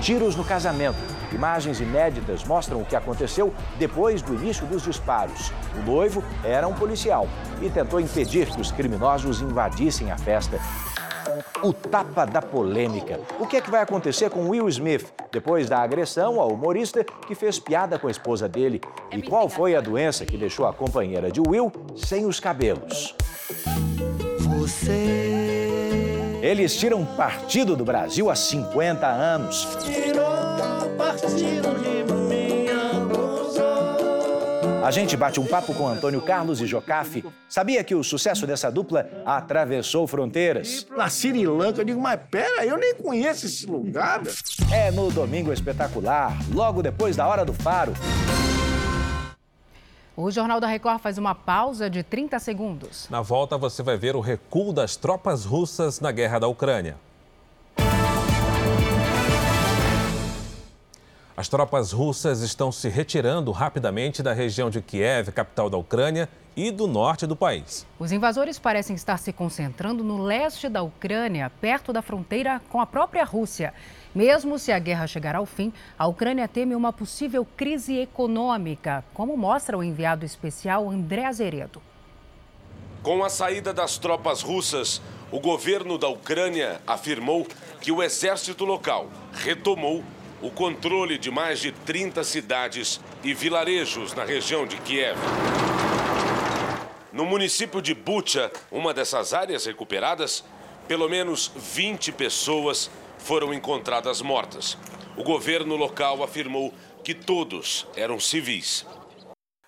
Tiros 0.00 0.34
no 0.34 0.44
casamento. 0.44 0.96
Imagens 1.32 1.80
inéditas 1.80 2.44
mostram 2.44 2.80
o 2.80 2.84
que 2.84 2.96
aconteceu 2.96 3.52
depois 3.78 4.22
do 4.22 4.34
início 4.34 4.66
dos 4.66 4.82
disparos. 4.82 5.52
O 5.74 5.82
noivo 5.84 6.24
era 6.42 6.66
um 6.66 6.72
policial 6.72 7.28
e 7.60 7.68
tentou 7.68 8.00
impedir 8.00 8.46
que 8.46 8.60
os 8.60 8.72
criminosos 8.72 9.42
invadissem 9.42 10.10
a 10.10 10.16
festa 10.16 10.58
o 11.62 11.72
tapa 11.72 12.24
da 12.24 12.42
polêmica. 12.42 13.20
O 13.38 13.46
que 13.46 13.56
é 13.56 13.60
que 13.60 13.70
vai 13.70 13.82
acontecer 13.82 14.30
com 14.30 14.48
Will 14.48 14.68
Smith 14.68 15.12
depois 15.30 15.68
da 15.68 15.78
agressão 15.78 16.40
ao 16.40 16.50
humorista 16.50 17.04
que 17.04 17.34
fez 17.34 17.58
piada 17.58 17.98
com 17.98 18.08
a 18.08 18.10
esposa 18.10 18.48
dele? 18.48 18.80
E 19.12 19.22
qual 19.22 19.48
foi 19.48 19.74
a 19.74 19.80
doença 19.80 20.24
que 20.24 20.36
deixou 20.36 20.66
a 20.66 20.72
companheira 20.72 21.30
de 21.30 21.40
Will 21.40 21.72
sem 21.96 22.26
os 22.26 22.40
cabelos? 22.40 23.14
Você. 24.40 25.36
Eles 26.42 26.76
tiram 26.76 27.04
partido 27.04 27.74
do 27.74 27.84
Brasil 27.84 28.30
há 28.30 28.36
50 28.36 29.06
anos. 29.06 29.66
Tirou 29.82 30.88
partido 30.96 31.78
de 31.82 32.15
a 34.86 34.90
gente 34.92 35.16
bate 35.16 35.40
um 35.40 35.46
papo 35.46 35.74
com 35.74 35.88
Antônio 35.88 36.22
Carlos 36.22 36.60
e 36.60 36.66
Jocafe. 36.66 37.24
Sabia 37.48 37.82
que 37.82 37.92
o 37.92 38.04
sucesso 38.04 38.46
dessa 38.46 38.70
dupla 38.70 39.10
atravessou 39.26 40.06
fronteiras? 40.06 40.86
Na 40.96 41.10
Sri 41.10 41.44
Lanka, 41.44 41.80
eu 41.80 41.84
digo, 41.84 42.00
mas 42.00 42.20
pera, 42.30 42.64
eu 42.64 42.78
nem 42.78 42.94
conheço 42.94 43.46
esse 43.46 43.66
lugar. 43.66 44.22
É 44.72 44.92
no 44.92 45.10
Domingo 45.10 45.52
Espetacular, 45.52 46.38
logo 46.54 46.84
depois 46.84 47.16
da 47.16 47.26
Hora 47.26 47.44
do 47.44 47.52
Faro. 47.52 47.94
O 50.16 50.30
Jornal 50.30 50.60
da 50.60 50.68
Record 50.68 51.00
faz 51.00 51.18
uma 51.18 51.34
pausa 51.34 51.90
de 51.90 52.04
30 52.04 52.38
segundos. 52.38 53.08
Na 53.10 53.20
volta, 53.20 53.58
você 53.58 53.82
vai 53.82 53.96
ver 53.96 54.14
o 54.14 54.20
recuo 54.20 54.72
das 54.72 54.94
tropas 54.94 55.44
russas 55.44 55.98
na 55.98 56.12
guerra 56.12 56.38
da 56.38 56.46
Ucrânia. 56.46 56.96
As 61.36 61.48
tropas 61.48 61.92
russas 61.92 62.40
estão 62.40 62.72
se 62.72 62.88
retirando 62.88 63.52
rapidamente 63.52 64.22
da 64.22 64.32
região 64.32 64.70
de 64.70 64.80
Kiev, 64.80 65.30
capital 65.32 65.68
da 65.68 65.76
Ucrânia, 65.76 66.30
e 66.56 66.70
do 66.70 66.86
norte 66.86 67.26
do 67.26 67.36
país. 67.36 67.86
Os 67.98 68.10
invasores 68.10 68.58
parecem 68.58 68.96
estar 68.96 69.18
se 69.18 69.30
concentrando 69.34 70.02
no 70.02 70.22
leste 70.22 70.66
da 70.70 70.80
Ucrânia, 70.80 71.52
perto 71.60 71.92
da 71.92 72.00
fronteira 72.00 72.62
com 72.70 72.80
a 72.80 72.86
própria 72.86 73.22
Rússia. 73.22 73.74
Mesmo 74.14 74.58
se 74.58 74.72
a 74.72 74.78
guerra 74.78 75.06
chegar 75.06 75.36
ao 75.36 75.44
fim, 75.44 75.70
a 75.98 76.06
Ucrânia 76.06 76.48
teme 76.48 76.74
uma 76.74 76.90
possível 76.90 77.46
crise 77.54 77.98
econômica, 77.98 79.04
como 79.12 79.36
mostra 79.36 79.76
o 79.76 79.84
enviado 79.84 80.24
especial 80.24 80.88
André 80.88 81.26
Azeredo. 81.26 81.82
Com 83.02 83.22
a 83.22 83.28
saída 83.28 83.74
das 83.74 83.98
tropas 83.98 84.40
russas, 84.40 85.02
o 85.30 85.38
governo 85.38 85.98
da 85.98 86.08
Ucrânia 86.08 86.80
afirmou 86.86 87.46
que 87.82 87.92
o 87.92 88.02
exército 88.02 88.64
local 88.64 89.08
retomou 89.32 90.02
o 90.42 90.50
controle 90.50 91.16
de 91.16 91.30
mais 91.30 91.60
de 91.60 91.72
30 91.72 92.22
cidades 92.22 93.00
e 93.24 93.32
vilarejos 93.32 94.12
na 94.14 94.24
região 94.24 94.66
de 94.66 94.76
Kiev. 94.78 95.18
No 97.12 97.24
município 97.24 97.80
de 97.80 97.94
Bucha, 97.94 98.52
uma 98.70 98.92
dessas 98.92 99.32
áreas 99.32 99.64
recuperadas, 99.64 100.44
pelo 100.86 101.08
menos 101.08 101.50
20 101.56 102.12
pessoas 102.12 102.90
foram 103.18 103.54
encontradas 103.54 104.20
mortas. 104.20 104.76
O 105.16 105.24
governo 105.24 105.76
local 105.76 106.22
afirmou 106.22 106.74
que 107.02 107.14
todos 107.14 107.86
eram 107.96 108.20
civis. 108.20 108.84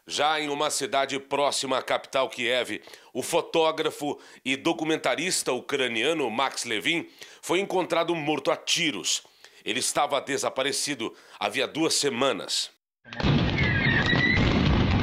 Já 0.06 0.40
em 0.40 0.48
uma 0.48 0.70
cidade 0.70 1.18
próxima 1.18 1.78
à 1.78 1.82
capital 1.82 2.28
Kiev, 2.28 2.82
o 3.12 3.22
fotógrafo 3.22 4.18
e 4.44 4.56
documentarista 4.56 5.52
ucraniano 5.52 6.30
Max 6.30 6.64
Levin 6.64 7.08
foi 7.40 7.60
encontrado 7.60 8.14
morto 8.14 8.50
a 8.50 8.56
tiros 8.56 9.22
ele 9.64 9.80
estava 9.80 10.20
desaparecido 10.20 11.14
havia 11.38 11.66
duas 11.66 11.94
semanas. 11.94 12.70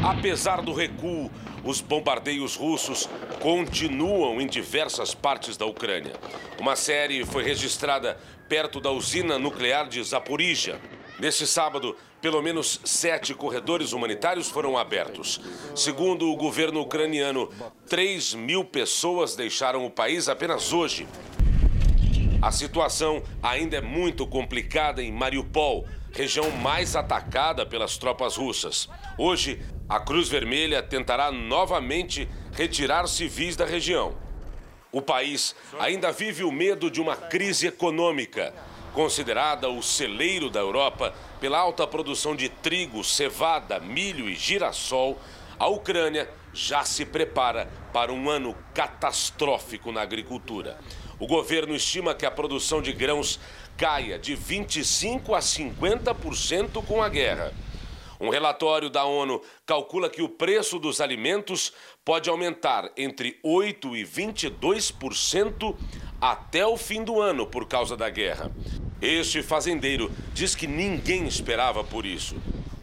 Apesar 0.03 0.61
do 0.61 0.71
recuo, 0.71 1.31
os 1.63 1.81
bombardeios 1.81 2.55
russos 2.55 3.09
continuam 3.41 4.39
em 4.39 4.45
diversas 4.45 5.15
partes 5.15 5.57
da 5.57 5.65
Ucrânia. 5.65 6.13
Uma 6.59 6.75
série 6.75 7.25
foi 7.25 7.43
registrada 7.43 8.15
perto 8.47 8.79
da 8.79 8.91
usina 8.91 9.39
nuclear 9.39 9.87
de 9.87 10.03
Zaporizhia. 10.03 10.79
Neste 11.19 11.47
sábado, 11.47 11.95
pelo 12.21 12.41
menos 12.41 12.79
sete 12.83 13.33
corredores 13.33 13.93
humanitários 13.93 14.49
foram 14.49 14.77
abertos. 14.77 15.41
Segundo 15.75 16.29
o 16.29 16.35
governo 16.35 16.81
ucraniano, 16.81 17.49
3 17.87 18.35
mil 18.35 18.63
pessoas 18.63 19.35
deixaram 19.35 19.85
o 19.85 19.89
país 19.89 20.27
apenas 20.29 20.73
hoje. 20.73 21.07
A 22.45 22.51
situação 22.51 23.23
ainda 23.41 23.77
é 23.77 23.81
muito 23.81 24.27
complicada 24.27 25.01
em 25.01 25.11
Mariupol, 25.11 25.87
região 26.13 26.51
mais 26.51 26.95
atacada 26.95 27.65
pelas 27.65 27.97
tropas 27.97 28.35
russas. 28.35 28.87
Hoje, 29.17 29.59
a 29.89 29.99
Cruz 29.99 30.29
Vermelha 30.29 30.83
tentará 30.83 31.31
novamente 31.31 32.29
retirar 32.53 33.07
civis 33.07 33.55
da 33.55 33.65
região. 33.65 34.15
O 34.91 35.01
país 35.01 35.55
ainda 35.79 36.11
vive 36.11 36.43
o 36.43 36.51
medo 36.51 36.91
de 36.91 37.01
uma 37.01 37.15
crise 37.15 37.65
econômica. 37.65 38.53
Considerada 38.93 39.67
o 39.67 39.81
celeiro 39.81 40.47
da 40.47 40.59
Europa 40.59 41.15
pela 41.41 41.57
alta 41.57 41.87
produção 41.87 42.35
de 42.35 42.47
trigo, 42.47 43.03
cevada, 43.03 43.79
milho 43.79 44.29
e 44.29 44.35
girassol, 44.35 45.19
a 45.57 45.67
Ucrânia 45.67 46.29
já 46.53 46.83
se 46.83 47.05
prepara 47.05 47.69
para 47.91 48.11
um 48.11 48.29
ano 48.29 48.55
catastrófico 48.73 49.91
na 49.91 50.01
agricultura. 50.01 50.77
O 51.19 51.27
governo 51.27 51.75
estima 51.75 52.13
que 52.13 52.25
a 52.25 52.31
produção 52.31 52.81
de 52.81 52.91
grãos 52.91 53.39
caia 53.77 54.17
de 54.17 54.35
25% 54.35 55.35
a 55.35 55.39
50% 55.39 56.83
com 56.85 57.01
a 57.01 57.09
guerra. 57.09 57.53
Um 58.19 58.29
relatório 58.29 58.89
da 58.89 59.03
ONU 59.03 59.41
calcula 59.65 60.09
que 60.09 60.21
o 60.21 60.29
preço 60.29 60.79
dos 60.79 61.01
alimentos 61.01 61.73
pode 62.03 62.29
aumentar 62.29 62.89
entre 62.95 63.39
8% 63.43 63.95
e 63.95 64.05
22% 64.05 65.75
até 66.21 66.65
o 66.65 66.77
fim 66.77 67.03
do 67.03 67.19
ano 67.19 67.45
por 67.45 67.67
causa 67.67 67.97
da 67.97 68.09
guerra. 68.09 68.51
Este 69.01 69.43
fazendeiro 69.43 70.09
diz 70.33 70.55
que 70.55 70.67
ninguém 70.67 71.27
esperava 71.27 71.83
por 71.83 72.05
isso. 72.05 72.35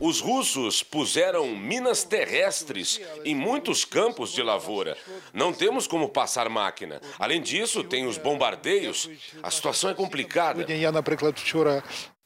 Os 0.04 0.18
russos 0.18 0.82
puseram 0.82 1.54
minas 1.54 2.02
terrestres 2.02 3.00
em 3.24 3.36
muitos 3.36 3.84
campos 3.84 4.32
de 4.32 4.42
lavoura. 4.42 4.98
Não 5.32 5.52
temos 5.52 5.86
como 5.86 6.08
passar 6.08 6.48
máquina. 6.48 7.00
Além 7.20 7.40
disso, 7.40 7.84
tem 7.84 8.04
os 8.04 8.18
bombardeios. 8.18 9.08
A 9.40 9.48
situação 9.48 9.90
é 9.90 9.94
complicada. 9.94 10.66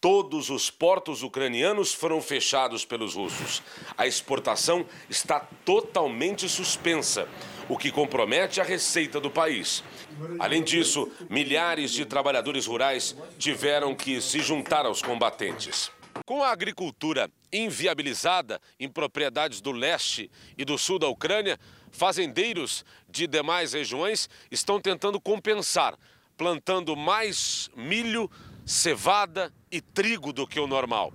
Todos 0.00 0.48
os 0.48 0.70
portos 0.70 1.22
ucranianos 1.22 1.92
foram 1.92 2.22
fechados 2.22 2.82
pelos 2.86 3.14
russos. 3.14 3.62
A 3.94 4.06
exportação 4.06 4.86
está 5.10 5.40
totalmente 5.62 6.48
suspensa, 6.48 7.28
o 7.68 7.76
que 7.76 7.90
compromete 7.92 8.58
a 8.58 8.64
receita 8.64 9.20
do 9.20 9.30
país. 9.30 9.84
Além 10.38 10.62
disso, 10.62 11.10
milhares 11.28 11.92
de 11.92 12.06
trabalhadores 12.06 12.64
rurais 12.64 13.14
tiveram 13.38 13.94
que 13.94 14.18
se 14.22 14.40
juntar 14.40 14.86
aos 14.86 15.02
combatentes. 15.02 15.90
Com 16.24 16.42
a 16.42 16.50
agricultura 16.50 17.30
inviabilizada 17.52 18.60
em 18.78 18.88
propriedades 18.88 19.60
do 19.60 19.72
leste 19.72 20.30
e 20.56 20.64
do 20.64 20.78
sul 20.78 20.98
da 20.98 21.08
Ucrânia, 21.08 21.58
fazendeiros 21.90 22.84
de 23.08 23.26
demais 23.26 23.72
regiões 23.72 24.28
estão 24.50 24.80
tentando 24.80 25.20
compensar, 25.20 25.96
plantando 26.36 26.96
mais 26.96 27.70
milho, 27.76 28.30
cevada 28.64 29.52
e 29.70 29.80
trigo 29.80 30.32
do 30.32 30.46
que 30.46 30.60
o 30.60 30.66
normal. 30.66 31.12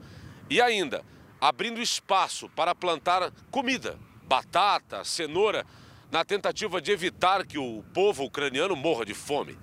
E 0.50 0.62
ainda, 0.62 1.04
abrindo 1.40 1.82
espaço 1.82 2.50
para 2.50 2.76
plantar 2.76 3.32
comida, 3.50 3.98
batata, 4.24 5.04
cenoura, 5.04 5.66
na 6.12 6.26
tentativa 6.26 6.82
de 6.82 6.92
evitar 6.92 7.46
que 7.46 7.58
o 7.58 7.84
povo 7.94 8.26
ucraniano 8.26 8.76
morra 8.76 9.06
de 9.06 9.14
fome. 9.14 9.58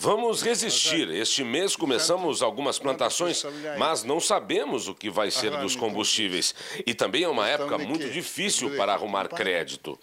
Vamos 0.00 0.42
resistir. 0.42 1.10
Este 1.10 1.42
mês 1.42 1.74
começamos 1.74 2.40
algumas 2.40 2.78
plantações, 2.78 3.44
mas 3.76 4.04
não 4.04 4.20
sabemos 4.20 4.86
o 4.86 4.94
que 4.94 5.10
vai 5.10 5.28
ser 5.28 5.50
dos 5.58 5.74
combustíveis. 5.74 6.54
E 6.86 6.94
também 6.94 7.24
é 7.24 7.28
uma 7.28 7.48
época 7.48 7.76
muito 7.78 8.08
difícil 8.08 8.76
para 8.76 8.94
arrumar 8.94 9.28
crédito. 9.28 9.98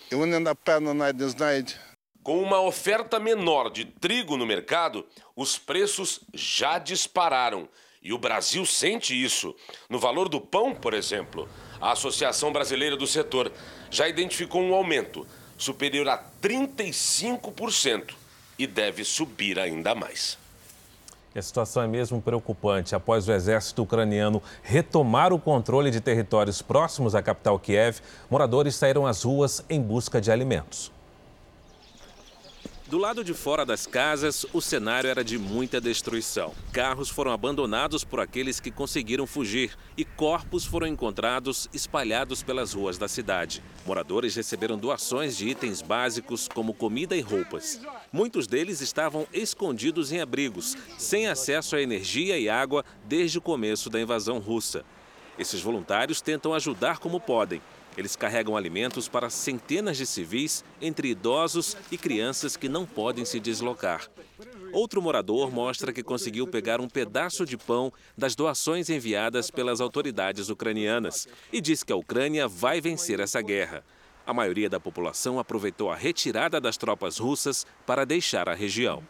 Com 2.22 2.44
uma 2.44 2.60
oferta 2.60 3.22
menor 3.22 3.70
de 3.70 3.86
trigo 3.86 4.36
no 4.36 4.46
mercado, 4.46 5.06
os 5.34 5.58
preços 5.58 6.20
já 6.34 6.78
dispararam. 6.78 7.70
E 8.04 8.12
o 8.12 8.18
Brasil 8.18 8.66
sente 8.66 9.16
isso. 9.20 9.56
No 9.90 9.98
valor 9.98 10.28
do 10.28 10.42
pão, 10.42 10.76
por 10.76 10.94
exemplo, 10.94 11.48
a 11.80 11.94
Associação 11.94 12.52
Brasileira 12.52 12.98
do 12.98 13.08
Setor 13.08 13.50
já 13.90 14.10
identificou 14.10 14.62
um 14.62 14.76
aumento 14.76 15.26
superior 15.58 16.10
a 16.10 16.22
35% 16.42 18.25
e 18.58 18.66
deve 18.66 19.04
subir 19.04 19.60
ainda 19.60 19.94
mais. 19.94 20.38
A 21.36 21.42
situação 21.42 21.84
é 21.84 21.88
mesmo 21.88 22.22
preocupante. 22.22 22.96
Após 22.96 23.28
o 23.28 23.34
exército 23.34 23.84
ucraniano 23.84 24.42
retomar 24.64 25.34
o 25.34 25.40
controle 25.40 25.92
de 25.92 26.00
territórios 26.00 26.62
próximos 26.62 27.14
à 27.14 27.22
capital 27.22 27.60
Kiev, 27.60 28.00
moradores 28.30 28.76
saíram 28.76 29.06
às 29.06 29.24
ruas 29.24 29.64
em 29.70 29.82
busca 29.82 30.22
de 30.22 30.32
alimentos. 30.32 30.95
Do 32.88 33.00
lado 33.00 33.24
de 33.24 33.34
fora 33.34 33.66
das 33.66 33.88
casas, 33.88 34.46
o 34.54 34.62
cenário 34.62 35.10
era 35.10 35.24
de 35.24 35.40
muita 35.40 35.82
destruição. 35.82 36.54
Carros 36.72 37.10
foram 37.10 37.32
abandonados 37.32 38.04
por 38.04 38.20
aqueles 38.20 38.60
que 38.60 38.70
conseguiram 38.70 39.26
fugir 39.26 39.76
e 39.98 40.06
corpos 40.06 40.66
foram 40.66 40.86
encontrados 40.86 41.68
espalhados 41.74 42.44
pelas 42.44 42.74
ruas 42.74 42.96
da 42.96 43.08
cidade. 43.08 43.64
Moradores 43.88 44.36
receberam 44.36 44.78
doações 44.78 45.36
de 45.36 45.50
itens 45.50 45.82
básicos 45.82 46.48
como 46.48 46.76
comida 46.76 47.18
e 47.18 47.22
roupas. 47.22 47.82
Muitos 48.14 48.46
deles 48.46 48.82
estavam 48.82 49.26
escondidos 49.34 50.12
em 50.12 50.22
abrigos, 50.22 50.78
sem 50.96 51.26
acesso 51.26 51.76
a 51.76 51.82
energia 51.82 52.38
e 52.38 52.48
água 52.48 52.86
desde 53.06 53.40
o 53.40 53.42
começo 53.42 53.90
da 53.90 54.00
invasão 54.00 54.38
russa. 54.38 54.86
Esses 55.40 55.60
voluntários 55.60 56.22
tentam 56.22 56.54
ajudar 56.54 57.00
como 57.00 57.20
podem 57.20 57.64
eles 57.98 58.16
carregam 58.16 58.58
alimentos 58.58 59.08
para 59.08 59.30
centenas 59.30 59.98
de 59.98 60.06
civis, 60.06 60.64
entre 60.82 61.10
idosos 61.10 61.78
e 61.92 61.98
crianças 61.98 62.58
que 62.58 62.70
não 62.70 62.86
podem 62.86 63.26
se 63.26 63.40
deslocar. 63.40 64.10
Outro 64.74 65.02
morador 65.02 65.52
mostra 65.52 65.94
que 65.94 66.04
conseguiu 66.04 66.46
pegar 66.46 66.82
um 66.82 66.90
pedaço 66.90 67.46
de 67.46 67.58
pão 67.58 67.94
das 68.18 68.36
doações 68.36 68.90
enviadas 68.90 69.50
pelas 69.50 69.80
autoridades 69.80 70.50
ucranianas 70.50 71.28
e 71.52 71.62
diz 71.62 71.82
que 71.82 71.94
a 71.94 71.96
Ucrânia 71.96 72.48
vai 72.48 72.82
vencer 72.82 73.20
essa 73.20 73.42
guerra. 73.42 73.84
A 74.28 74.34
maioria 74.34 74.70
da 74.70 74.80
população 74.80 75.40
aproveitou 75.40 75.92
a 75.92 75.96
retirada 75.96 76.60
das 76.60 76.78
tropas 76.78 77.18
russas 77.20 77.66
para 77.86 78.06
deixar 78.06 78.50
a 78.50 78.54
região. 78.54 79.02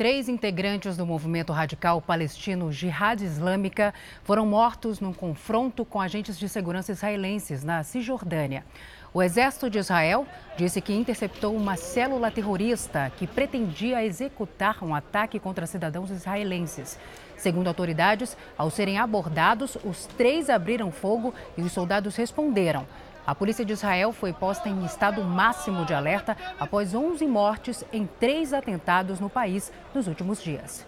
Três 0.00 0.30
integrantes 0.30 0.96
do 0.96 1.04
movimento 1.04 1.52
radical 1.52 2.00
palestino 2.00 2.72
Jihad 2.72 3.22
Islâmica 3.22 3.92
foram 4.24 4.46
mortos 4.46 4.98
num 4.98 5.12
confronto 5.12 5.84
com 5.84 6.00
agentes 6.00 6.38
de 6.38 6.48
segurança 6.48 6.92
israelenses 6.92 7.62
na 7.62 7.82
Cisjordânia. 7.82 8.64
O 9.12 9.22
exército 9.22 9.68
de 9.68 9.78
Israel 9.78 10.26
disse 10.56 10.80
que 10.80 10.94
interceptou 10.94 11.54
uma 11.54 11.76
célula 11.76 12.30
terrorista 12.30 13.12
que 13.18 13.26
pretendia 13.26 14.02
executar 14.02 14.82
um 14.82 14.94
ataque 14.94 15.38
contra 15.38 15.66
cidadãos 15.66 16.10
israelenses. 16.10 16.98
Segundo 17.36 17.68
autoridades, 17.68 18.38
ao 18.56 18.70
serem 18.70 18.98
abordados, 18.98 19.76
os 19.84 20.06
três 20.06 20.48
abriram 20.48 20.90
fogo 20.90 21.34
e 21.58 21.60
os 21.60 21.72
soldados 21.72 22.16
responderam. 22.16 22.86
A 23.26 23.34
polícia 23.34 23.64
de 23.64 23.72
Israel 23.72 24.12
foi 24.12 24.32
posta 24.32 24.68
em 24.68 24.84
estado 24.84 25.22
máximo 25.22 25.84
de 25.84 25.92
alerta 25.92 26.36
após 26.58 26.94
11 26.94 27.26
mortes 27.26 27.84
em 27.92 28.08
três 28.18 28.52
atentados 28.52 29.20
no 29.20 29.28
país 29.28 29.70
nos 29.94 30.06
últimos 30.06 30.42
dias. 30.42 30.86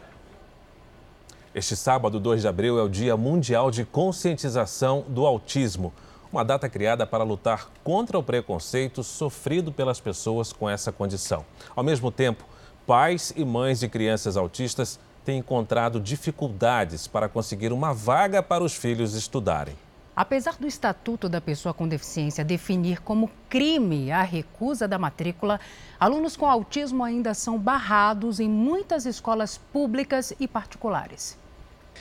Este 1.54 1.76
sábado, 1.76 2.18
2 2.18 2.40
de 2.40 2.48
abril, 2.48 2.78
é 2.78 2.82
o 2.82 2.88
Dia 2.88 3.14
Mundial 3.14 3.70
de 3.70 3.84
Conscientização 3.84 5.04
do 5.06 5.26
Autismo, 5.26 5.92
uma 6.32 6.42
data 6.42 6.66
criada 6.66 7.06
para 7.06 7.22
lutar 7.22 7.68
contra 7.84 8.18
o 8.18 8.22
preconceito 8.22 9.04
sofrido 9.04 9.70
pelas 9.70 10.00
pessoas 10.00 10.50
com 10.50 10.68
essa 10.68 10.90
condição. 10.90 11.44
Ao 11.76 11.84
mesmo 11.84 12.10
tempo, 12.10 12.44
pais 12.86 13.34
e 13.36 13.44
mães 13.44 13.80
de 13.80 13.88
crianças 13.88 14.34
autistas 14.38 14.98
têm 15.26 15.38
encontrado 15.38 16.00
dificuldades 16.00 17.06
para 17.06 17.28
conseguir 17.28 17.70
uma 17.70 17.92
vaga 17.92 18.42
para 18.42 18.64
os 18.64 18.74
filhos 18.74 19.14
estudarem. 19.14 19.76
Apesar 20.14 20.56
do 20.58 20.66
Estatuto 20.66 21.26
da 21.26 21.40
Pessoa 21.40 21.72
com 21.72 21.88
Deficiência 21.88 22.44
definir 22.44 23.00
como 23.00 23.30
crime 23.48 24.12
a 24.12 24.22
recusa 24.22 24.86
da 24.86 24.98
matrícula, 24.98 25.58
alunos 25.98 26.36
com 26.36 26.46
autismo 26.46 27.02
ainda 27.02 27.32
são 27.32 27.58
barrados 27.58 28.38
em 28.38 28.48
muitas 28.48 29.06
escolas 29.06 29.56
públicas 29.56 30.34
e 30.38 30.46
particulares. 30.46 31.38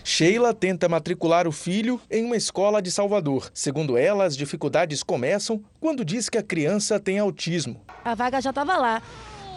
Sheila 0.03 0.53
tenta 0.53 0.89
matricular 0.89 1.47
o 1.47 1.51
filho 1.51 2.01
em 2.09 2.26
uma 2.26 2.36
escola 2.36 2.82
de 2.82 2.91
Salvador. 2.91 3.49
Segundo 3.53 3.97
ela, 3.97 4.26
as 4.26 4.36
dificuldades 4.36 5.03
começam 5.03 5.64
quando 5.80 6.03
diz 6.03 6.28
que 6.28 6.38
a 6.38 6.43
criança 6.43 6.99
tem 6.99 7.20
autismo. 7.20 7.80
A 8.03 8.16
vaga 8.16 8.41
já 8.41 8.49
estava 8.49 8.78
lá. 8.78 9.01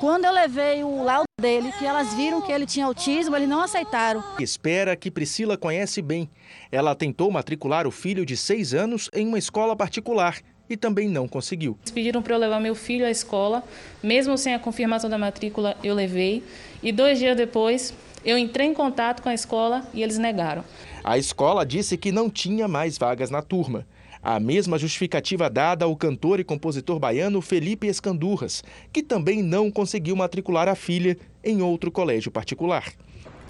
Quando 0.05 0.26
eu 0.26 0.32
levei 0.32 0.84
o 0.84 1.02
laudo 1.02 1.24
dele, 1.40 1.72
que 1.78 1.86
elas 1.86 2.12
viram 2.12 2.42
que 2.42 2.52
ele 2.52 2.66
tinha 2.66 2.84
autismo, 2.84 3.34
eles 3.34 3.48
não 3.48 3.62
aceitaram. 3.62 4.22
Espera 4.38 4.94
que 4.94 5.11
Priscila 5.11 5.57
conhece 5.57 6.02
bem. 6.02 6.28
Ela 6.70 6.94
tentou 6.94 7.30
matricular 7.30 7.86
o 7.86 7.90
filho 7.90 8.26
de 8.26 8.36
seis 8.36 8.74
anos 8.74 9.09
em 9.14 9.26
uma 9.26 9.38
escola 9.38 9.74
particular 9.74 10.36
e 10.68 10.76
também 10.76 11.09
não 11.09 11.26
conseguiu. 11.26 11.78
Eles 11.80 11.90
pediram 11.90 12.20
para 12.20 12.34
eu 12.34 12.38
levar 12.38 12.61
meu 12.61 12.74
filho 12.74 13.07
à 13.07 13.11
escola, 13.11 13.64
mesmo 14.02 14.36
sem 14.36 14.52
a 14.52 14.59
confirmação 14.59 15.09
da 15.09 15.16
matrícula, 15.16 15.74
eu 15.82 15.94
levei. 15.94 16.44
E 16.82 16.92
dois 16.92 17.18
dias 17.18 17.34
depois, 17.34 17.94
eu 18.22 18.36
entrei 18.36 18.66
em 18.66 18.74
contato 18.74 19.22
com 19.22 19.30
a 19.30 19.34
escola 19.34 19.88
e 19.94 20.02
eles 20.02 20.18
negaram. 20.18 20.66
A 21.02 21.16
escola 21.16 21.64
disse 21.64 21.96
que 21.96 22.12
não 22.12 22.28
tinha 22.28 22.68
mais 22.68 22.98
vagas 22.98 23.30
na 23.30 23.40
turma. 23.40 23.86
A 24.25 24.41
mesma 24.41 24.79
justificativa 24.79 25.51
dada 25.51 25.85
ao 25.85 25.95
cantor 25.95 26.41
e 26.41 26.45
compositor 26.45 26.99
baiano 26.99 27.43
Felipe 27.43 27.89
Escandurras, 27.89 28.64
que 28.91 29.03
também 29.03 29.43
não 29.43 29.70
conseguiu 29.70 30.16
matricular 30.16 30.66
a 30.66 30.75
filha 30.75 31.18
em 31.45 31.61
outro 31.61 31.91
colégio 31.91 32.31
particular. 32.31 32.91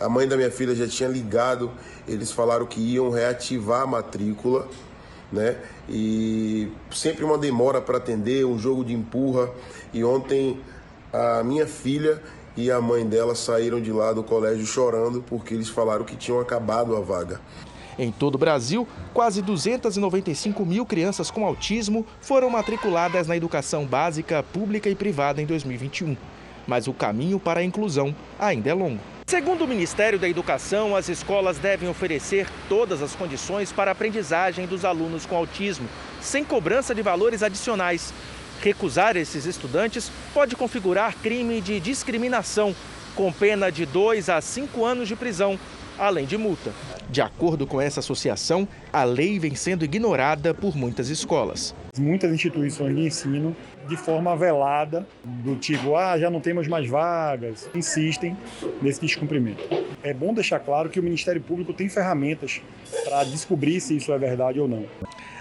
A 0.01 0.09
mãe 0.09 0.27
da 0.27 0.37
minha 0.37 0.51
filha 0.51 0.75
já 0.75 0.89
tinha 0.89 1.09
ligado, 1.09 1.71
eles 2.09 2.33
falaram 2.33 2.67
que 2.67 2.81
iam 2.81 3.09
reativar 3.09 3.83
a 3.83 3.87
matrícula, 3.87 4.69
né? 5.31 5.57
E 5.89 6.69
sempre 6.91 7.25
uma 7.25 7.39
demora 7.39 7.81
para 7.81 7.99
atender, 7.99 8.45
um 8.45 8.59
jogo 8.59 8.85
de 8.85 8.93
empurra. 8.93 9.49
E 9.93 10.03
ontem 10.03 10.59
a 11.13 11.45
minha 11.45 11.69
filha 11.69 12.21
e 12.57 12.69
a 12.69 12.81
mãe 12.81 13.07
dela 13.07 13.37
saíram 13.37 13.81
de 13.81 13.93
lá 13.93 14.13
do 14.13 14.25
colégio 14.25 14.67
chorando 14.67 15.23
porque 15.23 15.55
eles 15.55 15.69
falaram 15.69 16.05
que 16.05 16.17
tinham 16.17 16.41
acabado 16.41 16.97
a 16.97 17.01
vaga. 17.01 17.41
Em 17.99 18.11
todo 18.11 18.35
o 18.35 18.39
Brasil, 18.39 18.87
quase 19.13 19.41
295 19.41 20.67
mil 20.67 20.85
crianças 20.85 21.31
com 21.31 21.47
autismo 21.47 22.05
foram 22.21 22.51
matriculadas 22.51 23.27
na 23.27 23.37
educação 23.37 23.85
básica, 23.85 24.43
pública 24.43 24.89
e 24.89 24.95
privada 24.95 25.41
em 25.41 25.47
2021. 25.47 26.17
Mas 26.67 26.89
o 26.89 26.93
caminho 26.93 27.39
para 27.39 27.61
a 27.61 27.65
inclusão 27.65 28.15
ainda 28.39 28.71
é 28.71 28.75
longo. 28.75 29.01
Segundo 29.27 29.65
o 29.65 29.69
Ministério 29.69 30.19
da 30.19 30.29
Educação, 30.29 30.95
as 30.95 31.09
escolas 31.09 31.59
devem 31.59 31.89
oferecer 31.89 32.47
todas 32.69 33.01
as 33.03 33.15
condições 33.15 33.73
para 33.73 33.91
a 33.91 33.93
aprendizagem 33.93 34.67
dos 34.67 34.85
alunos 34.85 35.25
com 35.25 35.37
autismo, 35.37 35.89
sem 36.21 36.45
cobrança 36.45 36.95
de 36.95 37.03
valores 37.03 37.43
adicionais. 37.43 38.13
Recusar 38.61 39.17
esses 39.17 39.47
estudantes 39.47 40.11
pode 40.33 40.57
configurar 40.57 41.17
crime 41.17 41.61
de 41.61 41.81
discriminação, 41.81 42.75
com 43.15 43.33
pena 43.33 43.71
de 43.71 43.87
2 43.87 44.29
a 44.29 44.41
5 44.41 44.85
anos 44.85 45.09
de 45.09 45.17
prisão, 45.17 45.59
além 45.99 46.27
de 46.27 46.37
multa. 46.37 46.73
De 47.09 47.21
acordo 47.21 47.67
com 47.67 47.81
essa 47.81 48.01
associação, 48.01 48.67
a 48.93 49.05
lei 49.05 49.39
vem 49.39 49.55
sendo 49.55 49.85
ignorada 49.85 50.53
por 50.55 50.77
muitas 50.77 51.09
escolas. 51.09 51.75
Muitas 51.99 52.33
instituições 52.33 52.95
de 52.95 53.03
ensino, 53.03 53.57
de 53.89 53.97
forma 53.97 54.37
velada, 54.37 55.07
do 55.23 55.57
tipo, 55.57 55.97
ah, 55.97 56.19
já 56.19 56.29
não 56.31 56.41
temos 56.41 56.67
mais 56.67 56.89
vagas, 56.89 57.69
insistem 57.75 58.37
nesse 58.83 59.01
descumprimento. 59.01 59.63
É 60.03 60.13
bom 60.13 60.35
deixar 60.35 60.59
claro 60.61 60.89
que 60.89 60.99
o 60.99 61.03
Ministério 61.03 61.41
Público 61.41 61.73
tem 61.73 61.89
ferramentas 61.89 62.61
para 63.05 63.25
descobrir 63.25 63.81
se 63.81 63.97
isso 63.97 64.13
é 64.13 64.19
verdade 64.19 64.59
ou 64.59 64.67
não. 64.67 64.85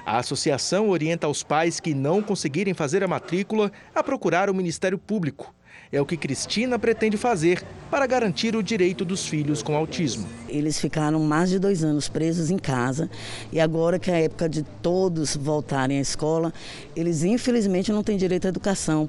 A 0.06 0.18
associação 0.18 0.90
orienta 0.90 1.30
os 1.30 1.44
pais 1.44 1.80
que 1.80 1.94
não 1.94 2.22
conseguirem 2.22 2.74
fazer 2.74 3.04
a 3.04 3.08
matrícula 3.08 3.72
a 3.96 4.04
procurar 4.04 4.50
o 4.50 4.54
Ministério 4.54 4.98
Público. 4.98 5.54
É 5.94 6.02
o 6.02 6.06
que 6.08 6.18
Cristina 6.18 6.80
pretende 6.80 7.18
fazer 7.18 7.64
para 7.92 8.08
garantir 8.08 8.56
o 8.56 8.64
direito 8.64 9.06
dos 9.06 9.28
filhos 9.28 9.62
com 9.62 9.76
autismo. 9.76 10.28
Eles 10.50 10.80
ficaram 10.80 11.20
mais 11.20 11.52
de 11.52 11.60
dois 11.60 11.84
anos 11.84 12.10
presos 12.10 12.50
em 12.50 12.58
casa 12.58 13.08
e 13.52 13.60
agora 13.60 14.00
que 14.00 14.10
é 14.10 14.16
a 14.16 14.22
época 14.22 14.50
de 14.50 14.64
todos 14.64 15.38
voltarem 15.38 16.00
à 16.00 16.02
escola, 16.02 16.52
eles 16.96 17.24
infelizmente 17.24 17.92
não 17.92 18.04
têm 18.04 18.18
direito 18.18 18.46
à 18.46 18.50
educação. 18.50 19.08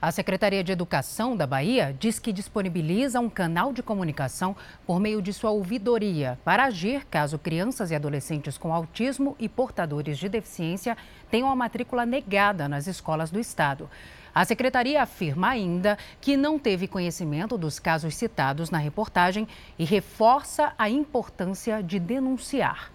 A 0.00 0.10
Secretaria 0.10 0.64
de 0.64 0.72
Educação 0.72 1.36
da 1.36 1.46
Bahia 1.46 1.94
diz 1.98 2.18
que 2.18 2.32
disponibiliza 2.32 3.20
um 3.20 3.28
canal 3.28 3.70
de 3.70 3.82
comunicação 3.82 4.56
por 4.86 4.98
meio 4.98 5.20
de 5.20 5.32
sua 5.32 5.50
ouvidoria 5.50 6.38
para 6.42 6.64
agir 6.64 7.04
caso 7.06 7.38
crianças 7.38 7.90
e 7.90 7.94
adolescentes 7.94 8.56
com 8.56 8.72
autismo 8.72 9.36
e 9.38 9.46
portadores 9.46 10.16
de 10.16 10.28
deficiência 10.28 10.96
tenham 11.30 11.50
a 11.50 11.56
matrícula 11.56 12.06
negada 12.06 12.66
nas 12.66 12.86
escolas 12.86 13.30
do 13.30 13.38
estado. 13.38 13.90
A 14.34 14.44
secretaria 14.44 15.00
afirma 15.00 15.48
ainda 15.48 15.96
que 16.20 16.36
não 16.36 16.58
teve 16.58 16.88
conhecimento 16.88 17.56
dos 17.56 17.78
casos 17.78 18.16
citados 18.16 18.68
na 18.68 18.78
reportagem 18.78 19.46
e 19.78 19.84
reforça 19.84 20.72
a 20.76 20.90
importância 20.90 21.80
de 21.80 22.00
denunciar. 22.00 22.90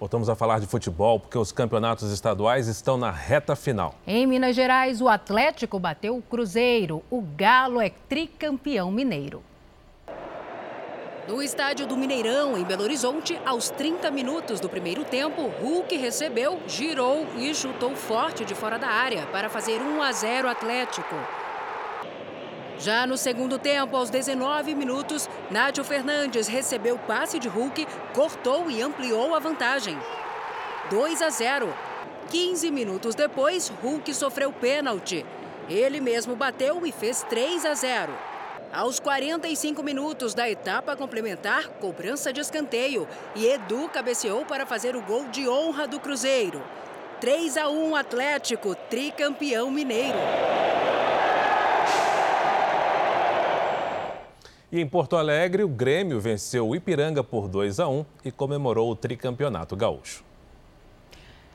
Voltamos 0.00 0.28
a 0.28 0.34
falar 0.34 0.58
de 0.58 0.66
futebol 0.66 1.20
porque 1.20 1.38
os 1.38 1.52
campeonatos 1.52 2.10
estaduais 2.12 2.66
estão 2.66 2.96
na 2.96 3.10
reta 3.10 3.54
final. 3.54 3.94
Em 4.06 4.26
Minas 4.26 4.54
Gerais, 4.54 5.00
o 5.00 5.08
Atlético 5.08 5.78
bateu 5.78 6.16
o 6.16 6.22
Cruzeiro. 6.22 7.02
O 7.10 7.20
Galo 7.20 7.80
é 7.80 7.90
tricampeão 8.08 8.90
mineiro. 8.90 9.42
No 11.28 11.42
estádio 11.42 11.86
do 11.86 11.94
Mineirão, 11.94 12.56
em 12.56 12.64
Belo 12.64 12.84
Horizonte, 12.84 13.38
aos 13.44 13.68
30 13.68 14.10
minutos 14.10 14.60
do 14.60 14.68
primeiro 14.68 15.04
tempo, 15.04 15.42
Hulk 15.60 15.94
recebeu, 15.94 16.58
girou 16.66 17.26
e 17.36 17.54
chutou 17.54 17.94
forte 17.94 18.46
de 18.46 18.54
fora 18.54 18.78
da 18.78 18.88
área 18.88 19.26
para 19.26 19.50
fazer 19.50 19.78
1 19.82 20.02
a 20.02 20.10
0 20.10 20.48
Atlético. 20.48 21.14
Já 22.78 23.06
no 23.06 23.18
segundo 23.18 23.58
tempo, 23.58 23.94
aos 23.94 24.08
19 24.08 24.74
minutos, 24.74 25.28
Nátio 25.50 25.84
Fernandes 25.84 26.48
recebeu 26.48 26.96
passe 26.96 27.38
de 27.38 27.46
Hulk, 27.46 27.86
cortou 28.14 28.70
e 28.70 28.80
ampliou 28.80 29.34
a 29.34 29.38
vantagem. 29.38 29.98
2 30.88 31.20
a 31.20 31.28
0. 31.28 31.74
15 32.30 32.70
minutos 32.70 33.14
depois, 33.14 33.70
Hulk 33.82 34.14
sofreu 34.14 34.50
pênalti. 34.50 35.26
Ele 35.68 36.00
mesmo 36.00 36.34
bateu 36.34 36.86
e 36.86 36.90
fez 36.90 37.22
3 37.24 37.66
a 37.66 37.74
0. 37.74 38.27
Aos 38.72 39.00
45 39.00 39.82
minutos 39.82 40.34
da 40.34 40.48
etapa 40.48 40.94
complementar, 40.94 41.68
cobrança 41.80 42.30
de 42.32 42.40
escanteio 42.40 43.08
e 43.34 43.46
Edu 43.46 43.88
cabeceou 43.88 44.44
para 44.44 44.66
fazer 44.66 44.94
o 44.94 45.00
gol 45.00 45.24
de 45.28 45.48
honra 45.48 45.86
do 45.86 45.98
Cruzeiro. 45.98 46.62
3 47.18 47.56
a 47.56 47.70
1 47.70 47.96
Atlético, 47.96 48.74
tricampeão 48.74 49.70
mineiro. 49.70 50.18
E 54.70 54.78
em 54.78 54.86
Porto 54.86 55.16
Alegre, 55.16 55.64
o 55.64 55.68
Grêmio 55.68 56.20
venceu 56.20 56.68
o 56.68 56.76
Ipiranga 56.76 57.24
por 57.24 57.48
2 57.48 57.80
a 57.80 57.88
1 57.88 58.04
e 58.22 58.30
comemorou 58.30 58.90
o 58.90 58.94
tricampeonato 58.94 59.74
gaúcho. 59.74 60.27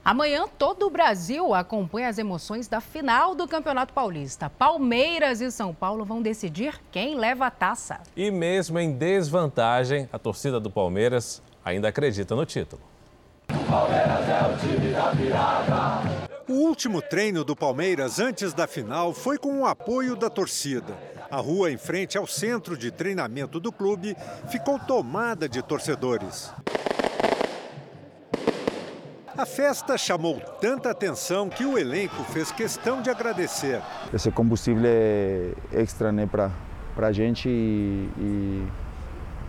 Amanhã, 0.05 0.45
todo 0.57 0.85
o 0.85 0.89
Brasil 0.89 1.53
acompanha 1.53 2.09
as 2.09 2.17
emoções 2.17 2.67
da 2.67 2.81
final 2.81 3.33
do 3.33 3.47
Campeonato 3.47 3.93
Paulista. 3.93 4.49
Palmeiras 4.49 5.39
e 5.39 5.49
São 5.49 5.73
Paulo 5.73 6.03
vão 6.03 6.21
decidir 6.21 6.77
quem 6.91 7.15
leva 7.15 7.45
a 7.45 7.51
taça. 7.51 8.01
E 8.13 8.29
mesmo 8.29 8.77
em 8.77 8.91
desvantagem, 8.91 10.09
a 10.11 10.19
torcida 10.19 10.59
do 10.59 10.69
Palmeiras 10.69 11.41
ainda 11.63 11.87
acredita 11.87 12.35
no 12.35 12.45
título. 12.45 12.81
O 13.49 13.71
Palmeiras 13.71 14.27
é 14.27 14.53
o 14.53 14.57
time 14.57 14.91
da 14.91 15.11
virada. 15.11 16.23
O 16.49 16.53
último 16.67 17.01
treino 17.01 17.45
do 17.45 17.55
Palmeiras 17.55 18.19
antes 18.19 18.53
da 18.53 18.67
final 18.67 19.13
foi 19.13 19.37
com 19.37 19.61
o 19.61 19.65
apoio 19.65 20.17
da 20.17 20.29
torcida. 20.29 20.97
A 21.31 21.37
rua 21.37 21.71
em 21.71 21.77
frente 21.77 22.17
ao 22.17 22.27
centro 22.27 22.75
de 22.75 22.91
treinamento 22.91 23.57
do 23.57 23.71
clube 23.71 24.17
ficou 24.49 24.77
tomada 24.77 25.47
de 25.47 25.61
torcedores. 25.61 26.51
A 29.35 29.47
festa 29.47 29.97
chamou 29.97 30.39
tanta 30.61 30.91
atenção 30.91 31.49
que 31.49 31.65
o 31.65 31.75
elenco 31.75 32.23
fez 32.25 32.51
questão 32.51 33.01
de 33.01 33.09
agradecer. 33.09 33.81
Esse 34.13 34.29
combustível 34.29 34.83
é 34.85 35.53
extra 35.71 36.11
né, 36.11 36.27
para 36.27 36.51
a 36.97 37.11
gente 37.11 37.49
e, 37.49 38.09
e, 38.19 38.67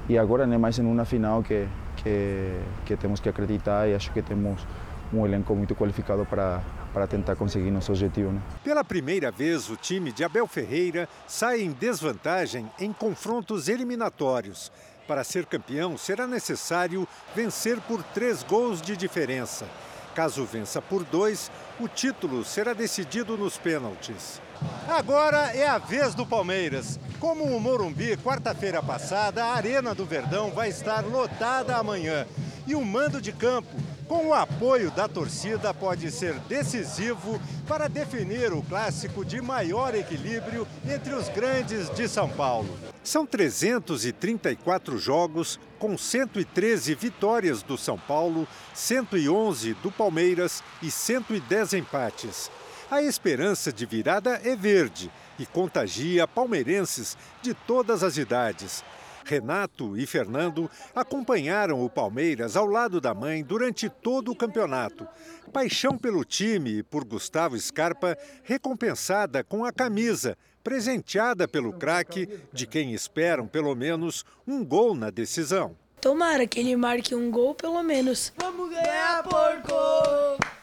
e, 0.08 0.18
agora 0.18 0.46
né, 0.46 0.56
mais 0.56 0.78
em 0.78 0.82
uma 0.82 1.04
final 1.04 1.42
que, 1.42 1.68
que, 1.96 2.58
que 2.86 2.96
temos 2.96 3.20
que 3.20 3.28
acreditar 3.28 3.86
e 3.86 3.94
acho 3.94 4.10
que 4.10 4.22
temos 4.22 4.66
um 5.12 5.26
elenco 5.26 5.54
muito 5.54 5.74
qualificado 5.74 6.24
para, 6.24 6.62
para 6.94 7.06
tentar 7.06 7.36
conseguir 7.36 7.70
nosso 7.70 7.92
objetivo. 7.92 8.32
Né? 8.32 8.40
Pela 8.64 8.82
primeira 8.82 9.30
vez, 9.30 9.68
o 9.68 9.76
time 9.76 10.12
de 10.12 10.24
Abel 10.24 10.46
Ferreira 10.46 11.06
sai 11.26 11.60
em 11.60 11.72
desvantagem 11.72 12.70
em 12.80 12.90
confrontos 12.90 13.68
eliminatórios. 13.68 14.72
Para 15.06 15.22
ser 15.22 15.44
campeão, 15.44 15.98
será 15.98 16.26
necessário 16.26 17.06
vencer 17.34 17.80
por 17.82 18.02
três 18.02 18.42
gols 18.42 18.80
de 18.80 18.96
diferença. 18.96 19.66
Caso 20.14 20.44
vença 20.44 20.80
por 20.80 21.04
dois, 21.04 21.50
o 21.78 21.88
título 21.88 22.44
será 22.44 22.72
decidido 22.72 23.36
nos 23.36 23.58
pênaltis. 23.58 24.40
Agora 24.88 25.54
é 25.54 25.66
a 25.66 25.78
vez 25.78 26.14
do 26.14 26.26
Palmeiras. 26.26 26.98
Como 27.18 27.44
o 27.44 27.60
Morumbi, 27.60 28.16
quarta-feira 28.18 28.82
passada, 28.82 29.44
a 29.44 29.54
Arena 29.54 29.94
do 29.94 30.04
Verdão 30.04 30.50
vai 30.50 30.68
estar 30.68 31.04
lotada 31.04 31.76
amanhã. 31.76 32.26
E 32.66 32.74
o 32.74 32.84
mando 32.84 33.20
de 33.20 33.32
campo, 33.32 33.74
com 34.06 34.28
o 34.28 34.34
apoio 34.34 34.90
da 34.90 35.08
torcida, 35.08 35.72
pode 35.72 36.10
ser 36.10 36.34
decisivo 36.40 37.40
para 37.66 37.88
definir 37.88 38.52
o 38.52 38.62
clássico 38.62 39.24
de 39.24 39.40
maior 39.40 39.94
equilíbrio 39.94 40.66
entre 40.86 41.14
os 41.14 41.28
grandes 41.28 41.88
de 41.90 42.08
São 42.08 42.28
Paulo. 42.28 42.68
São 43.02 43.26
334 43.26 44.98
jogos, 44.98 45.58
com 45.78 45.96
113 45.96 46.94
vitórias 46.94 47.62
do 47.62 47.76
São 47.76 47.98
Paulo, 47.98 48.48
111 48.72 49.74
do 49.74 49.90
Palmeiras 49.90 50.62
e 50.82 50.90
110 50.90 51.74
empates. 51.74 52.50
A 52.94 53.02
esperança 53.02 53.72
de 53.72 53.84
virada 53.84 54.40
é 54.44 54.54
verde 54.54 55.10
e 55.36 55.44
contagia 55.44 56.28
palmeirenses 56.28 57.18
de 57.42 57.52
todas 57.52 58.04
as 58.04 58.16
idades. 58.16 58.84
Renato 59.24 59.96
e 59.96 60.06
Fernando 60.06 60.70
acompanharam 60.94 61.84
o 61.84 61.90
Palmeiras 61.90 62.56
ao 62.56 62.66
lado 62.66 63.00
da 63.00 63.12
mãe 63.12 63.42
durante 63.42 63.88
todo 63.88 64.30
o 64.30 64.36
campeonato. 64.36 65.08
Paixão 65.52 65.98
pelo 65.98 66.24
time 66.24 66.70
e 66.70 66.82
por 66.84 67.04
Gustavo 67.04 67.58
Scarpa 67.58 68.16
recompensada 68.44 69.42
com 69.42 69.64
a 69.64 69.72
camisa, 69.72 70.38
presenteada 70.62 71.48
pelo 71.48 71.72
craque, 71.72 72.28
de 72.52 72.64
quem 72.64 72.92
esperam 72.94 73.48
pelo 73.48 73.74
menos 73.74 74.24
um 74.46 74.64
gol 74.64 74.94
na 74.94 75.10
decisão. 75.10 75.76
Tomara 76.00 76.46
que 76.46 76.60
ele 76.60 76.76
marque 76.76 77.12
um 77.12 77.28
gol 77.28 77.56
pelo 77.56 77.82
menos. 77.82 78.32
Vamos 78.38 78.70
ganhar, 78.70 79.24
porco! 79.24 80.53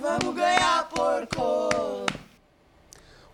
Vamos 0.00 0.34
ganhar, 0.34 0.88
porco! 0.88 2.06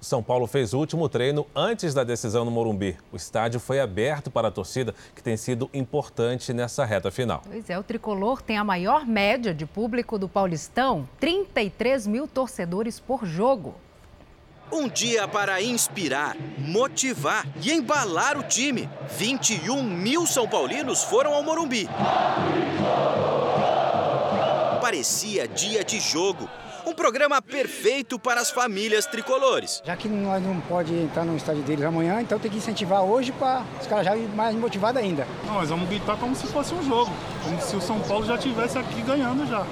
O 0.01 0.05
São 0.05 0.21
Paulo 0.21 0.49
fez 0.49 0.75
o 0.75 0.79
último 0.79 1.09
treino 1.09 1.47
antes 1.55 1.95
da 1.95 2.03
decisão 2.03 2.45
no 2.45 2.51
Morumbi. 2.51 2.97
O 3.13 3.17
estádio 3.17 3.61
foi 3.61 3.79
aberto 3.79 4.33
para 4.33 4.49
a 4.49 4.51
torcida, 4.51 4.93
que 5.15 5.23
tem 5.23 5.37
sido 5.37 5.71
importante 5.73 6.53
nessa 6.53 6.85
reta 6.85 7.11
final. 7.11 7.43
Pois 7.47 7.71
é, 7.71 7.79
o 7.79 7.85
tricolor 7.85 8.43
tem 8.43 8.59
a 8.59 8.65
maior 8.65 9.07
média 9.07 9.55
de 9.55 9.65
público 9.65 10.19
do 10.19 10.29
Paulistão: 10.29 11.09
33 11.21 12.07
mil 12.09 12.27
torcedores 12.27 12.99
por 12.99 13.25
jogo. 13.25 13.77
Um 14.71 14.89
dia 14.89 15.29
para 15.29 15.63
inspirar, 15.63 16.37
motivar 16.59 17.47
e 17.63 17.73
embalar 17.73 18.37
o 18.37 18.43
time. 18.43 18.91
21 19.17 19.85
mil 19.85 20.27
São 20.27 20.49
Paulinos 20.49 21.05
foram 21.05 21.33
ao 21.33 21.45
Morumbi. 21.45 21.89
Parecia 24.87 25.49
dia 25.49 25.83
de 25.83 25.99
jogo. 25.99 26.49
Um 26.87 26.93
programa 26.95 27.43
perfeito 27.43 28.21
para 28.21 28.41
as 28.41 28.53
famílias 28.53 29.05
tricolores. 29.05 29.83
Já 29.85 29.97
que 29.97 30.09
nós 30.09 30.41
não 30.41 30.61
pode 30.61 30.95
entrar 30.95 31.25
no 31.25 31.37
estádio 31.37 31.65
deles 31.65 31.85
amanhã, 31.85 32.21
então 32.21 32.39
tem 32.39 32.49
que 32.49 32.59
incentivar 32.59 33.03
hoje 33.03 33.33
para 33.33 33.65
os 33.81 33.87
caras 33.89 34.05
já 34.05 34.17
irem 34.17 34.29
mais 34.29 34.55
motivados 34.55 35.03
ainda. 35.03 35.27
Não, 35.45 35.55
nós 35.55 35.69
vamos 35.69 35.89
gritar 35.89 36.17
como 36.19 36.37
se 36.37 36.47
fosse 36.47 36.73
um 36.73 36.85
jogo, 36.85 37.11
como 37.43 37.61
se 37.61 37.75
o 37.75 37.81
São 37.81 37.99
Paulo 38.03 38.25
já 38.25 38.37
estivesse 38.37 38.79
aqui 38.79 39.03
ganhando 39.03 39.45
já. 39.49 39.67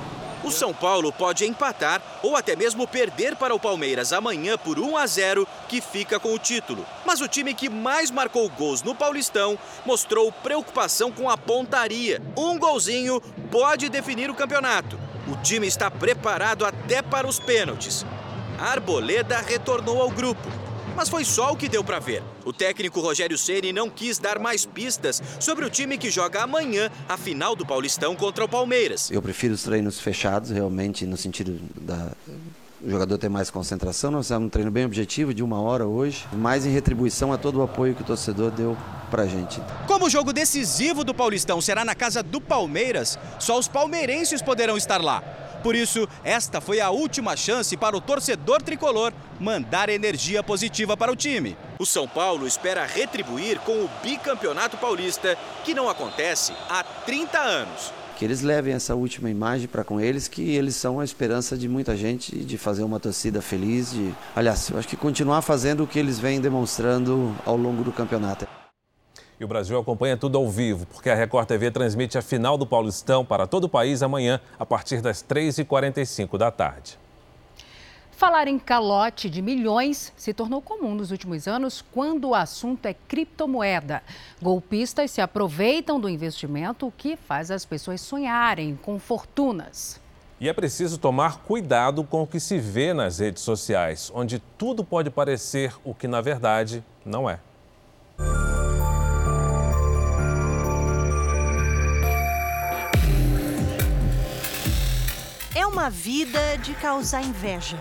O 0.45 0.51
São 0.51 0.75
Paulo 0.75 1.11
pode 1.11 1.47
empatar 1.47 2.03
ou 2.23 2.37
até 2.37 2.55
mesmo 2.55 2.87
perder 2.87 3.35
para 3.35 3.55
o 3.55 3.59
Palmeiras 3.59 4.13
amanhã 4.13 4.59
por 4.59 4.79
1 4.79 4.97
a 4.99 5.07
0, 5.07 5.49
que 5.69 5.81
fica 5.81 6.21
com 6.21 6.35
o 6.35 6.39
título. 6.39 6.85
Mas 7.07 7.23
o 7.23 7.27
time 7.27 7.55
que 7.55 7.71
mais 7.71 8.11
marcou 8.11 8.47
gols 8.51 8.83
no 8.83 8.95
Paulistão 8.95 9.59
mostrou 9.87 10.31
preocupação 10.31 11.11
com 11.11 11.31
a 11.31 11.39
pontaria. 11.39 12.21
Um 12.37 12.59
golzinho 12.59 13.23
pode 13.51 13.89
definir 13.89 14.29
o 14.29 14.35
campeonato. 14.35 15.01
O 15.27 15.35
time 15.37 15.67
está 15.67 15.91
preparado 15.91 16.67
até 16.67 17.01
para 17.01 17.27
os 17.27 17.39
pênaltis. 17.41 18.05
Arboleda 18.59 19.39
retornou 19.39 20.03
ao 20.03 20.11
grupo 20.11 20.64
mas 20.95 21.09
foi 21.09 21.25
só 21.25 21.53
o 21.53 21.57
que 21.57 21.69
deu 21.69 21.83
para 21.83 21.99
ver. 21.99 22.23
O 22.45 22.53
técnico 22.53 23.01
Rogério 23.01 23.37
Ceni 23.37 23.73
não 23.73 23.91
quis 23.91 24.19
dar 24.19 24.39
mais 24.39 24.65
pistas 24.65 25.23
sobre 25.41 25.65
o 25.65 25.71
time 25.71 25.99
que 25.99 26.11
joga 26.11 26.43
amanhã 26.43 26.91
a 27.09 27.17
final 27.17 27.55
do 27.57 27.67
Paulistão 27.67 28.15
contra 28.15 28.45
o 28.45 28.49
Palmeiras. 28.49 29.11
Eu 29.11 29.23
prefiro 29.23 29.55
os 29.55 29.63
treinos 29.63 30.01
fechados, 30.01 30.51
realmente, 30.51 31.07
no 31.07 31.17
sentido 31.17 31.59
da 31.81 32.13
o 32.85 32.91
jogador 32.91 33.17
ter 33.17 33.31
mais 33.31 33.51
concentração. 33.51 34.11
Nós 34.11 34.27
fizemos 34.27 34.47
um 34.47 34.51
treino 34.51 34.71
bem 34.71 34.85
objetivo 34.85 35.33
de 35.33 35.43
uma 35.43 35.61
hora 35.61 35.87
hoje, 35.87 36.27
mais 36.33 36.67
em 36.67 36.71
retribuição 36.71 37.33
a 37.33 37.39
todo 37.39 37.61
o 37.61 37.63
apoio 37.63 37.95
que 37.95 38.03
o 38.03 38.05
torcedor 38.05 38.51
deu 38.51 38.77
pra 39.11 39.27
gente. 39.27 39.61
Como 39.87 40.07
o 40.07 40.11
jogo 40.11 40.33
decisivo 40.33 41.03
do 41.03 41.15
Paulistão 41.15 41.61
será 41.61 41.85
na 41.85 41.95
casa 41.95 42.23
do 42.23 42.41
Palmeiras, 42.41 43.19
só 43.39 43.59
os 43.59 43.69
palmeirenses 43.69 44.43
poderão 44.43 44.77
estar 44.77 45.01
lá. 45.01 45.23
Por 45.65 45.75
isso, 45.75 46.07
esta 46.23 46.61
foi 46.61 46.79
a 46.79 46.91
última 46.91 47.35
chance 47.35 47.75
para 47.75 47.97
o 47.97 48.01
torcedor 48.01 48.61
tricolor 48.61 49.15
mandar 49.41 49.89
energia 49.89 50.43
positiva 50.43 50.95
para 50.95 51.11
o 51.11 51.17
time. 51.17 51.57
O 51.79 51.87
São 51.87 52.07
Paulo 52.07 52.47
espera 52.47 52.85
retribuir 52.85 53.59
com 53.61 53.73
o 53.73 53.91
bicampeonato 54.03 54.77
paulista, 54.77 55.39
que 55.65 55.73
não 55.73 55.89
acontece 55.89 56.53
há 56.69 56.85
30 56.85 57.39
anos. 57.39 57.91
Que 58.19 58.27
eles 58.27 58.43
levem 58.43 58.75
essa 58.75 58.95
última 58.95 59.31
imagem 59.31 59.67
para 59.67 59.83
com 59.83 59.99
eles, 59.99 60.29
que 60.29 60.55
eles 60.55 60.77
são 60.77 61.01
a 61.01 61.05
esperança 61.05 61.57
de 61.57 61.67
muita 61.67 61.97
gente 61.97 62.37
de 62.37 62.59
fazer 62.59 62.83
uma 62.83 63.01
torcida 63.01 63.41
feliz. 63.41 63.91
De, 63.91 64.15
aliás, 64.37 64.69
eu 64.69 64.79
acho 64.79 64.87
que 64.87 64.99
continuar 64.99 65.41
fazendo 65.41 65.85
o 65.85 65.87
que 65.87 65.99
eles 65.99 66.19
vêm 66.19 66.43
demonstrando 66.43 67.35
ao 67.47 67.57
longo 67.57 67.83
do 67.83 67.91
campeonato. 67.91 68.47
E 69.45 69.47
o 69.47 69.49
Brasil 69.49 69.79
acompanha 69.79 70.17
tudo 70.17 70.39
ao 70.39 70.49
vivo, 70.49 70.87
porque 70.87 71.11
a 71.11 71.15
Record 71.15 71.47
TV 71.47 71.71
transmite 71.71 72.17
a 72.17 72.23
final 72.23 72.57
do 72.57 72.67
Paulistão 72.67 73.23
para 73.23 73.47
todo 73.47 73.65
o 73.65 73.69
país 73.69 74.03
amanhã, 74.03 74.41
a 74.59 74.65
partir 74.65 75.03
das 75.03 75.23
3h45 75.23 76.39
da 76.39 76.51
tarde. 76.51 76.99
Falar 78.13 78.49
em 78.49 78.59
calote 78.59 79.29
de 79.29 79.43
milhões 79.43 80.15
se 80.17 80.33
tornou 80.33 80.63
comum 80.63 80.95
nos 80.95 81.11
últimos 81.11 81.47
anos 81.47 81.85
quando 81.93 82.31
o 82.31 82.35
assunto 82.35 82.87
é 82.87 82.95
criptomoeda. 82.95 84.03
Golpistas 84.41 85.11
se 85.11 85.21
aproveitam 85.21 86.01
do 86.01 86.09
investimento, 86.09 86.87
o 86.87 86.91
que 86.91 87.15
faz 87.15 87.51
as 87.51 87.67
pessoas 87.67 88.01
sonharem 88.01 88.79
com 88.81 88.99
fortunas. 88.99 90.01
E 90.41 90.49
é 90.49 90.55
preciso 90.55 90.97
tomar 90.97 91.41
cuidado 91.41 92.03
com 92.03 92.23
o 92.23 92.27
que 92.27 92.41
se 92.41 92.57
vê 92.57 92.95
nas 92.95 93.19
redes 93.19 93.43
sociais, 93.43 94.11
onde 94.15 94.39
tudo 94.57 94.83
pode 94.83 95.11
parecer 95.11 95.75
o 95.85 95.95
que 95.95 96.09
na 96.09 96.23
verdade 96.23 96.83
não 97.05 97.29
é. 97.29 97.41
Uma 105.75 105.91
vida 105.91 106.57
de 106.59 106.73
causar 106.75 107.21
inveja. 107.21 107.77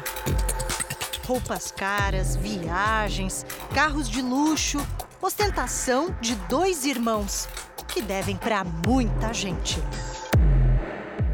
Roupas 1.28 1.72
caras, 1.72 2.36
viagens, 2.36 3.46
carros 3.72 4.10
de 4.10 4.20
luxo, 4.20 4.80
ostentação 5.22 6.10
de 6.20 6.36
dois 6.50 6.86
irmãos 6.86 7.48
que 7.88 8.02
devem 8.02 8.36
para 8.36 8.64
muita 8.64 9.32
gente. 9.32 9.80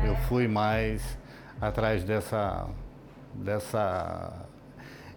Eu 0.05 0.17
fui 0.27 0.49
mais 0.49 1.01
atrás 1.61 2.03
dessa 2.03 2.67
dessa 3.33 4.45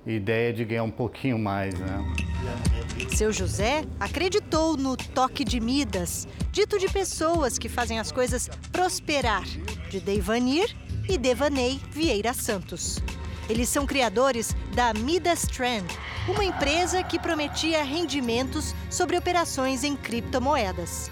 ideia 0.06 0.52
de 0.52 0.64
ganhar 0.64 0.84
um 0.84 0.92
pouquinho 0.92 1.40
mais, 1.40 1.74
né? 1.74 2.14
Seu 3.16 3.32
José 3.32 3.84
acreditou 3.98 4.76
no 4.76 4.96
toque 4.96 5.44
de 5.44 5.58
Midas, 5.58 6.28
dito 6.52 6.78
de 6.78 6.88
pessoas 6.88 7.58
que 7.58 7.68
fazem 7.68 7.98
as 7.98 8.12
coisas 8.12 8.48
prosperar, 8.70 9.42
de 9.90 9.98
Deivanir 9.98 10.72
e 11.08 11.18
Devaney 11.18 11.80
Vieira 11.90 12.32
Santos. 12.32 13.02
Eles 13.48 13.68
são 13.68 13.84
criadores 13.84 14.54
da 14.74 14.94
Midas 14.94 15.42
Trend, 15.42 15.86
uma 16.28 16.44
empresa 16.44 17.02
que 17.02 17.18
prometia 17.18 17.82
rendimentos 17.82 18.74
sobre 18.90 19.16
operações 19.16 19.84
em 19.84 19.96
criptomoedas. 19.96 21.10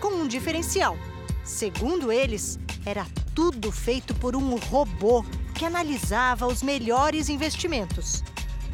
Com 0.00 0.08
um 0.08 0.26
diferencial. 0.28 0.96
Segundo 1.44 2.12
eles, 2.12 2.58
era 2.84 3.06
tudo 3.34 3.70
feito 3.70 4.14
por 4.14 4.34
um 4.34 4.56
robô 4.56 5.24
que 5.54 5.64
analisava 5.64 6.46
os 6.46 6.62
melhores 6.62 7.28
investimentos. 7.28 8.22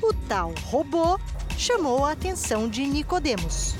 O 0.02 0.12
tal 0.28 0.52
robô 0.64 1.18
chamou 1.56 2.04
a 2.04 2.12
atenção 2.12 2.68
de 2.68 2.84
Nicodemos. 2.86 3.74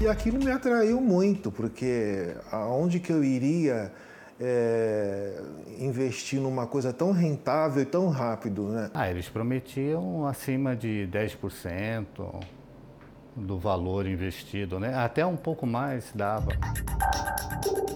E 0.00 0.08
aquilo 0.08 0.38
me 0.38 0.50
atraiu 0.50 1.00
muito, 1.00 1.50
porque 1.50 2.34
aonde 2.50 3.00
que 3.00 3.12
eu 3.12 3.22
iria 3.22 3.92
é, 4.40 5.38
investir 5.78 6.40
numa 6.40 6.66
coisa 6.66 6.92
tão 6.92 7.12
rentável 7.12 7.82
e 7.82 7.86
tão 7.86 8.08
rápido, 8.08 8.68
né? 8.68 8.90
Ah, 8.94 9.10
eles 9.10 9.28
prometiam 9.28 10.26
acima 10.26 10.74
de 10.74 11.06
10% 11.12 12.06
do 13.36 13.58
valor 13.58 14.06
investido, 14.06 14.80
né? 14.80 14.94
Até 14.94 15.24
um 15.26 15.36
pouco 15.36 15.66
mais 15.66 16.10
dava. 16.14 16.52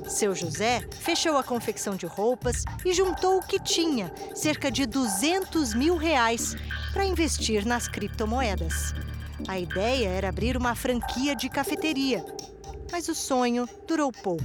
Seu 0.06 0.34
José 0.34 0.86
fechou 1.00 1.36
a 1.36 1.42
confecção 1.42 1.96
de 1.96 2.06
roupas 2.06 2.62
e 2.84 2.92
juntou 2.92 3.38
o 3.38 3.42
que 3.42 3.58
tinha, 3.58 4.12
cerca 4.34 4.70
de 4.70 4.86
200 4.86 5.74
mil 5.74 5.96
reais, 5.96 6.54
para 6.92 7.04
investir 7.04 7.66
nas 7.66 7.88
criptomoedas. 7.88 8.94
A 9.48 9.58
ideia 9.58 10.08
era 10.08 10.28
abrir 10.28 10.56
uma 10.56 10.74
franquia 10.74 11.34
de 11.34 11.48
cafeteria, 11.48 12.24
mas 12.94 13.08
o 13.08 13.14
sonho 13.14 13.68
durou 13.88 14.12
pouco. 14.12 14.44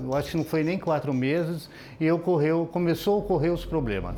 Eu 0.00 0.12
acho 0.12 0.32
que 0.32 0.36
não 0.36 0.44
foi 0.44 0.64
nem 0.64 0.76
quatro 0.76 1.14
meses 1.14 1.70
e 2.00 2.10
ocorreu, 2.10 2.68
começou 2.72 3.14
a 3.14 3.18
ocorrer 3.18 3.52
os 3.52 3.64
problemas. 3.64 4.16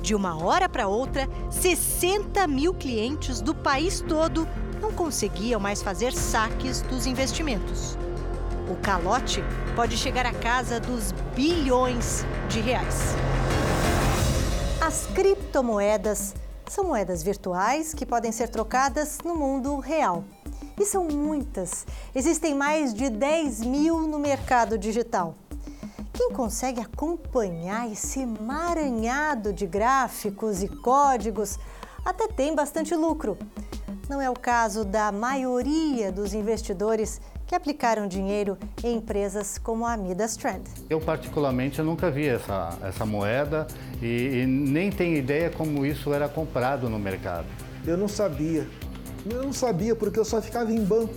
De 0.00 0.14
uma 0.14 0.40
hora 0.40 0.68
para 0.68 0.86
outra, 0.86 1.28
60 1.50 2.46
mil 2.46 2.72
clientes 2.74 3.40
do 3.40 3.52
país 3.52 4.00
todo 4.00 4.46
não 4.80 4.92
conseguiam 4.92 5.58
mais 5.58 5.82
fazer 5.82 6.12
saques 6.12 6.80
dos 6.82 7.04
investimentos. 7.04 7.98
O 8.70 8.76
calote 8.76 9.42
pode 9.74 9.96
chegar 9.96 10.26
à 10.26 10.32
casa 10.32 10.78
dos 10.78 11.10
bilhões 11.34 12.24
de 12.48 12.60
reais. 12.60 13.16
As 14.80 15.08
criptomoedas 15.08 16.36
são 16.68 16.84
moedas 16.84 17.22
virtuais 17.22 17.94
que 17.94 18.06
podem 18.06 18.30
ser 18.30 18.48
trocadas 18.48 19.18
no 19.24 19.34
mundo 19.34 19.78
real. 19.78 20.24
E 20.78 20.84
são 20.84 21.04
muitas. 21.04 21.86
Existem 22.14 22.54
mais 22.54 22.94
de 22.94 23.10
10 23.10 23.60
mil 23.62 24.00
no 24.06 24.18
mercado 24.18 24.78
digital. 24.78 25.34
Quem 26.12 26.32
consegue 26.32 26.80
acompanhar 26.80 27.90
esse 27.90 28.20
emaranhado 28.20 29.52
de 29.52 29.66
gráficos 29.66 30.62
e 30.62 30.68
códigos 30.68 31.58
até 32.04 32.28
tem 32.28 32.54
bastante 32.54 32.94
lucro. 32.94 33.36
Não 34.08 34.20
é 34.20 34.30
o 34.30 34.34
caso 34.34 34.84
da 34.84 35.12
maioria 35.12 36.10
dos 36.10 36.32
investidores 36.32 37.20
que 37.48 37.54
aplicaram 37.54 38.06
dinheiro 38.06 38.58
em 38.84 38.96
empresas 38.96 39.56
como 39.56 39.86
a 39.86 39.96
Midas 39.96 40.36
Trend. 40.36 40.62
Eu 40.90 41.00
particularmente 41.00 41.78
eu 41.78 41.84
nunca 41.84 42.10
vi 42.10 42.28
essa, 42.28 42.78
essa 42.82 43.06
moeda 43.06 43.66
e, 44.02 44.42
e 44.42 44.46
nem 44.46 44.90
tenho 44.90 45.16
ideia 45.16 45.48
como 45.48 45.86
isso 45.86 46.12
era 46.12 46.28
comprado 46.28 46.90
no 46.90 46.98
mercado. 46.98 47.46
Eu 47.86 47.96
não 47.96 48.06
sabia. 48.06 48.68
Eu 49.24 49.42
não 49.42 49.52
sabia 49.52 49.96
porque 49.96 50.18
eu 50.18 50.26
só 50.26 50.42
ficava 50.42 50.70
em 50.70 50.84
banco. 50.84 51.14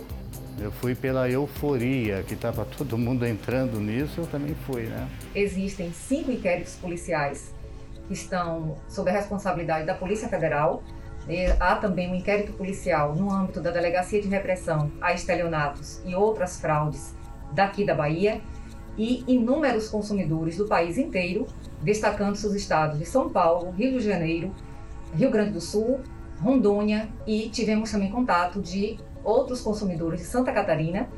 Eu 0.58 0.72
fui 0.72 0.94
pela 0.94 1.28
euforia, 1.28 2.22
que 2.22 2.32
estava 2.32 2.64
todo 2.64 2.96
mundo 2.96 3.26
entrando 3.26 3.78
nisso, 3.78 4.22
eu 4.22 4.26
também 4.26 4.54
fui, 4.66 4.84
né? 4.84 5.08
Existem 5.34 5.92
cinco 5.92 6.30
inquéritos 6.30 6.76
policiais 6.76 7.52
que 8.08 8.14
estão 8.14 8.78
sob 8.88 9.10
a 9.10 9.12
responsabilidade 9.12 9.84
da 9.84 9.94
Polícia 9.94 10.28
Federal. 10.28 10.82
E 11.28 11.46
há 11.60 11.76
também 11.76 12.10
um 12.10 12.14
inquérito 12.14 12.52
policial 12.52 13.14
no 13.14 13.32
âmbito 13.32 13.60
da 13.60 13.70
Delegacia 13.70 14.20
de 14.20 14.28
Repressão 14.28 14.90
a 15.00 15.12
Estelionatos 15.12 16.00
e 16.04 16.14
outras 16.14 16.60
fraudes 16.60 17.14
daqui 17.52 17.84
da 17.84 17.94
Bahia 17.94 18.40
e 18.96 19.24
inúmeros 19.26 19.88
consumidores 19.88 20.56
do 20.56 20.66
país 20.66 20.98
inteiro, 20.98 21.46
destacando 21.80 22.34
os 22.34 22.54
estados 22.54 22.98
de 22.98 23.06
São 23.06 23.28
Paulo, 23.30 23.70
Rio 23.70 23.92
de 23.92 24.00
Janeiro, 24.00 24.54
Rio 25.14 25.30
Grande 25.30 25.52
do 25.52 25.60
Sul, 25.60 26.00
Rondônia 26.40 27.08
e 27.26 27.48
tivemos 27.48 27.90
também 27.90 28.10
contato 28.10 28.60
de 28.60 28.98
outros 29.22 29.60
consumidores 29.60 30.20
de 30.20 30.26
Santa 30.26 30.52
Catarina 30.52 31.08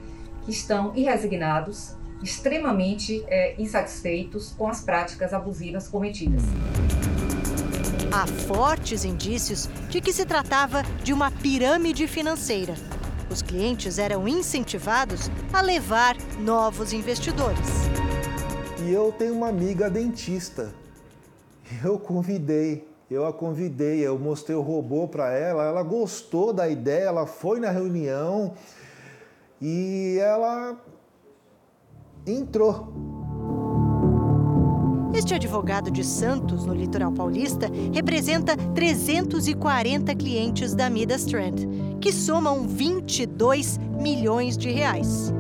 que 0.45 0.51
estão 0.51 0.95
irresignados 0.95 1.97
extremamente 2.23 3.25
é, 3.27 3.55
insatisfeitos 3.59 4.55
com 4.57 4.69
as 4.69 4.83
práticas 4.83 5.33
abusivas 5.33 5.89
cometidas. 5.89 6.43
Há 8.17 8.29
fortes 8.29 9.05
indícios 9.05 9.69
de 9.89 10.01
que 10.01 10.13
se 10.13 10.25
tratava 10.25 10.85
de 11.03 11.13
uma 11.13 11.33
pirâmide 11.33 12.07
financeira. 12.07 12.75
Os 13.29 13.43
clientes 13.43 13.99
eram 13.99 14.29
incentivados 14.29 15.29
a 15.53 15.61
levar 15.61 16.17
novos 16.39 16.93
investidores. 16.93 17.67
E 18.87 18.93
eu 18.93 19.11
tenho 19.11 19.35
uma 19.35 19.49
amiga 19.49 19.91
dentista. 19.91 20.73
Eu 21.83 21.99
convidei, 21.99 22.87
eu 23.11 23.27
a 23.27 23.33
convidei, 23.33 24.07
eu 24.07 24.17
mostrei 24.17 24.55
o 24.55 24.63
robô 24.63 25.09
para 25.09 25.33
ela, 25.33 25.65
ela 25.65 25.83
gostou 25.83 26.53
da 26.53 26.69
ideia, 26.69 27.07
ela 27.07 27.27
foi 27.27 27.59
na 27.59 27.71
reunião 27.71 28.55
e 29.61 30.19
ela 30.21 30.81
entrou. 32.25 33.14
Este 35.15 35.33
advogado 35.33 35.93
de 35.93 36.03
Santos, 36.03 36.67
no 36.67 36.75
litoral 36.75 37.13
paulista, 37.13 37.71
representa 37.93 38.57
340 38.57 40.13
clientes 40.17 40.75
da 40.75 40.91
Midas 40.91 41.25
Trend, 41.25 41.69
que 42.01 42.13
somam 42.13 42.67
22 42.67 43.79
milhões 43.79 44.59
de 44.59 44.73
reais. 44.73 45.33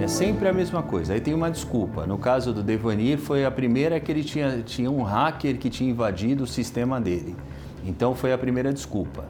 É 0.00 0.06
sempre 0.06 0.48
a 0.48 0.52
mesma 0.52 0.84
coisa. 0.84 1.14
Aí 1.14 1.20
tem 1.20 1.34
uma 1.34 1.50
desculpa. 1.50 2.06
No 2.06 2.16
caso 2.16 2.52
do 2.52 2.62
Devanir, 2.62 3.18
foi 3.18 3.44
a 3.44 3.50
primeira 3.50 3.98
que 3.98 4.12
ele 4.12 4.22
tinha, 4.22 4.62
tinha 4.62 4.90
um 4.90 5.02
hacker 5.02 5.58
que 5.58 5.68
tinha 5.68 5.90
invadido 5.90 6.44
o 6.44 6.46
sistema 6.46 7.00
dele. 7.00 7.34
Então 7.84 8.14
foi 8.14 8.32
a 8.32 8.38
primeira 8.38 8.72
desculpa. 8.72 9.24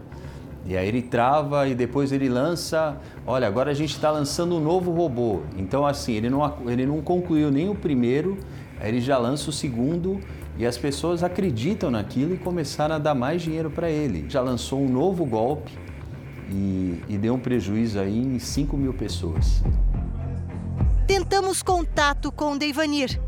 E 0.65 0.77
aí 0.77 0.87
ele 0.87 1.03
trava 1.03 1.67
e 1.67 1.75
depois 1.75 2.13
ele 2.13 2.29
lança. 2.29 2.97
Olha, 3.27 3.49
agora 3.49 3.71
a 3.71 3.75
gente 3.75 3.95
está 3.95 4.11
lançando 4.11 4.55
um 4.55 4.61
novo 4.61 4.93
robô. 4.93 5.41
Então, 5.57 5.85
assim, 5.85 6.13
ele 6.13 6.31
não, 6.31 6.55
ele 6.67 6.87
não 6.87 7.01
concluiu 7.01 7.51
nem 7.51 7.69
o 7.69 7.75
primeiro, 7.75 8.39
aí 8.83 8.89
ele 8.89 9.01
já 9.01 9.17
lança 9.17 9.49
o 9.49 9.53
segundo 9.53 10.21
e 10.59 10.67
as 10.67 10.77
pessoas 10.77 11.23
acreditam 11.23 11.89
naquilo 11.89 12.35
e 12.35 12.37
começaram 12.37 12.97
a 12.97 12.99
dar 12.99 13.15
mais 13.15 13.41
dinheiro 13.41 13.71
para 13.71 13.89
ele. 13.89 14.29
Já 14.29 14.41
lançou 14.41 14.81
um 14.81 14.89
novo 14.89 15.25
golpe 15.25 15.71
e, 16.51 17.01
e 17.09 17.17
deu 17.17 17.35
um 17.35 17.39
prejuízo 17.39 18.01
aí 18.01 18.19
em 18.19 18.41
5 18.41 18.77
mil 18.77 18.93
pessoas. 18.93 19.63
Tentamos 21.07 21.63
contato 21.63 22.33
com 22.33 22.53
o 22.53 22.59
Deivanir, 22.59 23.21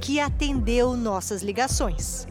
que 0.00 0.18
atendeu 0.18 0.96
nossas 0.96 1.42
ligações. 1.42 2.26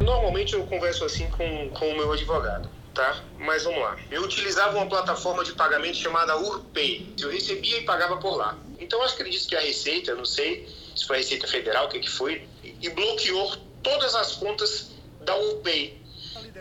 Normalmente 0.00 0.54
eu 0.54 0.66
converso 0.66 1.04
assim 1.04 1.26
com, 1.30 1.70
com 1.78 1.92
o 1.92 1.96
meu 1.96 2.12
advogado 2.12 2.68
tá? 2.92 3.20
Mas 3.38 3.64
vamos 3.64 3.78
lá. 3.78 3.94
Eu 4.10 4.22
utilizava 4.22 4.74
uma 4.74 4.86
plataforma 4.86 5.44
de 5.44 5.52
pagamento 5.52 5.98
chamada 5.98 6.34
UrPay. 6.38 7.14
Eu 7.20 7.30
recebia 7.30 7.78
e 7.78 7.84
pagava 7.84 8.16
por 8.16 8.38
lá. 8.38 8.56
Então 8.80 8.98
eu 9.00 9.06
acredito 9.06 9.46
que 9.46 9.54
a 9.54 9.60
Receita, 9.60 10.14
não 10.14 10.24
sei 10.24 10.66
se 10.96 11.06
foi 11.06 11.16
a 11.16 11.18
Receita 11.20 11.46
Federal, 11.46 11.86
o 11.86 11.88
que, 11.88 12.00
que 12.00 12.10
foi, 12.10 12.48
e 12.64 12.88
bloqueou 12.88 13.56
todas 13.82 14.14
as 14.14 14.32
contas 14.32 14.90
da 15.20 15.36
UrPay. 15.36 16.02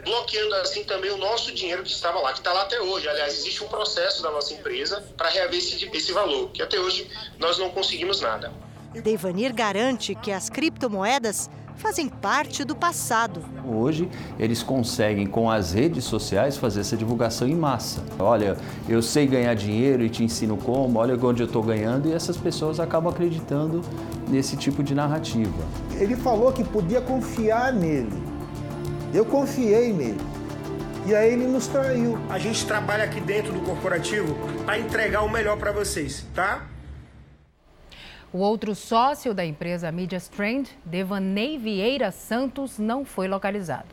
Bloqueando 0.04 0.54
assim 0.56 0.84
também 0.84 1.10
o 1.10 1.18
nosso 1.18 1.52
dinheiro 1.54 1.82
que 1.82 1.92
estava 1.92 2.20
lá, 2.20 2.34
que 2.34 2.40
está 2.40 2.54
lá 2.54 2.64
até 2.64 2.80
hoje. 2.80 3.08
Aliás, 3.08 3.34
existe 3.34 3.64
um 3.64 3.68
processo 3.68 4.22
da 4.22 4.30
nossa 4.30 4.54
empresa 4.54 5.02
para 5.18 5.30
reaver 5.30 5.58
esse, 5.58 5.90
esse 5.92 6.12
valor, 6.12 6.52
que 6.52 6.62
até 6.62 6.80
hoje 6.80 7.10
nós 7.40 7.58
não 7.58 7.72
conseguimos 7.72 8.22
nada. 8.22 8.54
Devanir 8.94 9.54
garante 9.54 10.14
que 10.16 10.32
as 10.32 10.50
criptomoedas 10.50 11.50
fazem 11.76 12.08
parte 12.08 12.64
do 12.64 12.76
passado. 12.76 13.42
Hoje, 13.68 14.10
eles 14.40 14.64
conseguem, 14.64 15.26
com 15.26 15.50
as 15.50 15.74
redes 15.74 16.04
sociais, 16.04 16.58
fazer 16.58 16.82
essa 16.82 16.98
divulgação 16.98 17.48
em 17.48 17.56
massa. 17.56 18.04
Olha, 18.18 18.58
eu 18.88 19.02
sei 19.02 19.28
ganhar 19.28 19.54
dinheiro 19.54 20.04
e 20.04 20.10
te 20.10 20.24
ensino 20.24 20.58
como, 20.58 21.00
olha 21.00 21.16
onde 21.26 21.44
eu 21.44 21.48
estou 21.48 21.64
ganhando, 21.64 22.08
e 22.08 22.14
essas 22.14 22.38
pessoas 22.38 22.80
acabam 22.80 23.12
acreditando 23.12 23.82
nesse 24.28 24.56
tipo 24.56 24.84
de 24.84 24.94
narrativa. 24.94 25.64
Ele 25.94 26.16
falou 26.16 26.52
que 26.52 26.64
podia 26.64 27.02
confiar 27.02 27.74
nele. 27.74 28.24
Eu 29.14 29.26
confiei 29.26 29.94
nele. 29.94 30.22
E 31.06 31.14
aí 31.14 31.34
ele 31.34 31.46
nos 31.46 31.68
traiu. 31.68 32.18
A 32.30 32.40
gente 32.40 32.66
trabalha 32.66 33.04
aqui 33.04 33.22
dentro 33.22 33.54
do 33.54 33.60
corporativo 33.60 34.36
para 34.66 34.80
entregar 34.80 35.22
o 35.22 35.30
melhor 35.30 35.58
para 35.58 35.72
vocês, 35.72 36.26
tá? 36.34 36.64
O 38.36 38.40
outro 38.40 38.76
sócio 38.76 39.34
da 39.34 39.46
empresa 39.46 39.90
Media 39.94 40.20
Trend, 40.20 40.68
Devaney 40.84 41.58
Vieira 41.58 42.12
Santos, 42.12 42.78
não 42.78 43.06
foi 43.06 43.30
localizado. 43.30 43.88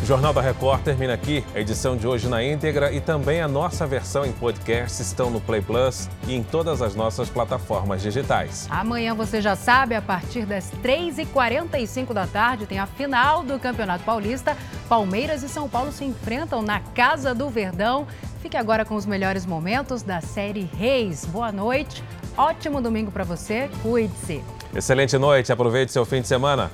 O 0.00 0.06
Jornal 0.06 0.32
da 0.32 0.40
Record 0.40 0.84
termina 0.84 1.14
aqui. 1.14 1.44
A 1.52 1.58
edição 1.58 1.96
de 1.96 2.06
hoje 2.06 2.28
na 2.28 2.40
íntegra 2.40 2.92
e 2.92 3.00
também 3.00 3.40
a 3.40 3.48
nossa 3.48 3.84
versão 3.84 4.24
em 4.24 4.30
podcast 4.30 5.02
estão 5.02 5.28
no 5.28 5.40
Play 5.40 5.60
Plus 5.60 6.08
e 6.28 6.36
em 6.36 6.44
todas 6.44 6.80
as 6.80 6.94
nossas 6.94 7.28
plataformas 7.28 8.00
digitais. 8.00 8.68
Amanhã 8.70 9.12
você 9.12 9.42
já 9.42 9.56
sabe, 9.56 9.96
a 9.96 10.00
partir 10.00 10.46
das 10.46 10.70
3h45 10.80 12.12
da 12.12 12.28
tarde 12.28 12.64
tem 12.64 12.78
a 12.78 12.86
final 12.86 13.42
do 13.42 13.58
Campeonato 13.58 14.04
Paulista. 14.04 14.56
Palmeiras 14.88 15.42
e 15.42 15.48
São 15.48 15.68
Paulo 15.68 15.90
se 15.90 16.04
enfrentam 16.04 16.62
na 16.62 16.78
Casa 16.78 17.34
do 17.34 17.50
Verdão. 17.50 18.06
Fique 18.40 18.56
agora 18.56 18.84
com 18.84 18.94
os 18.94 19.04
melhores 19.04 19.44
momentos 19.44 20.00
da 20.00 20.20
série 20.20 20.70
Reis. 20.78 21.26
Boa 21.26 21.50
noite. 21.50 22.04
Ótimo 22.36 22.80
domingo 22.80 23.10
para 23.10 23.24
você. 23.24 23.70
Cuide-se. 23.82 24.42
Excelente 24.74 25.16
noite. 25.18 25.52
Aproveite 25.52 25.92
seu 25.92 26.04
fim 26.04 26.20
de 26.20 26.28
semana. 26.28 26.70